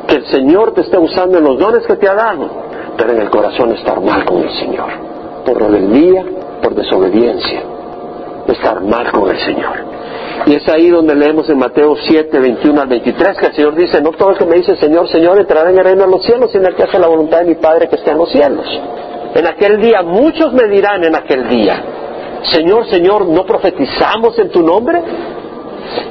que 0.06 0.16
el 0.16 0.26
Señor 0.26 0.72
te 0.72 0.82
esté 0.82 0.98
usando 0.98 1.38
en 1.38 1.44
los 1.44 1.58
dones 1.58 1.86
que 1.86 1.96
te 1.96 2.08
ha 2.08 2.14
dado, 2.14 2.48
pero 2.96 3.12
en 3.12 3.20
el 3.20 3.30
corazón 3.30 3.72
estar 3.72 4.00
mal 4.00 4.24
con 4.24 4.38
el 4.38 4.50
Señor. 4.54 4.88
Por 5.44 5.60
rebeldía, 5.60 6.24
por 6.62 6.74
desobediencia. 6.74 7.77
Estar 8.48 8.80
mal 8.80 9.12
con 9.12 9.30
el 9.30 9.38
Señor. 9.38 9.76
Y 10.46 10.54
es 10.54 10.68
ahí 10.68 10.88
donde 10.88 11.14
leemos 11.14 11.48
en 11.50 11.58
Mateo 11.58 11.94
7, 11.96 12.38
21 12.38 12.80
al 12.80 12.88
23 12.88 13.36
que 13.36 13.46
el 13.46 13.54
Señor 13.54 13.74
dice, 13.74 14.00
no 14.00 14.10
todo 14.12 14.30
el 14.30 14.38
que 14.38 14.46
me 14.46 14.56
dice 14.56 14.76
Señor, 14.76 15.08
Señor 15.08 15.38
entrará 15.38 15.70
en 15.70 15.78
el 15.78 15.84
reino 15.84 16.04
de 16.04 16.10
los 16.10 16.24
cielos, 16.24 16.50
sino 16.50 16.68
el 16.68 16.74
que 16.74 16.84
hace 16.84 16.98
la 16.98 17.08
voluntad 17.08 17.40
de 17.40 17.44
mi 17.44 17.54
Padre 17.56 17.88
que 17.88 17.96
está 17.96 18.12
en 18.12 18.18
los 18.18 18.30
cielos. 18.30 18.66
En 19.34 19.46
aquel 19.46 19.80
día, 19.80 20.02
muchos 20.02 20.52
me 20.54 20.66
dirán 20.68 21.04
en 21.04 21.14
aquel 21.14 21.48
día, 21.48 21.82
Señor, 22.44 22.86
Señor, 22.88 23.26
¿no 23.26 23.44
profetizamos 23.44 24.38
en 24.38 24.50
tu 24.50 24.62
nombre? 24.62 25.02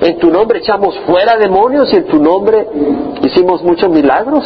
En 0.02 0.19
tu 0.19 0.30
nombre 0.30 0.60
echamos 0.60 0.97
fuera 1.08 1.38
demonios 1.38 1.91
y 1.93 1.97
en 1.97 2.06
tu 2.06 2.21
nombre 2.21 2.67
hicimos 3.23 3.63
muchos 3.63 3.89
milagros. 3.89 4.45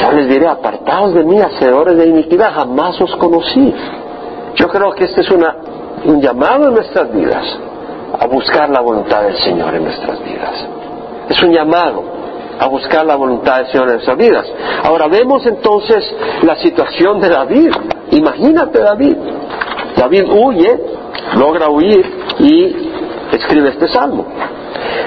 Yo 0.00 0.12
les 0.12 0.28
diré, 0.28 0.46
apartados 0.46 1.14
de 1.14 1.24
mí, 1.24 1.38
hacedores 1.38 1.96
de 1.96 2.06
iniquidad, 2.06 2.52
jamás 2.54 3.00
os 3.00 3.14
conocí. 3.16 3.74
Yo 4.54 4.68
creo 4.68 4.92
que 4.92 5.04
este 5.04 5.20
es 5.20 5.30
una, 5.30 5.54
un 6.04 6.20
llamado 6.20 6.68
en 6.68 6.74
nuestras 6.74 7.12
vidas 7.12 7.44
a 8.18 8.26
buscar 8.26 8.68
la 8.70 8.80
voluntad 8.80 9.22
del 9.22 9.36
Señor 9.38 9.74
en 9.74 9.84
nuestras 9.84 10.22
vidas. 10.22 10.66
Es 11.28 11.42
un 11.42 11.52
llamado 11.52 12.04
a 12.58 12.66
buscar 12.68 13.06
la 13.06 13.16
voluntad 13.16 13.58
del 13.58 13.66
Señor 13.68 13.88
en 13.88 13.94
nuestras 13.94 14.16
vidas. 14.16 14.46
Ahora 14.84 15.08
vemos 15.08 15.44
entonces 15.46 16.04
la 16.42 16.56
situación 16.56 17.20
de 17.20 17.28
David. 17.28 17.70
Imagínate 18.10 18.80
David. 18.80 19.16
David 19.96 20.24
huye, 20.30 20.80
logra 21.36 21.68
huir 21.70 22.04
y 22.38 22.90
escribe 23.32 23.70
este 23.70 23.88
salmo. 23.88 24.26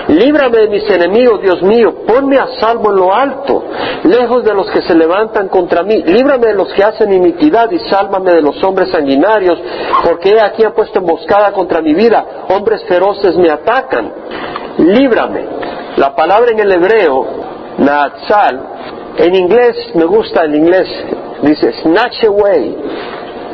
Líbrame 0.07 0.59
de 0.59 0.67
mis 0.67 0.89
enemigos, 0.89 1.41
Dios 1.41 1.63
mío, 1.63 2.05
ponme 2.05 2.37
a 2.37 2.47
salvo 2.59 2.91
en 2.91 2.95
lo 2.97 3.13
alto, 3.13 3.63
lejos 4.03 4.43
de 4.43 4.53
los 4.53 4.69
que 4.69 4.83
se 4.83 4.93
levantan 4.93 5.47
contra 5.47 5.81
mí. 5.81 6.03
Líbrame 6.03 6.47
de 6.47 6.53
los 6.53 6.71
que 6.73 6.83
hacen 6.83 7.11
iniquidad 7.11 7.71
y 7.71 7.79
sálvame 7.89 8.33
de 8.33 8.41
los 8.41 8.63
hombres 8.63 8.91
sanguinarios, 8.91 9.57
porque 10.03 10.39
aquí 10.39 10.63
han 10.63 10.73
puesto 10.73 10.99
emboscada 10.99 11.51
contra 11.53 11.81
mi 11.81 11.95
vida, 11.95 12.23
hombres 12.49 12.83
feroces 12.87 13.35
me 13.35 13.49
atacan. 13.49 14.13
Líbrame. 14.77 15.45
La 15.97 16.15
palabra 16.15 16.51
en 16.51 16.59
el 16.59 16.71
hebreo, 16.71 17.25
Naatzal, 17.79 18.59
en 19.17 19.33
inglés, 19.33 19.75
me 19.95 20.05
gusta 20.05 20.43
el 20.43 20.55
inglés, 20.55 20.87
dice 21.41 21.73
snatch 21.81 22.25
away, 22.25 22.77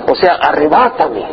o 0.09 0.15
sea, 0.15 0.33
arrebátame, 0.35 1.23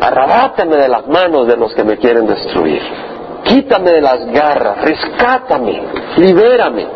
arrebátame 0.00 0.76
de 0.76 0.88
las 0.88 1.06
manos 1.06 1.46
de 1.46 1.56
los 1.56 1.74
que 1.74 1.84
me 1.84 1.98
quieren 1.98 2.26
destruir 2.26 3.15
quítame 3.46 3.92
de 3.92 4.00
las 4.00 4.26
garras, 4.26 4.80
rescátame, 4.82 5.82
libérame. 6.16 6.86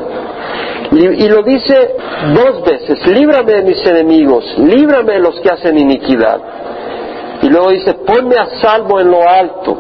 Y, 0.93 1.29
lo 1.29 1.43
dice 1.43 1.95
dos 2.35 2.65
veces, 2.65 3.07
líbrame 3.07 3.53
de 3.53 3.63
mis 3.63 3.87
enemigos, 3.87 4.45
líbrame 4.59 5.15
de 5.15 5.21
los 5.21 5.39
que 5.41 5.51
hacen 5.51 5.79
iniquidad. 5.79 6.41
Y 7.43 7.49
luego 7.49 7.71
dice, 7.71 7.95
ponme 7.95 8.37
a 8.37 8.61
salvo 8.61 9.01
en 9.01 9.11
lo 9.11 9.29
alto. 9.29 9.79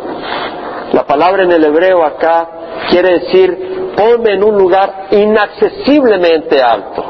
La 0.92 1.04
palabra 1.04 1.42
en 1.42 1.52
el 1.52 1.64
hebreo 1.64 2.04
acá 2.04 2.48
quiere 2.88 3.20
decir 3.20 3.70
ponme 3.96 4.32
en 4.32 4.44
un 4.44 4.56
lugar 4.56 5.08
inaccesiblemente 5.10 6.62
alto. 6.62 7.04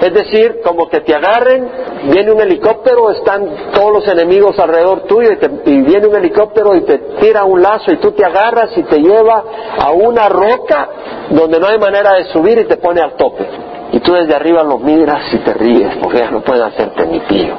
Es 0.00 0.12
decir, 0.12 0.60
como 0.64 0.88
que 0.88 1.00
te 1.00 1.14
agarren, 1.14 1.68
viene 2.04 2.32
un 2.32 2.40
helicóptero, 2.40 3.10
están 3.10 3.72
todos 3.72 3.92
los 3.92 4.08
enemigos 4.08 4.58
alrededor 4.58 5.02
tuyo 5.02 5.30
y, 5.32 5.70
y, 5.70 5.82
viene 5.82 6.06
un 6.06 6.16
helicóptero 6.16 6.74
y 6.74 6.82
te 6.82 6.98
tira 7.20 7.44
un 7.44 7.62
lazo 7.62 7.92
y 7.92 7.96
tú 7.96 8.12
te 8.12 8.24
agarras 8.24 8.76
y 8.76 8.82
te 8.82 8.98
lleva 8.98 9.44
a 9.78 9.90
una 9.92 10.28
roca 10.28 10.88
donde 11.30 11.58
no 11.58 11.66
hay 11.66 11.78
manera 11.78 12.14
de 12.14 12.24
subir 12.26 12.58
y 12.58 12.64
te 12.64 12.76
pone 12.76 13.00
al 13.00 13.14
tope. 13.16 13.46
Y 13.92 14.00
tú 14.00 14.12
desde 14.12 14.34
arriba 14.34 14.62
lo 14.62 14.78
miras 14.78 15.32
y 15.32 15.38
te 15.38 15.54
ríes 15.54 15.96
porque 16.02 16.18
ya 16.18 16.30
no 16.30 16.42
pueden 16.42 16.64
hacerte 16.64 17.06
ni 17.06 17.20
pío. 17.20 17.56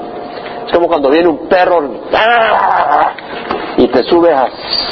Es 0.67 0.73
como 0.73 0.87
cuando 0.87 1.09
viene 1.09 1.29
un 1.29 1.47
perro 1.47 1.81
y 3.77 3.87
te 3.87 4.03
subes 4.03 4.33
a 4.33 4.49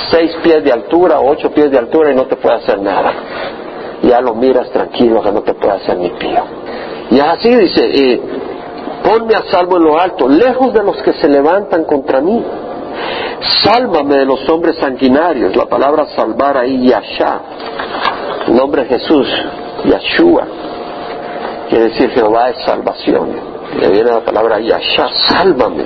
seis 0.10 0.36
pies 0.42 0.64
de 0.64 0.72
altura 0.72 1.20
o 1.20 1.30
ocho 1.30 1.52
pies 1.52 1.70
de 1.72 1.78
altura 1.78 2.12
y 2.12 2.16
no 2.16 2.26
te 2.26 2.38
puede 2.38 2.56
hacer 2.56 2.80
nada. 2.80 3.14
Ya 4.02 4.22
lo 4.22 4.36
miras 4.36 4.70
tranquilo 4.72 5.22
que 5.22 5.32
no 5.32 5.42
te 5.42 5.54
puede 5.54 5.74
hacer 5.74 5.98
ni 5.98 6.10
pío. 6.12 6.44
Y 7.12 7.20
así 7.20 7.50
dice, 7.50 8.22
ponme 9.04 9.36
a 9.36 9.44
salvo 9.44 9.78
en 9.78 9.84
lo 9.84 10.00
alto, 10.00 10.28
lejos 10.28 10.74
de 10.74 10.84
los 10.84 10.98
que 11.04 11.14
se 11.14 11.28
levantan 11.28 11.84
contra 11.86 12.22
mí. 12.22 12.44
Sálvame 13.64 14.18
de 14.18 14.26
los 14.26 14.48
hombres 14.50 14.78
sanguinarios. 14.78 15.56
La 15.56 15.66
palabra 15.66 16.08
salvar 16.16 16.58
ahí, 16.58 16.88
Yasha. 16.88 17.40
El 18.48 18.56
nombre 18.56 18.84
de 18.84 18.90
Jesús, 18.90 19.28
Yashua. 19.86 20.48
Quiere 21.70 21.86
decir 21.90 22.10
Jehová 22.12 22.50
es 22.50 22.64
salvación. 22.66 23.30
Le 23.80 23.90
viene 23.90 24.12
la 24.12 24.22
palabra 24.22 24.60
Yasha, 24.60 25.10
sálvame 25.28 25.84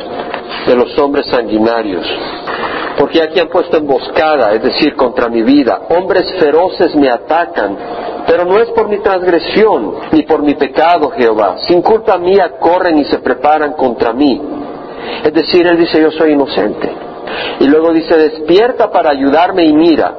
de 0.67 0.75
los 0.75 0.97
hombres 0.99 1.25
sanguinarios. 1.27 2.05
Porque 2.99 3.23
aquí 3.23 3.39
han 3.39 3.47
puesto 3.47 3.77
emboscada, 3.77 4.51
es 4.51 4.62
decir, 4.62 4.93
contra 4.97 5.29
mi 5.29 5.41
vida. 5.41 5.83
Hombres 5.89 6.35
feroces 6.38 6.93
me 6.95 7.09
atacan, 7.09 7.77
pero 8.27 8.43
no 8.43 8.59
es 8.59 8.69
por 8.71 8.89
mi 8.89 8.99
transgresión 8.99 9.95
ni 10.12 10.23
por 10.23 10.43
mi 10.43 10.55
pecado, 10.55 11.09
Jehová. 11.12 11.59
Sin 11.65 11.81
culpa 11.81 12.17
mía 12.17 12.57
corren 12.59 12.97
y 12.97 13.05
se 13.05 13.19
preparan 13.19 13.71
contra 13.73 14.12
mí. 14.12 14.41
Es 15.23 15.33
decir, 15.33 15.65
él 15.65 15.77
dice, 15.77 16.01
yo 16.01 16.12
soy 16.12 16.33
inocente. 16.33 16.91
Y 17.62 17.67
luego 17.67 17.93
dice, 17.93 18.17
despierta 18.17 18.91
para 18.91 19.12
ayudarme 19.12 19.63
y 19.63 19.71
mira. 19.71 20.13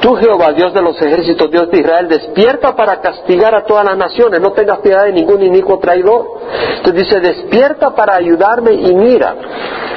Tú, 0.00 0.14
Jehová, 0.14 0.52
Dios 0.52 0.72
de 0.72 0.80
los 0.80 1.00
ejércitos, 1.02 1.50
Dios 1.50 1.70
de 1.70 1.80
Israel, 1.80 2.08
despierta 2.08 2.74
para 2.74 2.98
castigar 3.02 3.54
a 3.54 3.64
todas 3.64 3.84
las 3.84 3.98
naciones. 3.98 4.40
No 4.40 4.52
tengas 4.52 4.78
piedad 4.78 5.04
de 5.04 5.12
ningún 5.12 5.42
inicuo 5.42 5.78
traidor. 5.78 6.26
Entonces 6.78 7.04
dice, 7.04 7.20
despierta 7.20 7.94
para 7.94 8.16
ayudarme 8.16 8.72
y 8.72 8.94
mira. 8.94 9.34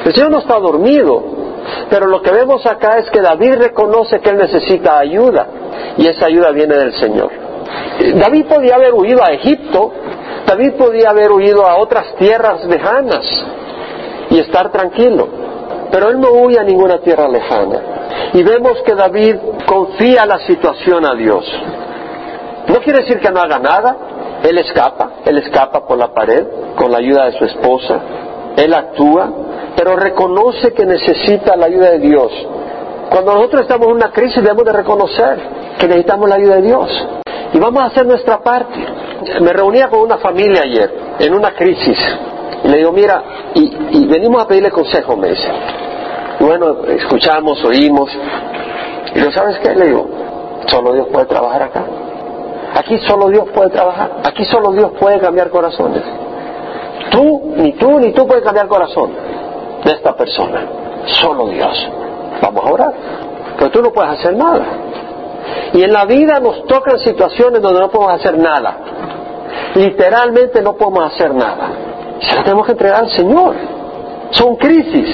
El 0.04 0.14
Señor 0.14 0.30
no 0.30 0.38
está 0.40 0.58
dormido. 0.58 1.45
Pero 1.90 2.06
lo 2.06 2.22
que 2.22 2.30
vemos 2.30 2.64
acá 2.66 2.98
es 2.98 3.10
que 3.10 3.20
David 3.20 3.56
reconoce 3.56 4.20
que 4.20 4.30
él 4.30 4.38
necesita 4.38 4.98
ayuda. 4.98 5.46
Y 5.96 6.06
esa 6.06 6.26
ayuda 6.26 6.50
viene 6.50 6.76
del 6.76 6.92
Señor. 6.94 7.30
David 8.14 8.46
podía 8.46 8.76
haber 8.76 8.94
huido 8.94 9.22
a 9.24 9.32
Egipto. 9.32 9.92
David 10.46 10.74
podía 10.74 11.10
haber 11.10 11.32
huido 11.32 11.66
a 11.66 11.76
otras 11.78 12.14
tierras 12.16 12.64
lejanas 12.64 13.24
y 14.30 14.38
estar 14.38 14.70
tranquilo. 14.70 15.28
Pero 15.90 16.10
él 16.10 16.20
no 16.20 16.30
huye 16.32 16.58
a 16.58 16.64
ninguna 16.64 16.98
tierra 16.98 17.28
lejana. 17.28 17.80
Y 18.32 18.42
vemos 18.42 18.82
que 18.84 18.94
David 18.94 19.36
confía 19.66 20.26
la 20.26 20.38
situación 20.40 21.04
a 21.06 21.14
Dios. 21.14 21.44
No 22.68 22.80
quiere 22.80 23.00
decir 23.00 23.20
que 23.20 23.30
no 23.30 23.40
haga 23.40 23.58
nada. 23.58 23.96
Él 24.42 24.58
escapa, 24.58 25.10
él 25.24 25.38
escapa 25.38 25.86
por 25.86 25.96
la 25.98 26.12
pared 26.12 26.46
con 26.76 26.90
la 26.90 26.98
ayuda 26.98 27.26
de 27.26 27.32
su 27.38 27.44
esposa. 27.44 28.00
Él 28.56 28.74
actúa, 28.74 29.32
pero 29.76 29.94
reconoce 29.94 30.72
que 30.72 30.86
necesita 30.86 31.54
la 31.54 31.66
ayuda 31.66 31.90
de 31.90 31.98
Dios. 31.98 32.32
Cuando 33.10 33.34
nosotros 33.34 33.62
estamos 33.62 33.88
en 33.88 33.94
una 33.94 34.10
crisis 34.10 34.42
debemos 34.42 34.64
de 34.64 34.72
reconocer 34.72 35.38
que 35.78 35.86
necesitamos 35.86 36.28
la 36.28 36.36
ayuda 36.36 36.56
de 36.56 36.62
Dios. 36.62 37.08
Y 37.52 37.58
vamos 37.58 37.82
a 37.82 37.86
hacer 37.86 38.06
nuestra 38.06 38.38
parte. 38.40 38.74
Me 39.40 39.52
reunía 39.52 39.88
con 39.88 40.00
una 40.00 40.16
familia 40.16 40.62
ayer 40.64 40.92
en 41.18 41.34
una 41.34 41.54
crisis 41.54 41.98
y 42.64 42.68
le 42.68 42.78
digo, 42.78 42.90
mira, 42.90 43.22
y, 43.54 44.06
venimos 44.06 44.42
a 44.42 44.48
pedirle 44.48 44.70
consejo, 44.70 45.16
me 45.16 45.28
dice. 45.28 45.48
bueno, 46.40 46.84
escuchamos, 46.88 47.62
oímos. 47.64 48.10
Y 49.14 49.20
yo, 49.20 49.30
¿sabes 49.30 49.58
qué? 49.58 49.74
Le 49.74 49.86
digo, 49.86 50.08
solo 50.66 50.94
Dios 50.94 51.06
puede 51.12 51.26
trabajar 51.26 51.62
acá. 51.62 51.84
Aquí 52.74 52.98
solo 53.06 53.28
Dios 53.28 53.44
puede 53.54 53.70
trabajar. 53.70 54.20
Aquí 54.24 54.44
solo 54.46 54.72
Dios 54.72 54.92
puede 54.98 55.18
cambiar 55.18 55.50
corazones. 55.50 56.02
Tú, 57.10 57.54
ni 57.56 57.72
tú, 57.74 58.00
ni 58.00 58.12
tú 58.12 58.26
puedes 58.26 58.42
cambiar 58.42 58.68
corazón 58.68 59.26
de 59.84 59.92
esta 59.92 60.14
persona. 60.14 60.62
Solo 61.06 61.48
Dios. 61.48 61.90
Vamos 62.40 62.64
a 62.64 62.72
orar. 62.72 62.94
Pero 63.58 63.70
tú 63.70 63.82
no 63.82 63.92
puedes 63.92 64.18
hacer 64.18 64.36
nada. 64.36 64.64
Y 65.72 65.82
en 65.82 65.92
la 65.92 66.04
vida 66.04 66.40
nos 66.40 66.64
tocan 66.66 66.98
situaciones 66.98 67.62
donde 67.62 67.80
no 67.80 67.90
podemos 67.90 68.14
hacer 68.14 68.38
nada. 68.38 68.76
Literalmente 69.74 70.62
no 70.62 70.74
podemos 70.74 71.12
hacer 71.12 71.34
nada. 71.34 71.68
Se 72.20 72.42
tenemos 72.42 72.66
que 72.66 72.72
entregar 72.72 73.04
al 73.04 73.10
Señor. 73.10 73.54
Son 74.30 74.56
crisis. 74.56 75.08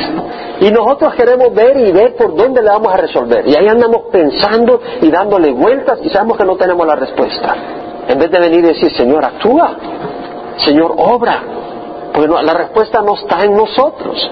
Y 0.60 0.70
nosotros 0.70 1.14
queremos 1.14 1.52
ver 1.52 1.76
y 1.76 1.92
ver 1.92 2.14
por 2.16 2.34
dónde 2.34 2.62
le 2.62 2.70
vamos 2.70 2.92
a 2.92 2.96
resolver. 2.96 3.46
Y 3.46 3.54
ahí 3.56 3.66
andamos 3.68 4.02
pensando 4.10 4.80
y 5.00 5.10
dándole 5.10 5.52
vueltas 5.52 5.98
y 6.02 6.08
sabemos 6.08 6.38
que 6.38 6.44
no 6.44 6.56
tenemos 6.56 6.86
la 6.86 6.94
respuesta. 6.94 7.54
En 8.08 8.18
vez 8.18 8.30
de 8.30 8.38
venir 8.38 8.60
y 8.60 8.68
decir, 8.68 8.92
Señor, 8.92 9.24
actúa. 9.24 9.76
Señor, 10.58 10.94
obra. 10.96 11.42
Porque 12.12 12.28
la 12.28 12.54
respuesta 12.54 13.00
no 13.02 13.14
está 13.14 13.44
en 13.44 13.54
nosotros. 13.54 14.30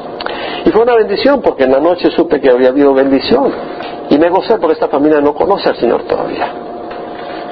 Y 0.64 0.70
fue 0.70 0.82
una 0.82 0.94
bendición 0.94 1.40
porque 1.40 1.64
en 1.64 1.72
la 1.72 1.80
noche 1.80 2.10
supe 2.10 2.40
que 2.40 2.50
había 2.50 2.68
habido 2.68 2.92
bendición. 2.92 3.52
Y 4.10 4.18
me 4.18 4.28
gocé 4.28 4.58
porque 4.58 4.74
esta 4.74 4.88
familia 4.88 5.20
no 5.20 5.34
conoce 5.34 5.68
al 5.68 5.76
Señor 5.76 6.02
todavía. 6.02 6.52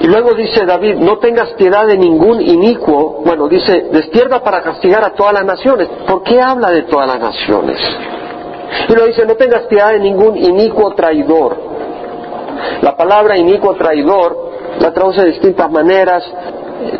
Y 0.01 0.07
luego 0.07 0.33
dice 0.33 0.65
David, 0.65 0.95
no 0.95 1.17
tengas 1.17 1.53
piedad 1.53 1.85
de 1.87 1.97
ningún 1.97 2.41
inicuo. 2.41 3.21
Bueno, 3.25 3.47
dice, 3.47 3.87
despierta 3.91 4.41
para 4.41 4.61
castigar 4.61 5.03
a 5.03 5.13
todas 5.13 5.33
las 5.33 5.45
naciones. 5.45 5.89
¿Por 6.07 6.23
qué 6.23 6.39
habla 6.39 6.71
de 6.71 6.83
todas 6.83 7.07
las 7.07 7.19
naciones? 7.19 7.77
Y 8.87 8.93
luego 8.93 9.07
dice, 9.07 9.25
no 9.25 9.35
tengas 9.35 9.63
piedad 9.63 9.91
de 9.91 9.99
ningún 9.99 10.37
inicuo 10.37 10.93
traidor. 10.93 11.57
La 12.81 12.95
palabra 12.95 13.37
inicuo 13.37 13.75
traidor 13.75 14.49
la 14.79 14.93
traduce 14.93 15.21
de 15.21 15.31
distintas 15.31 15.69
maneras. 15.71 16.23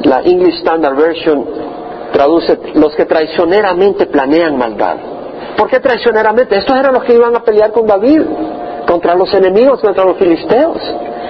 La 0.04 0.22
English 0.22 0.58
Standard 0.58 0.96
Version 0.96 1.46
traduce 2.12 2.58
los 2.76 2.96
que 2.96 3.06
traicioneramente 3.06 4.06
planean 4.08 4.58
maldad. 4.58 4.98
¿Por 5.58 5.70
qué 5.70 5.80
traicioneramente? 5.80 6.58
Estos 6.58 6.78
eran 6.78 6.94
los 6.94 7.04
que 7.04 7.14
iban 7.14 7.36
a 7.36 7.44
pelear 7.44 7.72
con 7.72 7.86
David, 7.86 8.22
contra 8.88 9.16
los 9.16 9.34
enemigos, 9.34 9.82
contra 9.82 10.06
los 10.06 10.18
filisteos. 10.18 10.78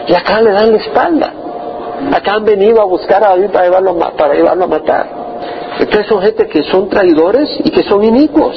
Y 0.08 0.14
acá 0.14 0.42
le 0.42 0.52
dan 0.52 0.72
la 0.72 0.78
espalda. 0.78 1.34
Acá 2.14 2.34
han 2.34 2.46
venido 2.46 2.82
a 2.82 2.86
buscar 2.86 3.24
a 3.24 3.30
David 3.30 3.50
para 3.52 3.66
llevarlo, 3.66 3.98
para 4.18 4.34
llevarlo 4.34 4.64
a 4.64 4.68
matar. 4.68 5.08
Entonces 5.80 6.08
son 6.08 6.22
gente 6.22 6.48
que 6.48 6.64
son 6.64 6.90
traidores 6.90 7.50
y 7.64 7.72
que 7.72 7.84
son 7.84 8.04
inicuos. 8.04 8.56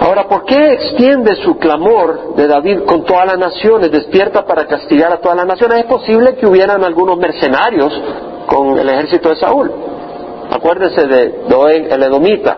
Ahora, 0.00 0.26
¿por 0.26 0.44
qué 0.44 0.72
extiende 0.72 1.36
su 1.36 1.58
clamor 1.58 2.34
de 2.34 2.48
David 2.48 2.80
con 2.86 3.04
todas 3.04 3.26
las 3.26 3.38
naciones? 3.38 3.90
Despierta 3.90 4.44
para 4.44 4.66
castigar 4.66 5.12
a 5.12 5.18
todas 5.18 5.36
las 5.36 5.46
naciones. 5.46 5.78
Es 5.78 5.84
posible 5.84 6.34
que 6.34 6.46
hubieran 6.46 6.82
algunos 6.82 7.16
mercenarios 7.18 7.92
con 8.46 8.78
el 8.78 8.88
ejército 8.88 9.28
de 9.28 9.36
Saúl. 9.36 9.70
Acuérdense 10.52 11.06
de 11.06 11.44
Doeg 11.48 11.90
el 11.90 12.02
Edomita, 12.02 12.56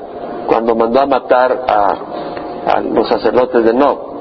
cuando 0.48 0.74
mandó 0.74 1.00
a 1.00 1.06
matar 1.06 1.64
a, 1.68 2.80
los 2.80 3.08
sacerdotes 3.08 3.64
de 3.64 3.72
Nob. 3.72 4.14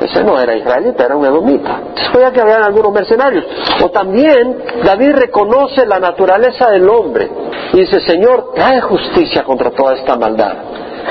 Ese 0.00 0.24
no 0.24 0.40
era 0.40 0.56
israelita, 0.56 1.04
era 1.04 1.14
un 1.14 1.26
edomita. 1.26 1.78
Puede 2.10 2.32
que 2.32 2.40
habían 2.40 2.62
algunos 2.62 2.90
mercenarios. 2.90 3.44
O 3.84 3.90
también 3.90 4.56
David 4.82 5.12
reconoce 5.14 5.84
la 5.84 5.98
naturaleza 5.98 6.70
del 6.70 6.88
hombre 6.88 7.28
y 7.74 7.80
dice, 7.80 8.00
Señor, 8.06 8.52
trae 8.54 8.80
justicia 8.80 9.44
contra 9.44 9.70
toda 9.72 9.96
esta 9.96 10.16
maldad. 10.16 10.54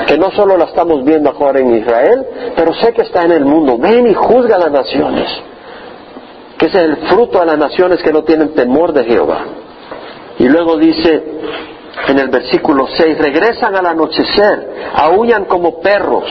Que 0.08 0.18
no 0.18 0.32
solo 0.32 0.56
la 0.56 0.64
estamos 0.64 1.04
viendo 1.04 1.30
ahora 1.30 1.60
en 1.60 1.76
Israel, 1.76 2.26
pero 2.56 2.74
sé 2.74 2.92
que 2.92 3.02
está 3.02 3.22
en 3.22 3.32
el 3.32 3.44
mundo. 3.44 3.78
Ven 3.78 4.08
y 4.08 4.14
juzga 4.14 4.56
a 4.56 4.58
las 4.58 4.72
naciones. 4.72 5.28
Que 6.58 6.66
ese 6.66 6.78
es 6.78 6.84
el 6.84 6.96
fruto 7.08 7.38
de 7.38 7.46
las 7.46 7.58
naciones 7.58 8.02
que 8.02 8.12
no 8.12 8.24
tienen 8.24 8.54
temor 8.54 8.92
de 8.92 9.04
Jehová. 9.04 9.59
Y 10.40 10.48
luego 10.48 10.78
dice 10.78 11.22
en 12.08 12.18
el 12.18 12.30
versículo 12.30 12.86
6, 12.86 13.18
regresan 13.18 13.76
al 13.76 13.84
anochecer, 13.84 14.90
aullan 14.94 15.44
como 15.44 15.80
perros, 15.82 16.24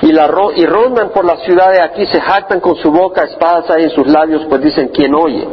y, 0.00 0.12
la 0.12 0.30
y 0.56 0.64
rondan 0.64 1.10
por 1.10 1.26
la 1.26 1.36
ciudad 1.36 1.70
de 1.70 1.82
aquí, 1.82 2.06
se 2.06 2.22
jactan 2.22 2.60
con 2.60 2.76
su 2.76 2.90
boca, 2.90 3.24
espadas 3.24 3.68
hay 3.68 3.84
en 3.84 3.90
sus 3.90 4.06
labios, 4.06 4.46
pues 4.48 4.62
dicen, 4.62 4.88
¿quién 4.94 5.14
oye? 5.14 5.46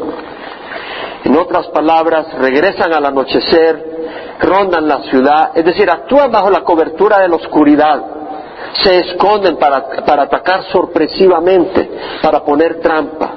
En 1.25 1.35
otras 1.35 1.67
palabras, 1.67 2.33
regresan 2.39 2.93
al 2.93 3.07
anochecer, 3.07 4.37
rondan 4.39 4.87
la 4.87 5.01
ciudad, 5.01 5.51
es 5.53 5.65
decir, 5.65 5.89
actúan 5.89 6.31
bajo 6.31 6.49
la 6.49 6.61
cobertura 6.61 7.19
de 7.19 7.27
la 7.27 7.35
oscuridad, 7.35 8.05
se 8.83 8.99
esconden 8.99 9.57
para, 9.57 10.05
para 10.05 10.23
atacar 10.23 10.63
sorpresivamente, 10.71 11.91
para 12.21 12.39
poner 12.45 12.79
trampa. 12.79 13.31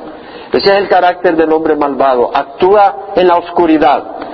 Ese 0.52 0.72
es 0.72 0.78
el 0.78 0.88
carácter 0.88 1.34
del 1.34 1.52
hombre 1.52 1.74
malvado, 1.74 2.30
actúa 2.32 3.10
en 3.16 3.26
la 3.26 3.36
oscuridad. 3.36 4.33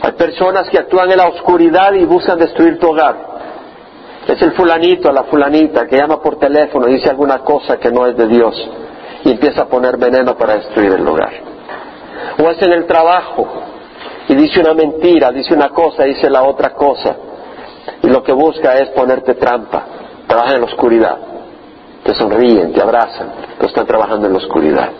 Hay 0.00 0.12
personas 0.12 0.68
que 0.70 0.78
actúan 0.78 1.10
en 1.10 1.18
la 1.18 1.28
oscuridad 1.28 1.92
y 1.94 2.04
buscan 2.04 2.38
destruir 2.38 2.78
tu 2.78 2.88
hogar. 2.88 3.16
Es 4.26 4.40
el 4.42 4.52
fulanito, 4.52 5.10
la 5.10 5.24
fulanita 5.24 5.86
que 5.86 5.96
llama 5.96 6.20
por 6.20 6.38
teléfono 6.38 6.88
y 6.88 6.94
dice 6.94 7.10
alguna 7.10 7.38
cosa 7.38 7.78
que 7.78 7.90
no 7.90 8.06
es 8.06 8.16
de 8.16 8.26
Dios 8.26 8.54
y 9.24 9.32
empieza 9.32 9.62
a 9.62 9.66
poner 9.66 9.96
veneno 9.96 10.36
para 10.36 10.56
destruir 10.56 10.92
el 10.92 11.06
hogar. 11.06 11.32
o 12.38 12.50
es 12.50 12.62
en 12.62 12.72
el 12.72 12.86
trabajo 12.86 13.48
y 14.28 14.34
dice 14.34 14.60
una 14.60 14.74
mentira, 14.74 15.32
dice 15.32 15.54
una 15.54 15.70
cosa, 15.70 16.04
dice 16.04 16.28
la 16.28 16.42
otra 16.42 16.74
cosa, 16.74 17.16
y 18.02 18.08
lo 18.08 18.22
que 18.22 18.32
busca 18.32 18.74
es 18.74 18.90
ponerte 18.90 19.34
trampa, 19.34 19.84
trabaja 20.26 20.54
en 20.54 20.60
la 20.60 20.66
oscuridad, 20.66 21.16
te 22.04 22.14
sonríen, 22.14 22.72
te 22.72 22.82
abrazan, 22.82 23.32
pero 23.56 23.68
están 23.68 23.86
trabajando 23.86 24.26
en 24.26 24.32
la 24.34 24.38
oscuridad. 24.38 24.90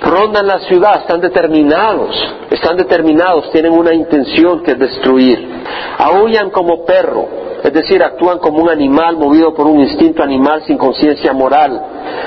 Rondan 0.00 0.46
la 0.46 0.58
ciudad, 0.60 1.00
están 1.00 1.20
determinados, 1.20 2.14
están 2.50 2.76
determinados, 2.76 3.50
tienen 3.50 3.72
una 3.72 3.94
intención 3.94 4.62
que 4.62 4.72
es 4.72 4.78
destruir. 4.78 5.64
Aullan 5.98 6.50
como 6.50 6.84
perro, 6.84 7.26
es 7.64 7.72
decir, 7.72 8.02
actúan 8.02 8.38
como 8.38 8.62
un 8.62 8.68
animal 8.68 9.16
movido 9.16 9.54
por 9.54 9.66
un 9.66 9.80
instinto 9.80 10.22
animal 10.22 10.62
sin 10.66 10.76
conciencia 10.76 11.32
moral. 11.32 11.82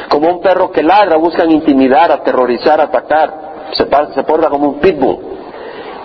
Como 0.09 0.29
un 0.29 0.41
perro 0.41 0.71
que 0.71 0.81
ladra, 0.81 1.17
buscan 1.17 1.51
intimidar, 1.51 2.11
aterrorizar, 2.11 2.81
atacar. 2.81 3.49
Se, 3.73 3.87
se 4.15 4.23
porta 4.23 4.49
como 4.49 4.67
un 4.69 4.79
pitbull. 4.79 5.29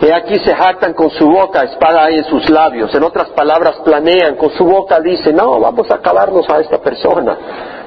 Y 0.01 0.11
aquí 0.11 0.39
se 0.41 0.55
jactan 0.55 0.93
con 0.93 1.11
su 1.11 1.27
boca, 1.27 1.63
espada 1.63 2.05
hay 2.05 2.19
en 2.19 2.25
sus 2.25 2.51
labios. 2.51 2.95
En 2.95 3.03
otras 3.03 3.29
palabras, 3.31 3.77
planean, 3.85 4.37
con 4.37 4.51
su 4.51 4.65
boca 4.65 5.01
dicen, 5.01 5.37
no, 5.37 5.59
vamos 5.61 5.91
a 5.91 5.95
acabarnos 5.95 6.49
a 6.51 6.61
esta 6.61 6.79
persona. 6.79 7.39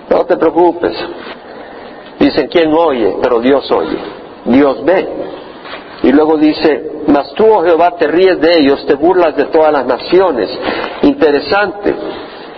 No 0.09 0.25
te 0.25 0.35
preocupes. 0.35 0.93
Dicen, 2.19 2.47
¿quién 2.47 2.73
oye? 2.73 3.17
Pero 3.21 3.39
Dios 3.39 3.69
oye. 3.71 3.97
Dios 4.45 4.83
ve. 4.83 5.07
Y 6.03 6.11
luego 6.11 6.37
dice, 6.37 7.03
mas 7.07 7.33
tú, 7.33 7.45
oh 7.45 7.63
Jehová, 7.63 7.95
te 7.97 8.07
ríes 8.07 8.39
de 8.39 8.59
ellos, 8.59 8.85
te 8.85 8.95
burlas 8.95 9.35
de 9.35 9.45
todas 9.45 9.71
las 9.71 9.85
naciones. 9.85 10.49
Interesante 11.03 11.95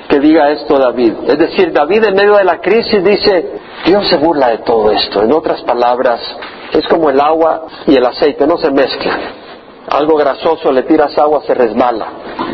que 0.08 0.20
diga 0.20 0.50
esto 0.50 0.78
David. 0.78 1.14
Es 1.28 1.38
decir, 1.38 1.72
David 1.72 2.04
en 2.06 2.16
medio 2.16 2.36
de 2.36 2.44
la 2.44 2.60
crisis 2.60 3.04
dice, 3.04 3.60
Dios 3.86 4.08
se 4.10 4.18
burla 4.18 4.50
de 4.50 4.58
todo 4.60 4.92
esto. 4.92 5.24
En 5.24 5.32
otras 5.32 5.62
palabras, 5.62 6.20
es 6.74 6.86
como 6.88 7.10
el 7.10 7.20
agua 7.20 7.68
y 7.86 7.96
el 7.96 8.06
aceite, 8.06 8.48
no 8.48 8.58
se 8.58 8.72
mezclan. 8.72 9.20
Algo 9.90 10.18
grasoso, 10.18 10.72
le 10.72 10.84
tiras 10.84 11.18
agua, 11.18 11.42
se 11.46 11.54
resbala. 11.54 12.08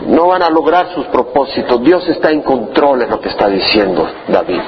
No 0.07 0.27
van 0.27 0.43
a 0.43 0.49
lograr 0.49 0.93
sus 0.93 1.05
propósitos. 1.07 1.81
Dios 1.81 2.07
está 2.07 2.31
en 2.31 2.41
control 2.41 3.01
en 3.01 3.09
lo 3.09 3.19
que 3.19 3.29
está 3.29 3.47
diciendo 3.47 4.07
David 4.27 4.61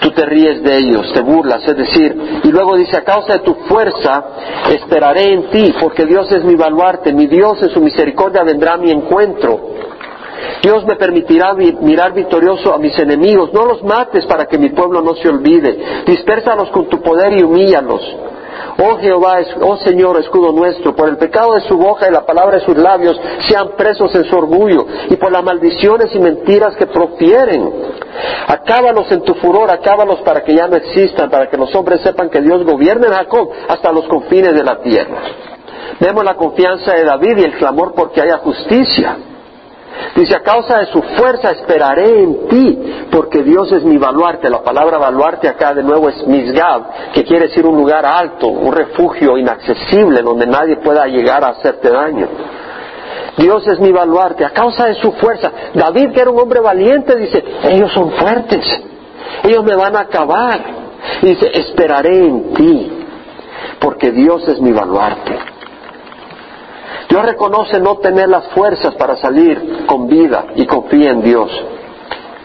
tú 0.00 0.10
te 0.10 0.24
ríes 0.24 0.62
de 0.62 0.76
ellos, 0.76 1.12
te 1.12 1.20
burlas, 1.20 1.66
es 1.66 1.76
decir, 1.76 2.40
y 2.44 2.48
luego 2.50 2.76
dice, 2.76 2.96
a 2.96 3.04
causa 3.04 3.34
de 3.34 3.38
tu 3.40 3.54
fuerza 3.68 4.24
esperaré 4.70 5.32
en 5.32 5.50
ti, 5.50 5.74
porque 5.80 6.06
Dios 6.06 6.30
es 6.32 6.44
mi 6.44 6.54
baluarte, 6.54 7.12
mi 7.12 7.26
Dios 7.26 7.62
en 7.62 7.70
su 7.70 7.80
misericordia 7.80 8.42
vendrá 8.42 8.74
a 8.74 8.78
mi 8.78 8.90
encuentro. 8.90 9.78
Dios 10.62 10.84
me 10.86 10.96
permitirá 10.96 11.54
mirar 11.54 12.12
victorioso 12.12 12.72
a 12.72 12.78
mis 12.78 12.96
enemigos, 12.98 13.52
no 13.52 13.64
los 13.64 13.82
mates 13.82 14.24
para 14.26 14.46
que 14.46 14.58
mi 14.58 14.70
pueblo 14.70 15.02
no 15.02 15.14
se 15.14 15.28
olvide, 15.28 16.02
dispérsalos 16.06 16.70
con 16.70 16.88
tu 16.88 17.00
poder 17.00 17.32
y 17.32 17.42
humíllalos. 17.42 18.27
Oh 18.78 18.96
Jehová, 18.98 19.38
oh 19.60 19.76
Señor, 19.78 20.18
escudo 20.20 20.52
nuestro, 20.52 20.94
por 20.94 21.08
el 21.08 21.16
pecado 21.16 21.54
de 21.54 21.62
su 21.62 21.76
boca 21.76 22.08
y 22.08 22.12
la 22.12 22.24
palabra 22.24 22.58
de 22.58 22.64
sus 22.64 22.76
labios 22.76 23.20
sean 23.48 23.70
presos 23.76 24.14
en 24.14 24.24
su 24.24 24.36
orgullo 24.36 24.86
y 25.10 25.16
por 25.16 25.32
las 25.32 25.42
maldiciones 25.42 26.14
y 26.14 26.18
mentiras 26.18 26.76
que 26.76 26.86
profieren. 26.86 27.72
Acábalos 28.46 29.10
en 29.10 29.22
tu 29.22 29.34
furor, 29.34 29.70
acábalos 29.70 30.20
para 30.20 30.42
que 30.42 30.54
ya 30.54 30.68
no 30.68 30.76
existan, 30.76 31.28
para 31.28 31.48
que 31.48 31.56
los 31.56 31.74
hombres 31.74 32.00
sepan 32.02 32.30
que 32.30 32.40
Dios 32.40 32.64
gobierna 32.64 33.08
en 33.08 33.12
Jacob 33.14 33.50
hasta 33.68 33.92
los 33.92 34.06
confines 34.06 34.54
de 34.54 34.62
la 34.62 34.80
tierra. 34.80 35.18
Vemos 36.00 36.24
la 36.24 36.34
confianza 36.34 36.94
de 36.94 37.04
David 37.04 37.38
y 37.38 37.44
el 37.44 37.56
clamor 37.56 37.94
porque 37.94 38.20
haya 38.20 38.38
justicia. 38.38 39.16
Dice, 40.14 40.34
a 40.34 40.42
causa 40.42 40.78
de 40.78 40.86
su 40.86 41.02
fuerza 41.02 41.50
esperaré 41.50 42.22
en 42.22 42.48
ti, 42.48 42.78
porque 43.10 43.42
Dios 43.42 43.70
es 43.72 43.84
mi 43.84 43.96
baluarte. 43.96 44.48
La 44.48 44.62
palabra 44.62 44.98
baluarte 44.98 45.48
acá 45.48 45.74
de 45.74 45.82
nuevo 45.82 46.08
es 46.08 46.26
misgab, 46.26 47.12
que 47.12 47.24
quiere 47.24 47.48
decir 47.48 47.66
un 47.66 47.76
lugar 47.76 48.04
alto, 48.04 48.48
un 48.48 48.72
refugio 48.72 49.36
inaccesible 49.36 50.22
donde 50.22 50.46
nadie 50.46 50.76
pueda 50.76 51.06
llegar 51.06 51.44
a 51.44 51.48
hacerte 51.48 51.90
daño. 51.90 52.28
Dios 53.36 53.66
es 53.68 53.78
mi 53.78 53.92
baluarte, 53.92 54.44
a 54.44 54.50
causa 54.50 54.86
de 54.86 54.96
su 54.96 55.12
fuerza. 55.12 55.50
David, 55.74 56.12
que 56.12 56.20
era 56.20 56.30
un 56.30 56.40
hombre 56.40 56.60
valiente, 56.60 57.16
dice, 57.16 57.42
ellos 57.64 57.92
son 57.92 58.10
fuertes, 58.12 58.64
ellos 59.44 59.64
me 59.64 59.76
van 59.76 59.96
a 59.96 60.00
acabar. 60.00 60.60
dice, 61.22 61.50
esperaré 61.54 62.26
en 62.26 62.52
ti, 62.54 62.92
porque 63.78 64.10
Dios 64.10 64.46
es 64.48 64.60
mi 64.60 64.72
baluarte. 64.72 65.57
Dios 67.08 67.24
reconoce 67.24 67.80
no 67.80 67.96
tener 67.98 68.28
las 68.28 68.48
fuerzas 68.48 68.94
para 68.96 69.16
salir 69.16 69.86
con 69.86 70.06
vida 70.06 70.46
y 70.56 70.66
confía 70.66 71.10
en 71.10 71.22
Dios. 71.22 71.50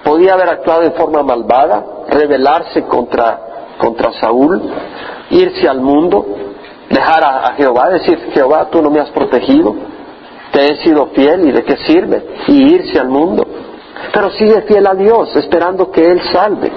Podía 0.03 0.33
haber 0.33 0.49
actuado 0.49 0.83
en 0.83 0.93
forma 0.93 1.21
malvada, 1.21 1.85
rebelarse 2.09 2.83
contra, 2.83 3.75
contra 3.77 4.13
Saúl, 4.13 4.61
irse 5.29 5.67
al 5.67 5.81
mundo, 5.81 6.25
dejar 6.89 7.23
a, 7.23 7.53
Jehová, 7.55 7.89
decir, 7.89 8.31
Jehová, 8.33 8.69
tú 8.69 8.81
no 8.81 8.89
me 8.89 8.99
has 8.99 9.09
protegido, 9.11 9.75
te 10.51 10.71
he 10.71 10.83
sido 10.83 11.07
fiel 11.07 11.49
y 11.49 11.51
de 11.51 11.63
qué 11.63 11.77
sirve, 11.77 12.25
y 12.47 12.75
irse 12.75 12.99
al 12.99 13.09
mundo. 13.09 13.45
Pero 14.13 14.29
sigue 14.31 14.61
fiel 14.63 14.85
a 14.87 14.93
Dios, 14.93 15.35
esperando 15.35 15.91
que 15.91 16.01
Él 16.01 16.21
salve. 16.31 16.71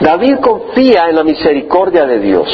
David 0.00 0.38
confía 0.40 1.08
en 1.10 1.16
la 1.16 1.24
misericordia 1.24 2.06
de 2.06 2.18
Dios. 2.20 2.48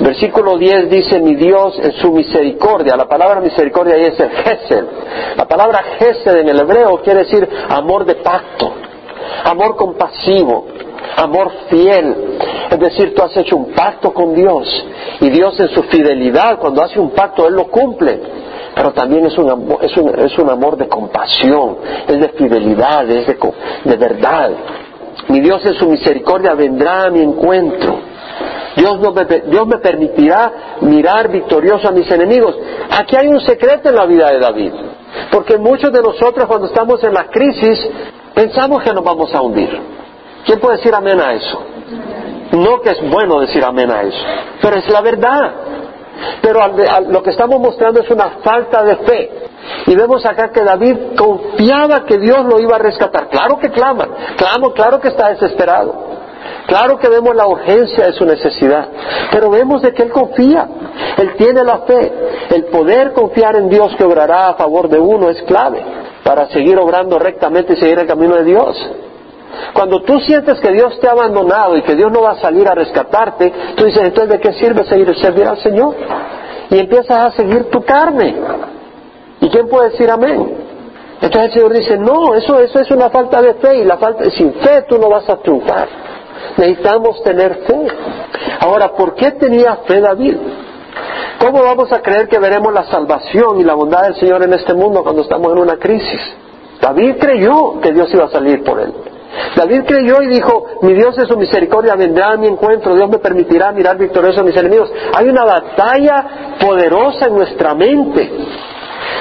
Versículo 0.00 0.56
10 0.56 0.90
dice, 0.90 1.20
mi 1.20 1.34
Dios 1.34 1.78
en 1.78 1.92
su 1.92 2.12
misericordia. 2.12 2.96
La 2.96 3.08
palabra 3.08 3.40
misericordia 3.40 3.94
ahí 3.94 4.04
es 4.04 4.18
el 4.18 4.30
Gesed. 4.30 4.84
La 5.36 5.46
palabra 5.46 5.82
Gesed 5.98 6.36
en 6.36 6.48
el 6.48 6.60
hebreo 6.60 7.00
quiere 7.02 7.20
decir 7.20 7.48
amor 7.68 8.04
de 8.04 8.16
pacto, 8.16 8.72
amor 9.44 9.76
compasivo, 9.76 10.66
amor 11.16 11.50
fiel. 11.68 12.38
Es 12.70 12.78
decir, 12.78 13.14
tú 13.14 13.22
has 13.22 13.36
hecho 13.36 13.56
un 13.56 13.72
pacto 13.72 14.12
con 14.12 14.34
Dios 14.34 14.86
y 15.20 15.28
Dios 15.30 15.58
en 15.60 15.68
su 15.68 15.82
fidelidad, 15.84 16.58
cuando 16.58 16.82
hace 16.82 16.98
un 16.98 17.10
pacto, 17.10 17.46
Él 17.46 17.54
lo 17.54 17.68
cumple. 17.68 18.20
Pero 18.74 18.92
también 18.92 19.26
es 19.26 19.36
un, 19.36 19.76
es 19.82 19.94
un, 19.98 20.18
es 20.18 20.38
un 20.38 20.48
amor 20.48 20.78
de 20.78 20.88
compasión, 20.88 21.76
es 22.08 22.18
de 22.18 22.28
fidelidad, 22.30 23.08
es 23.10 23.26
de, 23.26 23.38
de 23.84 23.96
verdad. 23.96 24.50
Mi 25.28 25.40
Dios 25.40 25.64
en 25.66 25.74
su 25.74 25.86
misericordia 25.88 26.54
vendrá 26.54 27.04
a 27.04 27.10
mi 27.10 27.20
encuentro 27.20 28.11
Dios, 28.76 29.66
me, 29.66 29.78
permitirá 29.78 30.52
mirar 30.80 31.28
victorioso 31.28 31.88
a 31.88 31.92
mis 31.92 32.10
enemigos. 32.10 32.56
Aquí 32.90 33.16
hay 33.16 33.28
un 33.28 33.40
secreto 33.40 33.88
en 33.88 33.96
la 33.96 34.06
vida 34.06 34.30
de 34.30 34.38
David. 34.38 34.72
Porque 35.30 35.58
muchos 35.58 35.92
de 35.92 36.00
nosotros 36.00 36.46
cuando 36.46 36.66
estamos 36.66 37.02
en 37.04 37.12
la 37.12 37.24
crisis 37.24 37.78
pensamos 38.34 38.82
que 38.82 38.92
nos 38.92 39.04
vamos 39.04 39.34
a 39.34 39.42
hundir. 39.42 39.78
¿Quién 40.44 40.58
puede 40.58 40.78
decir 40.78 40.94
amén 40.94 41.20
a 41.20 41.34
eso? 41.34 41.62
No 42.52 42.80
que 42.80 42.90
es 42.90 43.10
bueno 43.10 43.40
decir 43.40 43.64
amén 43.64 43.90
a 43.90 44.02
eso, 44.02 44.24
pero 44.60 44.76
es 44.76 44.88
la 44.88 45.00
verdad. 45.00 45.52
Pero 46.40 46.60
lo 47.08 47.22
que 47.22 47.30
estamos 47.30 47.58
mostrando 47.60 48.00
es 48.00 48.10
una 48.10 48.30
falta 48.42 48.82
de 48.84 48.96
fe. 48.96 49.30
Y 49.86 49.94
vemos 49.94 50.24
acá 50.26 50.50
que 50.50 50.62
David 50.62 51.16
confiaba 51.16 52.04
que 52.04 52.18
Dios 52.18 52.44
lo 52.44 52.58
iba 52.60 52.76
a 52.76 52.78
rescatar. 52.78 53.28
Claro 53.28 53.58
que 53.58 53.70
clama, 53.70 54.08
clamo, 54.36 54.72
claro 54.72 55.00
que 55.00 55.08
está 55.08 55.30
desesperado. 55.30 56.21
Claro 56.66 56.98
que 56.98 57.08
vemos 57.08 57.34
la 57.34 57.46
urgencia 57.46 58.06
de 58.06 58.12
su 58.12 58.24
necesidad, 58.24 58.88
pero 59.30 59.50
vemos 59.50 59.82
de 59.82 59.92
que 59.92 60.04
Él 60.04 60.10
confía, 60.10 60.68
Él 61.18 61.34
tiene 61.36 61.64
la 61.64 61.80
fe. 61.80 62.12
El 62.50 62.64
poder 62.66 63.12
confiar 63.12 63.56
en 63.56 63.68
Dios 63.68 63.94
que 63.96 64.04
obrará 64.04 64.48
a 64.48 64.54
favor 64.54 64.88
de 64.88 64.98
uno 64.98 65.28
es 65.28 65.42
clave 65.42 65.82
para 66.24 66.48
seguir 66.48 66.78
obrando 66.78 67.18
rectamente 67.18 67.74
y 67.74 67.76
seguir 67.76 67.98
el 67.98 68.06
camino 68.06 68.36
de 68.36 68.44
Dios. 68.44 68.90
Cuando 69.74 70.00
tú 70.02 70.18
sientes 70.20 70.60
que 70.60 70.72
Dios 70.72 70.98
te 71.00 71.08
ha 71.08 71.12
abandonado 71.12 71.76
y 71.76 71.82
que 71.82 71.94
Dios 71.94 72.10
no 72.10 72.22
va 72.22 72.32
a 72.32 72.40
salir 72.40 72.66
a 72.68 72.74
rescatarte, 72.74 73.52
tú 73.76 73.84
dices, 73.84 74.02
entonces 74.02 74.30
¿de 74.30 74.40
qué 74.40 74.52
sirve 74.54 74.84
seguir, 74.84 75.14
servir 75.18 75.46
al 75.46 75.58
Señor? 75.58 75.94
Y 76.70 76.78
empiezas 76.78 77.10
a 77.10 77.30
seguir 77.32 77.64
tu 77.70 77.82
carne. 77.82 78.34
¿Y 79.40 79.48
quién 79.50 79.68
puede 79.68 79.90
decir 79.90 80.10
amén? 80.10 80.62
Entonces 81.20 81.48
el 81.48 81.52
Señor 81.52 81.72
dice, 81.72 81.98
no, 81.98 82.34
eso, 82.34 82.58
eso 82.60 82.80
es 82.80 82.90
una 82.90 83.10
falta 83.10 83.40
de 83.42 83.54
fe 83.54 83.78
y 83.78 83.84
la 83.84 83.96
falta, 83.96 84.24
sin 84.30 84.54
fe 84.54 84.82
tú 84.88 84.98
no 84.98 85.08
vas 85.08 85.28
a 85.28 85.36
triunfar. 85.36 85.88
Necesitamos 86.56 87.22
tener 87.22 87.64
fe. 87.66 87.86
Ahora, 88.60 88.92
¿por 88.92 89.14
qué 89.14 89.32
tenía 89.32 89.76
fe 89.86 90.00
David? 90.00 90.36
¿Cómo 91.40 91.62
vamos 91.62 91.92
a 91.92 92.00
creer 92.00 92.28
que 92.28 92.38
veremos 92.38 92.72
la 92.72 92.84
salvación 92.84 93.60
y 93.60 93.64
la 93.64 93.74
bondad 93.74 94.02
del 94.04 94.14
Señor 94.16 94.42
en 94.42 94.52
este 94.52 94.74
mundo 94.74 95.02
cuando 95.02 95.22
estamos 95.22 95.52
en 95.52 95.58
una 95.58 95.76
crisis? 95.76 96.20
David 96.80 97.16
creyó 97.18 97.80
que 97.80 97.92
Dios 97.92 98.12
iba 98.12 98.24
a 98.24 98.28
salir 98.28 98.62
por 98.62 98.80
él. 98.80 98.92
David 99.56 99.82
creyó 99.86 100.22
y 100.22 100.28
dijo, 100.28 100.66
mi 100.82 100.92
Dios 100.94 101.16
es 101.18 101.26
su 101.26 101.36
misericordia, 101.36 101.94
vendrá 101.96 102.32
a 102.32 102.36
mi 102.36 102.48
encuentro, 102.48 102.94
Dios 102.94 103.08
me 103.08 103.18
permitirá 103.18 103.72
mirar 103.72 103.96
victorioso 103.96 104.40
a 104.40 104.44
mis 104.44 104.56
enemigos. 104.56 104.92
Hay 105.14 105.28
una 105.28 105.44
batalla 105.44 106.56
poderosa 106.60 107.26
en 107.26 107.34
nuestra 107.34 107.74
mente 107.74 108.30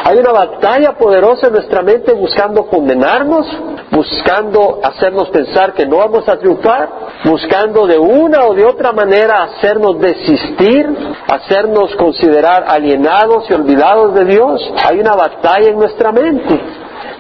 hay 0.04 0.18
una 0.18 0.32
batalla 0.32 0.94
poderosa 0.94 1.48
en 1.48 1.54
nuestra 1.54 1.82
mente 1.84 2.14
buscando 2.14 2.66
condenarnos, 2.66 3.46
buscando 3.92 4.80
hacernos 4.84 5.30
pensar 5.30 5.74
que 5.74 5.86
no 5.86 5.98
vamos 5.98 6.28
a 6.28 6.38
triunfar, 6.38 6.90
buscando 7.24 7.86
de 7.86 8.00
una 8.00 8.46
o 8.46 8.54
de 8.56 8.66
otra 8.66 8.92
manera 8.94 9.44
hacernos 9.44 10.00
desistir, 10.00 10.88
hacernos 11.28 11.96
considerar 11.96 12.66
alienados 12.68 13.50
y 13.50 13.54
olvidados 13.54 14.16
de 14.16 14.26
Dios. 14.26 14.74
Hay 14.90 15.00
una 15.00 15.16
batalla 15.16 15.70
en 15.70 15.78
nuestra 15.78 16.12
mente. 16.12 16.60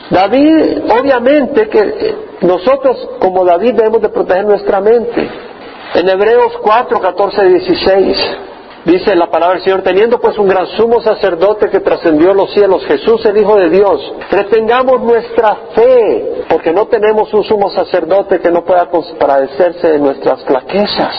David, 0.09 0.91
obviamente 0.99 1.69
que 1.69 2.15
nosotros 2.41 3.09
como 3.19 3.45
David 3.45 3.75
debemos 3.75 4.01
de 4.01 4.09
proteger 4.09 4.45
nuestra 4.45 4.81
mente. 4.81 5.29
En 5.93 6.09
Hebreos 6.09 6.53
4, 6.63 6.99
14, 6.99 7.45
16 7.47 8.17
Dice 8.85 9.15
la 9.15 9.29
palabra 9.29 9.55
del 9.55 9.63
Señor, 9.63 9.83
teniendo 9.83 10.19
pues 10.19 10.37
un 10.39 10.47
gran 10.47 10.65
sumo 10.65 11.01
sacerdote 11.01 11.69
que 11.69 11.81
trascendió 11.81 12.33
los 12.33 12.51
cielos, 12.51 12.83
Jesús 12.85 13.23
el 13.25 13.37
Hijo 13.37 13.55
de 13.55 13.69
Dios, 13.69 14.13
retengamos 14.31 15.01
nuestra 15.01 15.55
fe, 15.75 16.45
porque 16.49 16.73
no 16.73 16.87
tenemos 16.87 17.31
un 17.31 17.43
sumo 17.43 17.69
sacerdote 17.69 18.39
que 18.39 18.49
no 18.49 18.63
pueda 18.63 18.87
compadecerse 18.87 19.91
de 19.91 19.99
nuestras 19.99 20.43
flaquezas, 20.45 21.13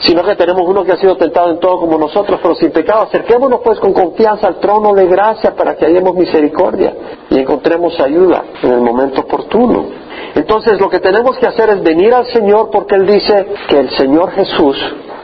sino 0.00 0.22
que 0.22 0.36
tenemos 0.36 0.68
uno 0.68 0.84
que 0.84 0.92
ha 0.92 0.96
sido 0.98 1.16
tentado 1.16 1.48
en 1.48 1.58
todo 1.58 1.80
como 1.80 1.96
nosotros, 1.96 2.40
pero 2.42 2.54
sin 2.56 2.72
pecado. 2.72 3.04
Acerquémonos 3.04 3.60
pues 3.64 3.80
con 3.80 3.94
confianza 3.94 4.46
al 4.46 4.56
trono 4.60 4.92
de 4.92 5.06
gracia 5.06 5.56
para 5.56 5.76
que 5.76 5.86
hallemos 5.86 6.14
misericordia 6.14 6.92
y 7.30 7.38
encontremos 7.38 7.98
ayuda 8.00 8.44
en 8.62 8.70
el 8.70 8.82
momento 8.82 9.22
oportuno. 9.22 9.86
Entonces 10.34 10.78
lo 10.78 10.90
que 10.90 11.00
tenemos 11.00 11.38
que 11.38 11.46
hacer 11.46 11.70
es 11.70 11.82
venir 11.82 12.12
al 12.12 12.26
Señor 12.26 12.68
porque 12.70 12.96
Él 12.96 13.06
dice 13.06 13.46
que 13.66 13.80
el 13.80 13.96
Señor 13.96 14.30
Jesús 14.32 14.76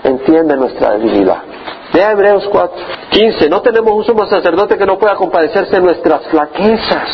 entiende 0.03 0.57
nuestra 0.57 0.97
debilidad. 0.97 1.54
Vea 1.95 2.11
Hebreos 2.11 2.49
4, 2.51 2.77
15. 3.11 3.49
No 3.49 3.63
tenemos 3.63 3.93
un 3.95 4.05
sumo 4.05 4.27
sacerdote 4.27 4.77
que 4.77 4.85
no 4.85 4.99
pueda 4.99 5.15
compadecerse 5.15 5.77
de 5.77 5.81
nuestras 5.81 6.27
flaquezas. 6.27 7.09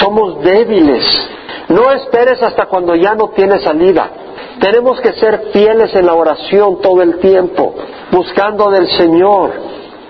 Somos 0.00 0.42
débiles. 0.42 1.06
No 1.68 1.92
esperes 1.92 2.42
hasta 2.42 2.66
cuando 2.66 2.96
ya 2.96 3.14
no 3.14 3.28
tiene 3.28 3.60
salida. 3.60 4.10
Tenemos 4.58 5.00
que 5.00 5.12
ser 5.12 5.50
fieles 5.52 5.94
en 5.94 6.06
la 6.06 6.14
oración 6.14 6.80
todo 6.80 7.00
el 7.02 7.20
tiempo, 7.20 7.72
buscando 8.10 8.68
del 8.70 8.88
Señor. 8.88 9.52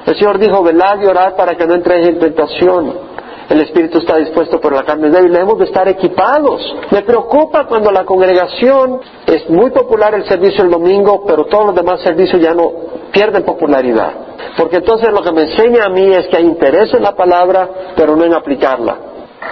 El 0.07 0.17
Señor 0.17 0.39
dijo, 0.39 0.63
velad 0.63 0.99
y 1.03 1.05
orad 1.05 1.37
para 1.37 1.55
que 1.55 1.67
no 1.67 1.75
entréis 1.75 2.09
en 2.09 2.19
tentación 2.19 3.10
el 3.51 3.63
espíritu 3.63 3.99
está 3.99 4.17
dispuesto, 4.17 4.61
pero 4.61 4.77
la 4.77 4.85
carne 4.85 5.09
es 5.09 5.13
débil. 5.13 5.33
Debemos 5.33 5.59
de 5.59 5.65
estar 5.65 5.89
equipados. 5.89 6.63
Me 6.93 7.03
preocupa 7.03 7.67
cuando 7.67 7.91
la 7.91 8.05
congregación 8.05 9.01
es 9.27 9.51
muy 9.51 9.71
popular 9.71 10.15
el 10.15 10.25
servicio 10.29 10.63
el 10.63 10.71
domingo, 10.71 11.25
pero 11.27 11.47
todos 11.47 11.67
los 11.67 11.75
demás 11.75 12.01
servicios 12.01 12.41
ya 12.41 12.55
no 12.55 12.71
pierden 13.11 13.43
popularidad. 13.43 14.13
Porque 14.57 14.77
entonces 14.77 15.11
lo 15.11 15.21
que 15.21 15.33
me 15.33 15.51
enseña 15.51 15.87
a 15.87 15.89
mí 15.89 16.13
es 16.13 16.29
que 16.29 16.37
hay 16.37 16.45
interés 16.45 16.95
en 16.95 17.03
la 17.03 17.17
palabra, 17.17 17.69
pero 17.97 18.15
no 18.15 18.25
en 18.25 18.35
aplicarla. 18.35 18.97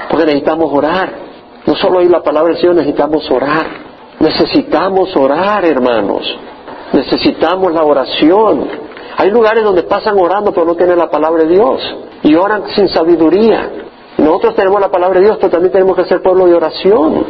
Porque 0.09 0.27
necesitamos 0.27 0.73
orar. 0.73 1.11
No 1.67 1.75
solo 1.75 1.99
oír 1.99 2.11
la 2.11 2.23
palabra 2.23 2.53
del 2.53 2.61
Señor, 2.61 2.77
necesitamos 2.77 3.29
orar. 3.33 3.67
Necesitamos 4.21 5.17
orar, 5.17 5.65
hermanos. 5.65 6.23
Necesitamos 6.93 7.73
la 7.73 7.83
oración. 7.83 8.65
Hay 9.17 9.29
lugares 9.33 9.65
donde 9.65 9.83
pasan 9.83 10.17
orando, 10.21 10.53
pero 10.53 10.67
no 10.67 10.77
tienen 10.77 10.99
la 10.99 11.11
palabra 11.11 11.43
de 11.43 11.49
Dios. 11.49 11.97
Y 12.23 12.37
oran 12.37 12.63
sin 12.77 12.89
sabiduría. 12.89 13.87
Nosotros 14.19 14.57
tenemos 14.57 14.81
la 14.81 14.91
palabra 14.91 15.21
de 15.21 15.27
Dios, 15.27 15.39
pero 15.39 15.51
también 15.51 15.73
tenemos 15.73 15.97
que 15.97 16.05
ser 16.05 16.23
pueblo 16.23 16.47
de 16.47 16.55
oración. 16.55 17.25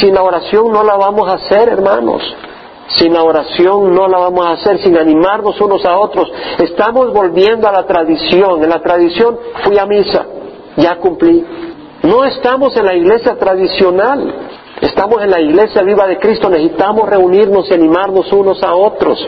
Sin 0.00 0.14
la 0.14 0.22
oración 0.22 0.72
no 0.72 0.82
la 0.82 0.96
vamos 0.96 1.28
a 1.28 1.34
hacer, 1.34 1.68
hermanos. 1.68 2.22
Sin 2.88 3.14
la 3.14 3.22
oración 3.22 3.94
no 3.94 4.08
la 4.08 4.18
vamos 4.18 4.44
a 4.46 4.50
hacer, 4.52 4.82
sin 4.82 4.98
animarnos 4.98 5.60
unos 5.60 5.84
a 5.84 5.98
otros. 5.98 6.30
Estamos 6.58 7.12
volviendo 7.12 7.68
a 7.68 7.72
la 7.72 7.86
tradición. 7.86 8.62
En 8.62 8.70
la 8.70 8.80
tradición 8.80 9.38
fui 9.64 9.78
a 9.78 9.86
misa, 9.86 10.26
ya 10.76 10.96
cumplí. 10.96 11.44
No 12.02 12.24
estamos 12.24 12.76
en 12.76 12.86
la 12.86 12.94
iglesia 12.94 13.36
tradicional. 13.36 14.34
Estamos 14.80 15.22
en 15.22 15.30
la 15.30 15.40
iglesia 15.40 15.82
viva 15.82 16.06
de 16.08 16.18
Cristo. 16.18 16.50
Necesitamos 16.50 17.08
reunirnos 17.08 17.70
y 17.70 17.74
animarnos 17.74 18.32
unos 18.32 18.60
a 18.64 18.74
otros. 18.74 19.24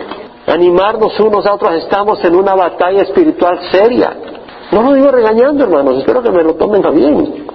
Animarnos 0.49 1.19
unos 1.21 1.47
a 1.47 1.55
otros. 1.55 1.75
Estamos 1.75 2.23
en 2.25 2.35
una 2.35 2.55
batalla 2.55 3.03
espiritual 3.03 3.61
seria. 3.71 4.17
No 4.73 4.83
lo 4.83 4.95
digo 4.95 5.11
regañando, 5.11 5.65
hermanos, 5.65 5.99
espero 5.99 6.23
que 6.23 6.31
me 6.31 6.43
lo 6.43 6.55
tomen 6.55 6.85
a 6.85 6.91
bien. 6.91 7.47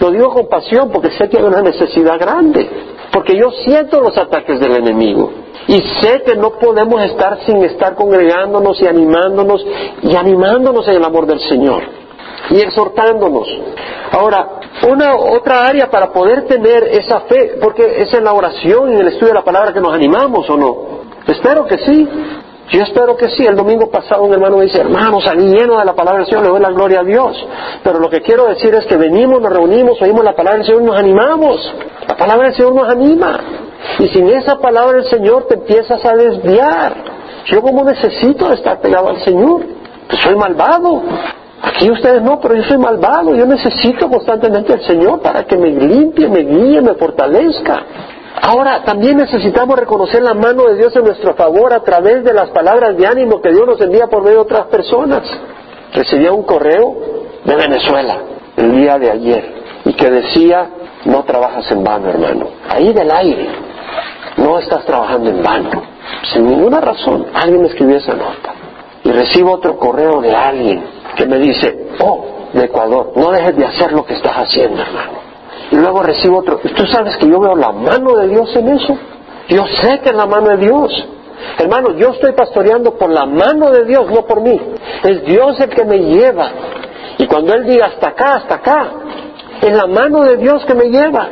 Lo 0.00 0.10
digo 0.10 0.30
con 0.30 0.48
pasión 0.48 0.90
porque 0.90 1.10
sé 1.12 1.28
que 1.28 1.38
hay 1.38 1.44
una 1.44 1.62
necesidad 1.62 2.18
grande, 2.18 2.68
porque 3.12 3.36
yo 3.36 3.50
siento 3.64 4.00
los 4.00 4.16
ataques 4.16 4.58
del 4.58 4.76
enemigo 4.76 5.30
y 5.66 5.78
sé 6.00 6.22
que 6.26 6.34
no 6.36 6.58
podemos 6.58 7.02
estar 7.02 7.38
sin 7.46 7.64
estar 7.64 7.94
congregándonos 7.94 8.80
y 8.82 8.86
animándonos 8.86 9.64
y 10.02 10.14
animándonos 10.14 10.86
en 10.88 10.96
el 10.96 11.04
amor 11.04 11.26
del 11.26 11.40
Señor 11.40 11.82
y 12.50 12.60
exhortándonos. 12.60 13.48
Ahora, 14.12 14.60
una 14.88 15.16
otra 15.16 15.66
área 15.66 15.90
para 15.90 16.12
poder 16.12 16.46
tener 16.46 16.84
esa 16.84 17.20
fe, 17.20 17.58
porque 17.60 18.02
es 18.02 18.12
en 18.12 18.24
la 18.24 18.32
oración 18.32 18.90
y 18.90 18.94
en 18.94 19.00
el 19.00 19.08
estudio 19.08 19.28
de 19.28 19.34
la 19.34 19.44
palabra 19.44 19.72
que 19.72 19.80
nos 19.80 19.94
animamos 19.94 20.48
o 20.50 20.56
no. 20.56 20.76
Espero 21.26 21.64
que 21.64 21.78
sí. 21.78 22.08
Yo 22.70 22.82
espero 22.82 23.16
que 23.16 23.28
sí. 23.30 23.46
El 23.46 23.56
domingo 23.56 23.90
pasado 23.90 24.24
un 24.24 24.32
hermano 24.32 24.56
me 24.56 24.64
dice, 24.64 24.80
hermano, 24.80 25.20
salí 25.20 25.48
lleno 25.48 25.78
de 25.78 25.84
la 25.84 25.94
palabra 25.94 26.20
del 26.20 26.28
Señor, 26.28 26.44
le 26.44 26.48
doy 26.50 26.60
la 26.60 26.70
gloria 26.70 27.00
a 27.00 27.04
Dios. 27.04 27.46
Pero 27.82 27.98
lo 27.98 28.08
que 28.08 28.22
quiero 28.22 28.46
decir 28.46 28.74
es 28.74 28.86
que 28.86 28.96
venimos, 28.96 29.40
nos 29.40 29.52
reunimos, 29.52 30.00
oímos 30.00 30.24
la 30.24 30.34
palabra 30.34 30.58
del 30.58 30.66
Señor 30.66 30.82
y 30.82 30.86
nos 30.86 30.96
animamos. 30.96 31.74
La 32.08 32.16
palabra 32.16 32.46
del 32.46 32.56
Señor 32.56 32.74
nos 32.74 32.88
anima. 32.88 33.40
Y 33.98 34.08
sin 34.08 34.28
esa 34.28 34.58
palabra 34.58 34.98
del 34.98 35.10
Señor 35.10 35.46
te 35.46 35.54
empiezas 35.54 36.04
a 36.04 36.16
desviar. 36.16 36.94
Yo 37.46 37.60
como 37.60 37.84
necesito 37.84 38.52
estar 38.52 38.80
pegado 38.80 39.08
al 39.08 39.22
Señor. 39.22 39.62
Pues 40.08 40.22
soy 40.22 40.36
malvado. 40.36 41.02
Aquí 41.62 41.90
ustedes 41.90 42.22
no, 42.22 42.40
pero 42.40 42.54
yo 42.54 42.62
soy 42.64 42.78
malvado. 42.78 43.34
Yo 43.34 43.46
necesito 43.46 44.08
constantemente 44.08 44.72
al 44.72 44.82
Señor 44.82 45.20
para 45.20 45.44
que 45.44 45.56
me 45.56 45.70
limpie, 45.70 46.28
me 46.28 46.40
guíe, 46.40 46.80
me 46.80 46.94
fortalezca. 46.94 47.82
Ahora, 48.40 48.82
también 48.82 49.16
necesitamos 49.16 49.78
reconocer 49.78 50.22
la 50.22 50.34
mano 50.34 50.64
de 50.64 50.76
Dios 50.76 50.94
en 50.96 51.04
nuestro 51.04 51.34
favor 51.34 51.72
a 51.72 51.80
través 51.80 52.24
de 52.24 52.32
las 52.32 52.50
palabras 52.50 52.96
de 52.96 53.06
ánimo 53.06 53.40
que 53.40 53.50
Dios 53.50 53.66
nos 53.66 53.80
envía 53.80 54.08
por 54.08 54.22
medio 54.22 54.38
de 54.38 54.42
otras 54.42 54.66
personas. 54.66 55.22
Recibía 55.92 56.32
un 56.32 56.42
correo 56.42 56.96
de 57.44 57.54
Venezuela 57.54 58.18
el 58.56 58.72
día 58.72 58.98
de 58.98 59.10
ayer 59.10 59.54
y 59.84 59.92
que 59.94 60.10
decía, 60.10 60.68
no 61.04 61.22
trabajas 61.22 61.70
en 61.70 61.84
vano, 61.84 62.08
hermano. 62.08 62.48
Ahí 62.68 62.92
del 62.92 63.10
aire, 63.10 63.46
no 64.38 64.58
estás 64.58 64.84
trabajando 64.84 65.30
en 65.30 65.42
vano. 65.42 65.70
Sin 66.32 66.46
ninguna 66.46 66.80
razón, 66.80 67.26
alguien 67.34 67.62
me 67.62 67.68
escribió 67.68 67.98
esa 67.98 68.14
nota. 68.14 68.52
Y 69.04 69.12
recibo 69.12 69.52
otro 69.52 69.78
correo 69.78 70.20
de 70.20 70.34
alguien 70.34 70.84
que 71.14 71.26
me 71.26 71.38
dice, 71.38 71.88
oh, 72.00 72.48
de 72.52 72.64
Ecuador, 72.64 73.12
no 73.14 73.30
dejes 73.30 73.56
de 73.56 73.64
hacer 73.64 73.92
lo 73.92 74.04
que 74.04 74.14
estás 74.14 74.34
haciendo, 74.34 74.82
hermano 74.82 75.23
y 75.74 75.76
luego 75.76 76.04
recibo 76.04 76.38
otro. 76.38 76.60
¿Y 76.62 76.68
tú 76.68 76.86
sabes 76.86 77.16
que 77.16 77.28
yo 77.28 77.40
veo 77.40 77.56
la 77.56 77.72
mano 77.72 78.14
de 78.14 78.28
Dios 78.28 78.54
en 78.54 78.68
eso? 78.68 78.96
Yo 79.48 79.66
sé 79.66 79.98
que 80.00 80.10
es 80.10 80.14
la 80.14 80.24
mano 80.24 80.50
de 80.50 80.58
Dios. 80.58 81.08
Hermano, 81.58 81.96
yo 81.96 82.10
estoy 82.10 82.30
pastoreando 82.32 82.96
por 82.96 83.10
la 83.10 83.26
mano 83.26 83.72
de 83.72 83.84
Dios, 83.84 84.08
no 84.08 84.24
por 84.24 84.40
mí. 84.40 84.60
Es 85.02 85.24
Dios 85.24 85.58
el 85.58 85.70
que 85.70 85.84
me 85.84 85.98
lleva. 85.98 86.48
Y 87.18 87.26
cuando 87.26 87.54
Él 87.54 87.64
diga 87.64 87.86
hasta 87.86 88.08
acá, 88.08 88.36
hasta 88.36 88.54
acá, 88.54 88.92
es 89.60 89.76
la 89.76 89.88
mano 89.88 90.22
de 90.22 90.36
Dios 90.36 90.64
que 90.64 90.74
me 90.74 90.84
lleva. 90.84 91.28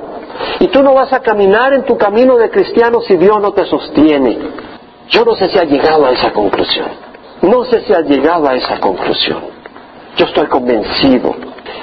Y 0.59 0.66
tú 0.68 0.82
no 0.82 0.93
vas 0.93 1.12
a 1.12 1.20
caminar 1.20 1.72
en 1.74 1.84
tu 1.84 1.97
camino 1.97 2.36
de 2.36 2.51
cristiano 2.51 3.01
si 3.01 3.16
Dios 3.16 3.40
no 3.40 3.53
te 3.53 3.64
sostiene. 3.64 4.38
Yo 5.09 5.24
no 5.24 5.36
sé 5.36 5.51
si 5.51 5.59
ha 5.59 5.64
llegado 5.64 6.05
a 6.05 6.11
esa 6.11 6.32
conclusión. 6.32 6.88
No 7.43 7.64
sé 7.66 7.82
si 7.82 7.95
ha 7.95 8.01
llegado 8.01 8.49
a 8.49 8.57
esa 8.57 8.80
conclusión. 8.80 9.51
Yo 10.17 10.27
estoy 10.27 10.47
convencido 10.47 11.35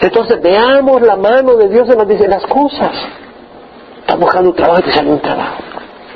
entonces 0.01 0.41
veamos 0.41 1.01
la 1.01 1.17
mano 1.17 1.55
de 1.55 1.67
Dios 1.67 1.89
en 1.89 1.97
las, 1.97 2.09
en 2.09 2.29
las 2.29 2.45
cosas. 2.47 2.91
Está 3.99 4.15
buscando 4.15 4.49
un 4.49 4.55
trabajo 4.55 4.79
y 4.81 4.83
te 4.83 4.91
sale 4.93 5.11
un 5.11 5.19
trabajo. 5.19 5.63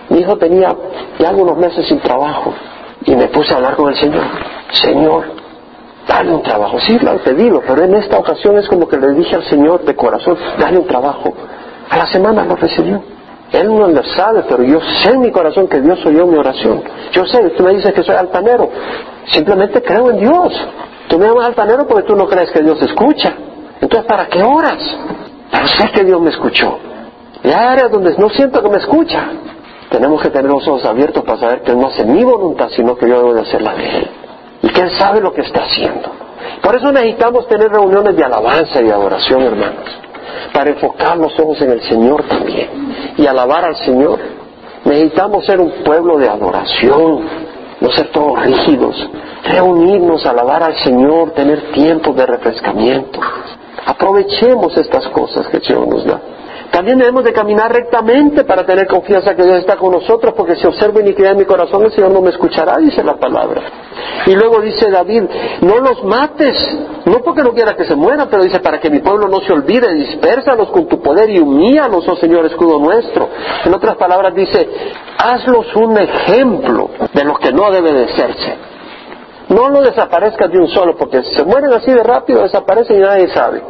Mi 0.09 0.19
hijo 0.19 0.37
tenía 0.37 0.75
ya 1.19 1.29
algunos 1.29 1.57
meses 1.57 1.85
sin 1.87 1.99
trabajo 1.99 2.53
y 3.05 3.15
me 3.15 3.27
puse 3.27 3.53
a 3.53 3.57
hablar 3.57 3.75
con 3.75 3.89
el 3.89 3.99
Señor. 3.99 4.23
Señor, 4.71 5.23
dale 6.07 6.33
un 6.33 6.41
trabajo. 6.41 6.79
Sí, 6.79 6.97
lo 6.99 7.13
he 7.13 7.19
pedido, 7.19 7.61
pero 7.65 7.83
en 7.83 7.95
esta 7.95 8.17
ocasión 8.17 8.57
es 8.57 8.67
como 8.67 8.87
que 8.87 8.97
le 8.97 9.13
dije 9.13 9.35
al 9.35 9.43
Señor 9.43 9.83
de 9.83 9.95
corazón, 9.95 10.37
dale 10.57 10.77
un 10.77 10.87
trabajo. 10.87 11.33
A 11.89 11.97
la 11.97 12.07
semana 12.07 12.45
lo 12.45 12.55
recibió. 12.55 13.03
Él 13.51 13.67
no 13.67 13.87
lo 13.87 14.03
sabe, 14.03 14.43
pero 14.49 14.63
yo 14.63 14.79
sé 15.03 15.11
en 15.11 15.21
mi 15.21 15.31
corazón 15.31 15.67
que 15.67 15.79
Dios 15.79 16.03
oyó 16.05 16.25
mi 16.25 16.37
oración. 16.37 16.83
Yo 17.11 17.25
sé, 17.25 17.49
tú 17.51 17.63
me 17.63 17.75
dices 17.75 17.93
que 17.93 18.03
soy 18.03 18.15
altanero. 18.15 18.69
Simplemente 19.27 19.81
creo 19.83 20.09
en 20.09 20.19
Dios. 20.19 20.67
Tú 21.07 21.19
me 21.19 21.27
llamas 21.27 21.47
altanero 21.47 21.87
porque 21.87 22.03
tú 22.03 22.15
no 22.15 22.27
crees 22.27 22.51
que 22.51 22.61
Dios 22.61 22.81
escucha. 22.81 23.33
Entonces, 23.81 24.07
¿para 24.07 24.27
qué 24.27 24.41
oras? 24.41 24.77
Para 25.51 25.67
sé 25.67 25.91
que 25.91 26.03
Dios 26.03 26.21
me 26.21 26.29
escuchó. 26.29 26.79
Y 27.43 27.47
hay 27.49 27.53
áreas 27.53 27.91
donde 27.91 28.15
no 28.17 28.29
siento 28.29 28.61
que 28.61 28.69
me 28.69 28.77
escucha. 28.77 29.29
Tenemos 29.89 30.21
que 30.21 30.29
tener 30.29 30.49
los 30.49 30.67
ojos 30.67 30.85
abiertos 30.85 31.23
para 31.23 31.37
saber 31.37 31.61
que 31.61 31.75
no 31.75 31.87
hace 31.87 32.03
mi 32.05 32.23
voluntad, 32.23 32.69
sino 32.75 32.95
que 32.95 33.07
yo 33.07 33.17
debo 33.17 33.33
de 33.33 33.41
hacer 33.41 33.61
la 33.61 33.75
de 33.75 33.97
Él. 33.97 34.11
Y 34.63 34.69
que 34.69 34.81
Él 34.81 34.91
sabe 34.97 35.21
lo 35.21 35.33
que 35.33 35.41
está 35.41 35.65
haciendo. 35.65 36.09
Por 36.61 36.75
eso 36.75 36.91
necesitamos 36.91 37.47
tener 37.47 37.69
reuniones 37.69 38.15
de 38.15 38.23
alabanza 38.23 38.81
y 38.81 38.89
adoración, 38.89 39.41
hermanos. 39.43 39.85
Para 40.53 40.71
enfocar 40.71 41.17
los 41.17 41.37
ojos 41.39 41.61
en 41.61 41.71
el 41.71 41.81
Señor 41.81 42.23
también. 42.23 42.69
Y 43.17 43.27
alabar 43.27 43.65
al 43.65 43.75
Señor. 43.75 44.19
Necesitamos 44.85 45.45
ser 45.45 45.59
un 45.59 45.83
pueblo 45.83 46.17
de 46.17 46.29
adoración. 46.29 47.52
No 47.83 47.91
ser 47.91 48.07
todos 48.13 48.41
rígidos. 48.41 48.95
Reunirnos, 49.43 50.25
alabar 50.25 50.63
al 50.63 50.77
Señor, 50.85 51.31
tener 51.31 51.73
tiempos 51.73 52.15
de 52.15 52.25
refrescamiento. 52.25 53.19
Aprovechemos 53.85 54.77
estas 54.77 55.05
cosas 55.09 55.49
que 55.49 55.57
el 55.57 55.63
Señor 55.63 55.89
nos 55.89 56.05
da. 56.05 56.21
También 56.73 56.97
debemos 56.97 57.23
de 57.23 57.33
caminar 57.33 57.71
rectamente 57.71 58.45
para 58.45 58.65
tener 58.65 58.87
confianza 58.87 59.35
que 59.35 59.43
Dios 59.43 59.59
está 59.59 59.77
con 59.77 59.91
nosotros, 59.91 60.33
porque 60.35 60.55
si 60.55 60.65
observo 60.65 60.99
iniquidad 60.99 61.33
en 61.33 61.37
mi 61.37 61.45
corazón, 61.45 61.83
el 61.83 61.91
Señor 61.91 62.11
no 62.11 62.19
me 62.19 62.31
escuchará, 62.31 62.77
dice 62.79 63.03
la 63.03 63.13
palabra. 63.13 63.61
Y 64.25 64.33
luego 64.33 64.59
dice 64.59 64.89
David, 64.89 65.21
no 65.61 65.77
los 65.77 66.03
mates, 66.03 66.55
no 67.05 67.19
porque 67.19 67.43
no 67.43 67.51
quiera 67.51 67.75
que 67.75 67.83
se 67.83 67.95
mueran, 67.95 68.27
pero 68.27 68.41
dice, 68.41 68.59
para 68.59 68.79
que 68.79 68.89
mi 68.89 69.01
pueblo 69.01 69.27
no 69.27 69.41
se 69.41 69.53
olvide, 69.53 69.93
dispersalos 69.93 70.71
con 70.71 70.87
tu 70.87 70.99
poder 70.99 71.29
y 71.29 71.37
humíalos, 71.37 72.07
oh 72.07 72.15
Señor, 72.15 72.43
escudo 72.47 72.79
nuestro. 72.79 73.29
En 73.65 73.71
otras 73.71 73.95
palabras 73.95 74.33
dice, 74.33 74.67
hazlos 75.19 75.75
un 75.75 75.95
ejemplo 75.95 76.89
de 77.13 77.23
lo 77.23 77.35
que 77.35 77.53
no 77.53 77.69
debe 77.69 77.93
de 77.93 78.07
serse. 78.15 78.55
No 79.49 79.69
lo 79.69 79.83
desaparezcas 79.83 80.49
de 80.49 80.57
un 80.57 80.69
solo, 80.69 80.97
porque 80.97 81.21
si 81.21 81.35
se 81.35 81.45
mueren 81.45 81.71
así 81.71 81.91
de 81.91 82.01
rápido, 82.01 82.41
desaparecen 82.41 82.97
y 82.97 83.01
nadie 83.01 83.27
sabe. 83.27 83.61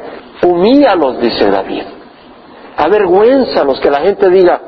Humíalos, 0.41 1.19
dice 1.19 1.51
David. 1.51 1.83
Avergüenzalos, 2.77 3.79
que 3.79 3.89
la 3.89 4.01
gente 4.01 4.29
diga, 4.29 4.61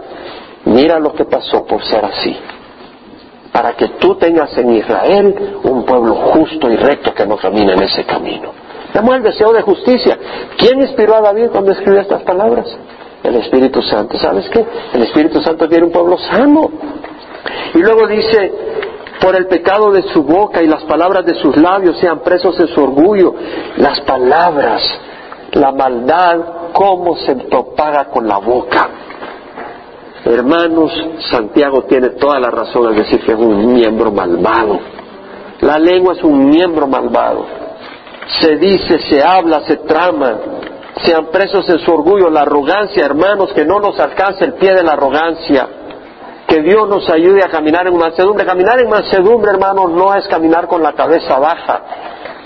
mira 0.66 1.00
lo 1.00 1.14
que 1.14 1.26
pasó 1.26 1.66
por 1.66 1.84
ser 1.84 2.04
así. 2.06 2.36
Para 3.52 3.74
que 3.74 3.88
tú 4.00 4.16
tengas 4.16 4.56
en 4.58 4.72
Israel 4.76 5.60
un 5.64 5.86
pueblo 5.86 6.14
justo 6.16 6.70
y 6.70 6.76
recto 6.76 7.14
que 7.14 7.26
no 7.26 7.38
camine 7.38 7.74
en 7.74 7.84
ese 7.84 8.04
camino. 8.04 8.52
Tenemos 8.92 9.16
el 9.16 9.24
deseo 9.24 9.54
de 9.54 9.62
justicia. 9.62 10.18
¿Quién 10.58 10.82
inspiró 10.82 11.16
a 11.16 11.22
David 11.22 11.50
cuando 11.52 11.72
escribió 11.72 12.02
estas 12.02 12.22
palabras? 12.24 12.66
El 13.24 13.36
Espíritu 13.36 13.82
Santo. 13.82 14.18
¿Sabes 14.18 14.50
qué? 14.50 14.66
El 14.94 15.04
Espíritu 15.04 15.42
Santo 15.42 15.68
quiere 15.68 15.86
un 15.86 15.92
pueblo 15.92 16.18
sano. 16.18 16.70
Y 17.74 17.80
luego 17.80 18.08
dice, 18.08 18.54
por 19.20 19.36
el 19.36 19.48
pecado 19.48 19.92
de 19.92 20.04
su 20.14 20.24
boca 20.24 20.62
y 20.62 20.68
las 20.68 20.84
palabras 20.84 21.26
de 21.26 21.36
sus 21.36 21.58
labios 21.58 21.98
sean 21.98 22.20
presos 22.20 22.60
en 22.60 22.68
su 22.68 22.84
orgullo. 22.84 23.34
Las 23.78 24.00
palabras, 24.02 24.82
la 25.54 25.72
maldad, 25.72 26.40
cómo 26.76 27.16
se 27.16 27.36
propaga 27.36 28.06
con 28.06 28.28
la 28.28 28.38
boca. 28.38 28.90
Hermanos, 30.26 30.92
Santiago 31.32 31.84
tiene 31.84 32.10
toda 32.10 32.38
la 32.40 32.52
razón 32.52 32.88
al 32.88 32.96
decir 32.96 33.22
que 33.24 33.32
es 33.32 33.38
un 33.38 33.74
miembro 33.74 34.12
malvado. 34.12 34.80
La 35.62 35.80
lengua 35.80 36.14
es 36.14 36.24
un 36.24 36.50
miembro 36.50 36.86
malvado. 36.86 37.46
Se 38.40 38.58
dice, 38.58 39.00
se 39.00 39.24
habla, 39.24 39.62
se 39.62 39.78
trama, 39.78 40.38
sean 41.06 41.28
presos 41.28 41.70
en 41.70 41.80
su 41.80 41.94
orgullo, 41.94 42.30
la 42.30 42.42
arrogancia, 42.42 43.06
hermanos, 43.06 43.54
que 43.54 43.64
no 43.64 43.80
nos 43.80 43.98
alcance 44.00 44.44
el 44.44 44.54
pie 44.56 44.74
de 44.74 44.84
la 44.84 44.94
arrogancia. 44.94 45.70
Que 46.48 46.62
Dios 46.62 46.88
nos 46.88 47.10
ayude 47.10 47.42
a 47.44 47.50
caminar 47.50 47.88
en 47.88 47.98
mansedumbre. 47.98 48.46
Caminar 48.46 48.80
en 48.80 48.90
mansedumbre, 48.90 49.52
hermanos, 49.52 49.92
no 49.92 50.14
es 50.16 50.28
caminar 50.28 50.68
con 50.68 50.82
la 50.82 50.94
cabeza 50.94 51.40
baja. 51.40 51.82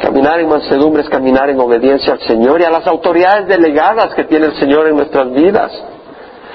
Caminar 0.01 0.39
en 0.39 0.47
mansedumbre 0.47 1.03
es 1.03 1.09
caminar 1.09 1.49
en 1.49 1.59
obediencia 1.59 2.13
al 2.13 2.21
Señor 2.21 2.61
y 2.61 2.63
a 2.63 2.69
las 2.69 2.87
autoridades 2.87 3.47
delegadas 3.47 4.13
que 4.13 4.23
tiene 4.23 4.47
el 4.47 4.55
Señor 4.55 4.87
en 4.87 4.95
nuestras 4.95 5.31
vidas. 5.31 5.71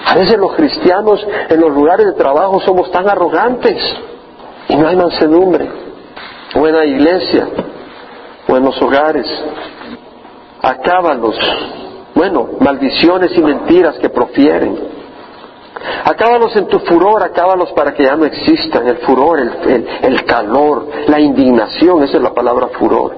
A 0.06 0.14
veces 0.16 0.38
los 0.38 0.54
cristianos 0.54 1.26
en 1.48 1.60
los 1.60 1.70
lugares 1.70 2.06
de 2.06 2.12
trabajo 2.12 2.60
somos 2.60 2.90
tan 2.90 3.08
arrogantes 3.08 3.76
y 4.68 4.76
no 4.76 4.88
hay 4.88 4.96
mansedumbre. 4.96 5.84
La 6.54 6.84
iglesia, 6.84 7.48
o 8.48 8.56
en 8.56 8.64
los 8.64 8.80
hogares. 8.80 9.26
Acábalos. 10.62 11.36
Bueno, 12.14 12.50
maldiciones 12.60 13.36
y 13.36 13.42
mentiras 13.42 13.98
que 13.98 14.08
profieren. 14.08 14.78
Acábalos 16.04 16.54
en 16.56 16.66
tu 16.66 16.78
furor, 16.80 17.22
acábalos 17.22 17.72
para 17.72 17.92
que 17.92 18.04
ya 18.04 18.16
no 18.16 18.24
existan. 18.24 18.86
El 18.86 18.98
furor, 18.98 19.40
el, 19.40 19.86
el 20.02 20.24
calor, 20.24 20.88
la 21.08 21.20
indignación, 21.20 22.02
esa 22.02 22.16
es 22.16 22.22
la 22.22 22.32
palabra 22.32 22.68
furor. 22.68 23.16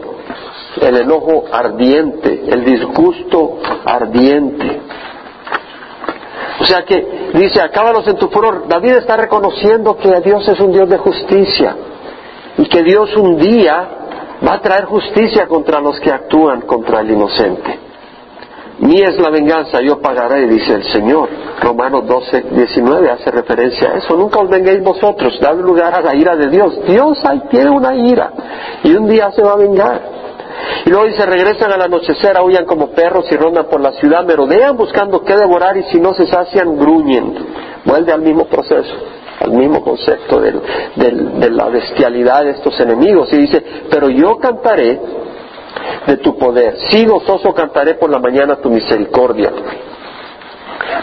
El 0.81 0.97
enojo 0.97 1.45
ardiente, 1.51 2.45
el 2.47 2.64
disgusto 2.64 3.59
ardiente. 3.85 4.81
O 6.61 6.64
sea 6.64 6.85
que 6.85 7.31
dice, 7.35 7.61
acábalos 7.61 8.07
en 8.09 8.17
tu 8.17 8.29
furor. 8.29 8.67
David 8.69 8.97
está 8.97 9.17
reconociendo 9.17 9.97
que 9.97 10.21
Dios 10.21 10.47
es 10.49 10.59
un 10.61 10.73
Dios 10.73 10.89
de 10.89 10.99
justicia 10.99 11.77
y 12.59 12.67
que 12.67 12.83
Dios 12.83 13.14
un 13.17 13.37
día 13.37 13.89
va 14.47 14.55
a 14.55 14.61
traer 14.61 14.85
justicia 14.85 15.47
contra 15.47 15.81
los 15.81 15.99
que 16.01 16.11
actúan 16.11 16.62
contra 16.62 17.01
el 17.01 17.11
inocente. 17.11 17.86
Mía 18.79 19.07
es 19.09 19.18
la 19.18 19.31
venganza, 19.31 19.81
yo 19.81 20.01
pagaré, 20.01 20.47
dice 20.47 20.74
el 20.74 20.85
Señor. 20.93 21.29
Romanos 21.61 22.07
12, 22.07 22.43
19 22.51 23.11
hace 23.11 23.31
referencia 23.31 23.93
a 23.93 23.97
eso. 23.97 24.16
Nunca 24.16 24.39
os 24.41 24.51
vengáis 24.51 24.83
vosotros, 24.83 25.39
dad 25.41 25.57
lugar 25.57 25.95
a 25.95 26.03
la 26.03 26.14
ira 26.14 26.37
de 26.37 26.49
Dios. 26.49 26.79
Dios 26.87 27.18
ahí 27.24 27.43
tiene 27.51 27.70
una 27.70 27.95
ira 27.95 28.33
y 28.85 28.95
un 28.95 29.09
día 29.09 29.31
se 29.33 29.43
va 29.43 29.53
a 29.53 29.57
vengar. 29.57 30.16
Y 30.85 30.91
luego 30.91 31.07
dice, 31.07 31.24
regresan 31.24 31.72
al 31.72 31.83
anochecer, 31.83 32.37
aullan 32.37 32.66
como 32.66 32.89
perros 32.89 33.27
y 33.31 33.37
rondan 33.37 33.66
por 33.66 33.81
la 33.81 33.93
ciudad, 33.93 34.24
merodean 34.27 34.77
buscando 34.77 35.24
qué 35.24 35.37
devorar 35.37 35.77
y 35.79 35.85
si 35.85 35.99
no 35.99 36.12
se 36.12 36.27
sacian, 36.27 36.77
gruñen. 36.77 37.35
Vuelve 37.85 38.12
al 38.12 38.20
mismo 38.20 38.45
proceso, 38.45 38.95
al 39.41 39.53
mismo 39.53 39.83
concepto 39.83 40.41
de 40.41 41.51
la 41.51 41.68
bestialidad 41.68 42.45
de 42.45 42.51
estos 42.51 42.79
enemigos. 42.79 43.33
Y 43.33 43.39
dice, 43.39 43.64
pero 43.91 44.11
yo 44.11 44.39
cantaré 44.39 45.01
de 46.07 46.16
tu 46.18 46.37
poder. 46.39 46.76
Sí, 46.91 47.05
gozoso 47.05 47.53
cantaré 47.53 47.95
por 47.95 48.11
la 48.11 48.18
mañana 48.18 48.57
tu 48.57 48.70
misericordia. 48.70 49.53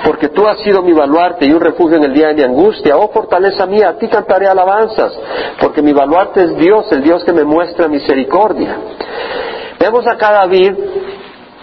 Porque 0.06 0.30
tú 0.30 0.48
has 0.48 0.60
sido 0.60 0.82
mi 0.82 0.94
baluarte 0.94 1.46
y 1.46 1.52
un 1.52 1.62
refugio 1.62 1.98
en 1.98 2.04
el 2.04 2.14
día 2.14 2.28
de 2.28 2.36
mi 2.36 2.44
angustia. 2.44 2.98
Oh 2.98 3.10
fortaleza 3.10 3.66
mía, 3.66 3.90
a 3.90 3.98
ti 3.98 4.08
cantaré 4.08 4.48
alabanzas, 4.48 5.18
porque 5.60 5.82
mi 5.82 5.94
baluarte 5.94 6.44
es 6.44 6.58
Dios, 6.58 6.92
el 6.92 7.04
Dios 7.04 7.24
que 7.24 7.34
me 7.34 7.44
muestra 7.44 7.88
misericordia. 7.88 8.78
Vemos 9.80 10.08
acá 10.08 10.30
a 10.30 10.34
David, 10.34 10.74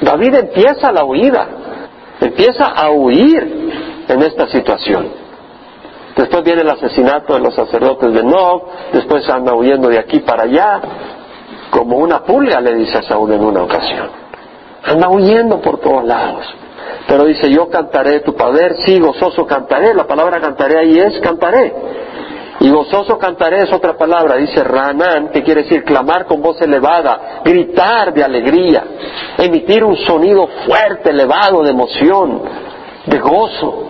David 0.01 0.35
empieza 0.35 0.93
la 0.93 1.05
huida, 1.05 1.47
empieza 2.21 2.67
a 2.67 2.91
huir 2.91 4.05
en 4.09 4.23
esta 4.23 4.47
situación. 4.49 5.09
Después 6.17 6.45
viene 6.45 6.63
el 6.63 6.71
asesinato 6.71 7.35
de 7.35 7.41
los 7.41 7.55
sacerdotes 7.55 8.13
de 8.13 8.23
Nob, 8.25 8.63
después 8.93 9.29
anda 9.29 9.55
huyendo 9.55 9.89
de 9.89 9.99
aquí 9.99 10.21
para 10.21 10.43
allá, 10.43 10.81
como 11.71 11.99
una 11.99 12.23
pulga, 12.23 12.61
le 12.61 12.75
dice 12.75 12.99
a 12.99 13.03
Saúl 13.03 13.33
en 13.33 13.45
una 13.45 13.63
ocasión. 13.63 14.09
Anda 14.85 15.09
huyendo 15.09 15.61
por 15.61 15.79
todos 15.81 16.05
lados. 16.05 16.47
Pero 17.07 17.25
dice, 17.25 17.51
yo 17.51 17.69
cantaré 17.69 18.21
tu 18.21 18.35
poder, 18.35 18.77
sí, 18.85 18.99
gozoso 18.99 19.47
cantaré. 19.47 19.95
La 19.95 20.07
palabra 20.07 20.41
cantaré 20.41 20.79
ahí 20.79 20.99
es 20.99 21.21
cantaré. 21.21 21.73
Y 22.61 22.71
gozoso 22.71 23.19
cantaré 23.19 23.63
es 23.63 23.73
otra 23.73 23.97
palabra, 23.97 24.37
dice 24.37 24.63
Ranán, 24.63 25.31
que 25.31 25.43
quiere 25.43 25.63
decir 25.63 25.83
clamar 25.83 26.27
con 26.27 26.43
voz 26.43 26.61
elevada, 26.61 27.41
gritar 27.43 28.13
de 28.13 28.23
alegría, 28.23 28.85
emitir 29.39 29.83
un 29.83 29.97
sonido 29.97 30.47
fuerte, 30.67 31.09
elevado, 31.09 31.63
de 31.63 31.71
emoción, 31.71 32.43
de 33.07 33.19
gozo 33.19 33.90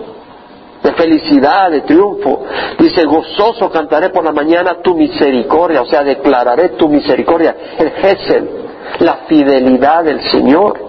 de 0.83 0.91
felicidad, 0.93 1.69
de 1.71 1.81
triunfo. 1.81 2.43
Dice, 2.79 3.05
gozoso 3.05 3.69
cantaré 3.69 4.09
por 4.09 4.23
la 4.23 4.31
mañana 4.31 4.81
tu 4.81 4.95
misericordia, 4.95 5.81
o 5.81 5.85
sea, 5.85 6.03
declararé 6.03 6.69
tu 6.69 6.89
misericordia, 6.89 7.55
el 7.77 7.91
Gesel, 7.91 8.49
la 8.99 9.19
fidelidad 9.27 10.03
del 10.03 10.21
Señor, 10.31 10.79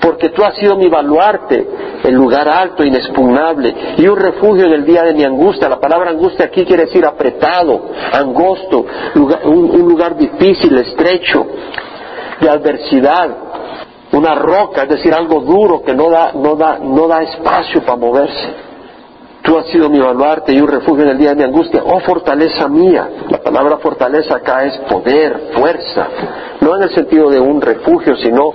porque 0.00 0.30
tú 0.30 0.42
has 0.42 0.56
sido 0.56 0.76
mi 0.76 0.88
baluarte, 0.88 1.66
el 2.04 2.14
lugar 2.14 2.48
alto, 2.48 2.84
inexpugnable, 2.84 3.74
y 3.98 4.06
un 4.06 4.16
refugio 4.16 4.66
en 4.66 4.72
el 4.72 4.84
día 4.84 5.02
de 5.02 5.14
mi 5.14 5.24
angustia. 5.24 5.68
La 5.68 5.78
palabra 5.78 6.10
angustia 6.10 6.46
aquí 6.46 6.64
quiere 6.64 6.86
decir 6.86 7.04
apretado, 7.04 7.90
angosto, 8.12 8.84
un, 9.14 9.70
un 9.70 9.88
lugar 9.88 10.16
difícil, 10.16 10.76
estrecho, 10.78 11.46
de 12.40 12.50
adversidad, 12.50 13.30
una 14.12 14.34
roca, 14.34 14.82
es 14.82 14.88
decir, 14.88 15.14
algo 15.14 15.40
duro 15.40 15.82
que 15.82 15.94
no 15.94 16.10
da, 16.10 16.32
no 16.34 16.56
da, 16.56 16.78
no 16.78 17.06
da 17.06 17.22
espacio 17.22 17.82
para 17.82 17.96
moverse. 17.96 18.71
Tú 19.42 19.58
has 19.58 19.66
sido 19.66 19.90
mi 19.90 19.98
baluarte 19.98 20.52
y 20.52 20.60
un 20.60 20.68
refugio 20.68 21.02
en 21.02 21.10
el 21.10 21.18
día 21.18 21.30
de 21.30 21.36
mi 21.36 21.42
angustia. 21.42 21.82
Oh 21.84 22.00
fortaleza 22.00 22.68
mía. 22.68 23.08
La 23.28 23.38
palabra 23.38 23.78
fortaleza 23.78 24.36
acá 24.36 24.64
es 24.64 24.78
poder, 24.88 25.50
fuerza. 25.52 26.06
No 26.60 26.76
en 26.76 26.84
el 26.84 26.94
sentido 26.94 27.28
de 27.28 27.40
un 27.40 27.60
refugio, 27.60 28.16
sino 28.16 28.52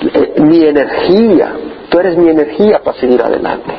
eh, 0.00 0.34
mi 0.40 0.64
energía. 0.64 1.52
Tú 1.90 1.98
eres 1.98 2.16
mi 2.16 2.28
energía 2.30 2.80
para 2.82 2.98
seguir 2.98 3.20
adelante. 3.22 3.72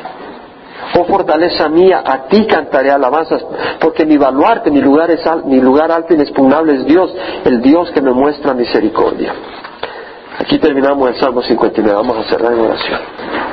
Oh 0.98 1.04
fortaleza 1.04 1.68
mía, 1.68 2.02
a 2.04 2.26
ti 2.26 2.46
cantaré 2.46 2.90
alabanzas, 2.90 3.44
porque 3.80 4.04
mi 4.04 4.16
baluarte, 4.16 4.70
mi 4.70 4.80
lugar, 4.80 5.10
es 5.10 5.20
mi 5.44 5.60
lugar 5.60 5.92
alto 5.92 6.12
e 6.12 6.16
inexpugnable 6.16 6.74
es 6.74 6.86
Dios, 6.86 7.14
el 7.44 7.60
Dios 7.60 7.90
que 7.92 8.02
me 8.02 8.12
muestra 8.12 8.54
misericordia. 8.54 9.32
Aquí 10.40 10.58
terminamos 10.58 11.10
el 11.10 11.16
Salmo 11.16 11.42
59. 11.42 11.94
Vamos 11.94 12.16
a 12.16 12.30
cerrar 12.30 12.54
en 12.54 12.60
oración. 12.60 12.98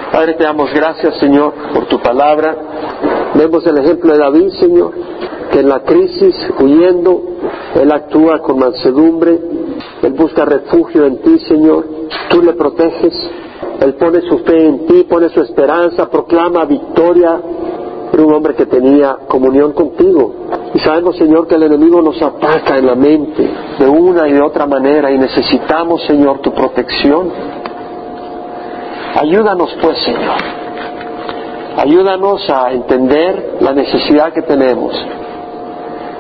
Padre, 0.10 0.36
te 0.36 0.46
damos 0.46 0.74
gracias, 0.74 1.18
Señor, 1.20 1.54
por 1.74 1.86
tu 1.88 2.00
palabra. 2.00 2.56
Vemos 3.36 3.68
el 3.68 3.78
ejemplo 3.80 4.14
de 4.14 4.20
David, 4.20 4.50
Señor, 4.58 4.94
que 5.52 5.60
en 5.60 5.68
la 5.68 5.82
crisis, 5.82 6.34
huyendo, 6.58 7.22
Él 7.76 7.92
actúa 7.92 8.40
con 8.40 8.60
mansedumbre, 8.60 9.38
Él 10.02 10.14
busca 10.14 10.46
refugio 10.46 11.06
en 11.06 11.22
ti, 11.22 11.40
Señor. 11.40 11.86
Tú 12.30 12.42
le 12.42 12.54
proteges, 12.54 13.14
Él 13.82 13.96
pone 13.96 14.22
su 14.22 14.40
fe 14.40 14.66
en 14.66 14.88
ti, 14.88 15.06
pone 15.10 15.28
su 15.28 15.42
esperanza, 15.42 16.10
proclama 16.10 16.64
victoria. 16.64 17.42
Era 18.14 18.24
un 18.24 18.34
hombre 18.34 18.56
que 18.56 18.66
tenía 18.66 19.18
comunión 19.28 19.74
contigo. 19.74 20.47
Y 20.74 20.80
sabemos, 20.80 21.16
Señor, 21.18 21.48
que 21.48 21.56
el 21.56 21.64
enemigo 21.64 22.02
nos 22.02 22.22
ataca 22.22 22.78
en 22.78 22.86
la 22.86 22.96
mente 22.96 23.50
de 23.80 23.88
una 23.88 24.28
y 24.28 24.34
de 24.34 24.42
otra 24.42 24.66
manera 24.66 25.12
y 25.12 25.18
necesitamos, 25.18 26.04
Señor, 26.06 26.40
tu 26.40 26.54
protección. 26.54 27.32
Ayúdanos, 29.16 29.76
pues, 29.82 29.98
Señor. 30.04 30.58
Ayúdanos 31.78 32.50
a 32.50 32.72
entender 32.72 33.58
la 33.62 33.72
necesidad 33.72 34.34
que 34.34 34.42
tenemos 34.42 34.94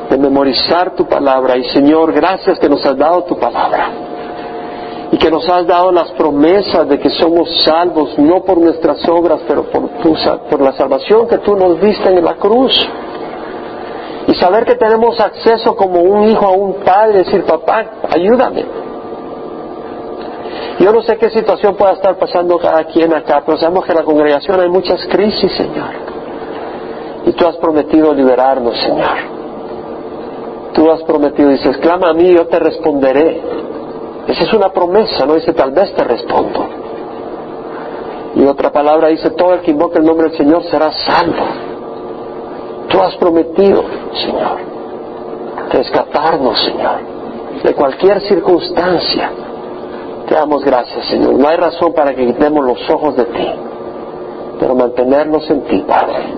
de 0.10 0.18
memorizar 0.18 0.96
tu 0.96 1.06
palabra. 1.06 1.58
Y, 1.58 1.64
Señor, 1.66 2.14
gracias 2.14 2.60
que 2.60 2.70
nos 2.70 2.86
has 2.86 2.98
dado 2.98 3.24
tu 3.24 3.38
palabra. 3.38 3.90
Y 5.12 5.18
que 5.18 5.32
nos 5.32 5.48
has 5.48 5.66
dado 5.66 5.92
las 5.92 6.12
promesas 6.12 6.88
de 6.88 7.00
que 7.00 7.10
somos 7.10 7.50
salvos, 7.64 8.18
no 8.18 8.44
por 8.44 8.58
nuestras 8.58 9.08
obras, 9.08 9.42
pero 9.48 9.64
por, 9.64 9.90
tu, 10.02 10.16
por 10.50 10.62
la 10.62 10.74
salvación 10.74 11.28
que 11.28 11.38
tú 11.40 11.56
nos 11.56 11.80
diste 11.82 12.10
en 12.10 12.24
la 12.24 12.36
cruz. 12.36 12.78
Saber 14.40 14.66
que 14.66 14.76
tenemos 14.76 15.20
acceso 15.20 15.76
como 15.76 16.02
un 16.02 16.30
hijo 16.30 16.46
a 16.46 16.52
un 16.52 16.76
padre, 16.84 17.20
decir, 17.20 17.44
papá, 17.44 17.86
ayúdame. 18.10 18.66
Yo 20.80 20.92
no 20.92 21.02
sé 21.02 21.18
qué 21.18 21.30
situación 21.32 21.76
pueda 21.76 21.94
estar 21.94 22.18
pasando 22.18 22.58
cada 22.60 22.84
quien 22.86 23.14
acá, 23.14 23.42
pero 23.46 23.58
sabemos 23.58 23.86
que 23.86 23.92
en 23.92 23.98
la 23.98 24.04
congregación 24.04 24.60
hay 24.60 24.70
muchas 24.70 25.06
crisis, 25.08 25.52
Señor. 25.54 25.90
Y 27.26 27.32
tú 27.32 27.48
has 27.48 27.58
prometido 27.58 28.14
liberarnos, 28.14 28.80
Señor. 28.80 29.18
Tú 30.74 30.92
has 30.92 31.02
prometido, 31.04 31.50
dices, 31.50 31.78
clama 31.78 32.10
a 32.10 32.14
mí, 32.14 32.32
yo 32.32 32.46
te 32.46 32.60
responderé. 32.60 33.42
Esa 34.28 34.44
es 34.44 34.54
una 34.54 34.70
promesa, 34.70 35.26
no 35.26 35.34
dice, 35.34 35.54
tal 35.54 35.72
vez 35.72 35.94
te 35.96 36.04
respondo. 36.04 36.68
Y 38.36 38.46
otra 38.46 38.72
palabra 38.72 39.08
dice, 39.08 39.32
todo 39.32 39.56
el 39.56 39.62
que 39.62 39.72
invoque 39.72 39.98
el 39.98 40.06
nombre 40.06 40.30
del 40.30 40.38
Señor 40.38 40.64
será 40.66 40.92
salvo. 40.92 41.77
Tú 42.90 43.02
has 43.02 43.16
prometido, 43.18 43.84
Señor, 44.14 44.58
rescatarnos, 45.72 46.58
Señor, 46.64 47.00
de 47.64 47.74
cualquier 47.74 48.22
circunstancia. 48.22 49.32
Te 50.28 50.36
damos 50.36 50.64
gracias, 50.64 51.06
Señor. 51.08 51.34
No 51.34 51.48
hay 51.48 51.58
razón 51.58 51.94
para 51.94 52.14
que 52.14 52.26
quitemos 52.26 52.66
los 52.66 52.90
ojos 52.90 53.16
de 53.16 53.26
ti, 53.26 53.48
pero 54.60 54.76
mantenernos 54.76 55.50
en 55.50 55.62
ti, 55.64 55.84
Padre, 55.88 56.34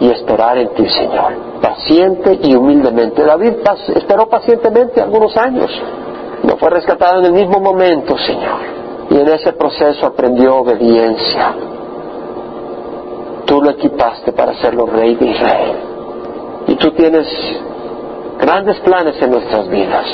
y 0.00 0.10
esperar 0.10 0.58
en 0.58 0.68
ti, 0.70 0.88
Señor, 0.88 1.34
paciente 1.60 2.38
y 2.42 2.54
humildemente. 2.54 3.24
David 3.24 3.54
esperó 3.94 4.28
pacientemente 4.28 5.00
algunos 5.00 5.36
años. 5.36 5.70
No 6.42 6.56
fue 6.56 6.70
rescatado 6.70 7.20
en 7.20 7.26
el 7.26 7.32
mismo 7.32 7.60
momento, 7.60 8.16
Señor. 8.18 8.58
Y 9.10 9.18
en 9.18 9.28
ese 9.28 9.52
proceso 9.52 10.06
aprendió 10.06 10.56
obediencia. 10.56 11.54
Equipaste 13.70 14.32
para 14.32 14.52
hacerlo 14.52 14.86
rey 14.86 15.14
de 15.14 15.26
Israel. 15.26 15.76
Y 16.68 16.74
tú 16.76 16.90
tienes 16.92 17.26
grandes 18.38 18.78
planes 18.80 19.20
en 19.20 19.30
nuestras 19.30 19.68
vidas. 19.68 20.06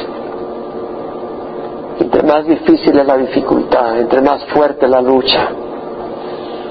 Entre 2.01 2.23
más 2.23 2.47
difícil 2.47 2.99
es 2.99 3.07
la 3.07 3.17
dificultad, 3.17 3.99
entre 3.99 4.21
más 4.21 4.45
fuerte 4.47 4.87
la 4.87 5.01
lucha, 5.01 5.49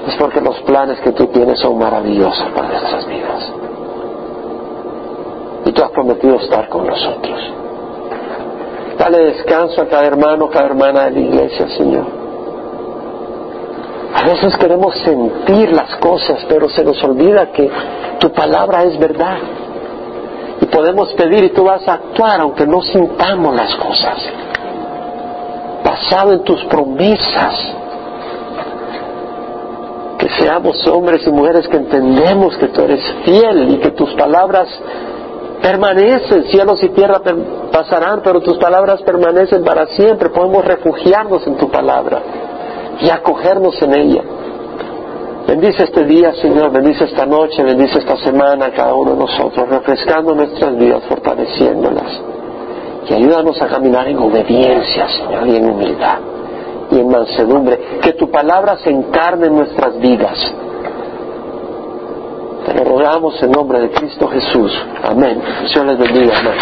es 0.06 0.14
porque 0.16 0.40
los 0.40 0.60
planes 0.62 1.00
que 1.00 1.12
tú 1.12 1.26
tienes 1.26 1.58
son 1.58 1.78
maravillosos 1.78 2.48
para 2.54 2.68
nuestras 2.68 3.06
vidas. 3.06 3.52
Y 5.64 5.72
tú 5.72 5.82
has 5.82 5.90
prometido 5.90 6.36
estar 6.36 6.68
con 6.68 6.86
nosotros. 6.86 7.52
Dale 8.98 9.18
descanso 9.18 9.82
a 9.82 9.86
cada 9.88 10.04
hermano, 10.04 10.48
cada 10.48 10.66
hermana 10.66 11.04
de 11.04 11.10
la 11.10 11.20
iglesia, 11.20 11.68
Señor. 11.76 12.15
A 14.16 14.24
veces 14.24 14.56
queremos 14.56 14.94
sentir 15.00 15.72
las 15.72 15.94
cosas, 15.96 16.46
pero 16.48 16.70
se 16.70 16.82
nos 16.82 17.02
olvida 17.04 17.52
que 17.52 17.70
tu 18.18 18.32
palabra 18.32 18.84
es 18.84 18.98
verdad. 18.98 19.36
Y 20.58 20.64
podemos 20.66 21.12
pedir 21.12 21.44
y 21.44 21.50
tú 21.50 21.64
vas 21.64 21.86
a 21.86 21.94
actuar 21.94 22.40
aunque 22.40 22.66
no 22.66 22.80
sintamos 22.80 23.54
las 23.54 23.76
cosas. 23.76 24.18
Basado 25.84 26.32
en 26.32 26.44
tus 26.44 26.64
promesas. 26.64 27.74
Que 30.18 30.30
seamos 30.30 30.86
hombres 30.86 31.26
y 31.26 31.30
mujeres 31.30 31.68
que 31.68 31.76
entendemos 31.76 32.56
que 32.56 32.68
tú 32.68 32.80
eres 32.84 33.04
fiel 33.22 33.70
y 33.72 33.76
que 33.80 33.90
tus 33.90 34.14
palabras 34.14 34.66
permanecen, 35.60 36.44
cielos 36.44 36.82
y 36.82 36.88
tierra 36.88 37.20
pasarán, 37.70 38.22
pero 38.24 38.40
tus 38.40 38.56
palabras 38.56 39.02
permanecen 39.02 39.62
para 39.62 39.88
siempre. 39.88 40.30
Podemos 40.30 40.64
refugiarnos 40.64 41.46
en 41.46 41.58
tu 41.58 41.70
palabra 41.70 42.45
y 43.00 43.10
acogernos 43.10 43.80
en 43.82 43.94
ella. 43.94 44.22
Bendice 45.46 45.84
este 45.84 46.04
día, 46.04 46.32
Señor, 46.34 46.72
bendice 46.72 47.04
esta 47.04 47.24
noche, 47.24 47.62
bendice 47.62 47.98
esta 48.00 48.16
semana 48.16 48.66
a 48.66 48.72
cada 48.72 48.94
uno 48.94 49.12
de 49.12 49.18
nosotros, 49.18 49.68
refrescando 49.68 50.34
nuestras 50.34 50.76
vidas, 50.76 51.04
fortaleciéndolas. 51.08 52.20
Y 53.08 53.14
ayúdanos 53.14 53.60
a 53.62 53.68
caminar 53.68 54.08
en 54.08 54.18
obediencia, 54.18 55.08
Señor, 55.08 55.46
y 55.46 55.56
en 55.56 55.70
humildad, 55.70 56.18
y 56.90 56.98
en 56.98 57.08
mansedumbre. 57.08 57.78
Que 58.02 58.14
tu 58.14 58.28
palabra 58.28 58.76
se 58.78 58.90
encarne 58.90 59.46
en 59.46 59.56
nuestras 59.56 59.96
vidas. 60.00 60.36
Te 62.66 62.74
lo 62.74 62.82
rogamos 62.82 63.40
en 63.40 63.52
nombre 63.52 63.80
de 63.80 63.90
Cristo 63.90 64.26
Jesús. 64.26 64.72
Amén. 65.04 65.40
Señor 65.72 65.86
les 65.86 65.98
bendiga, 65.98 66.38
amén. 66.40 66.54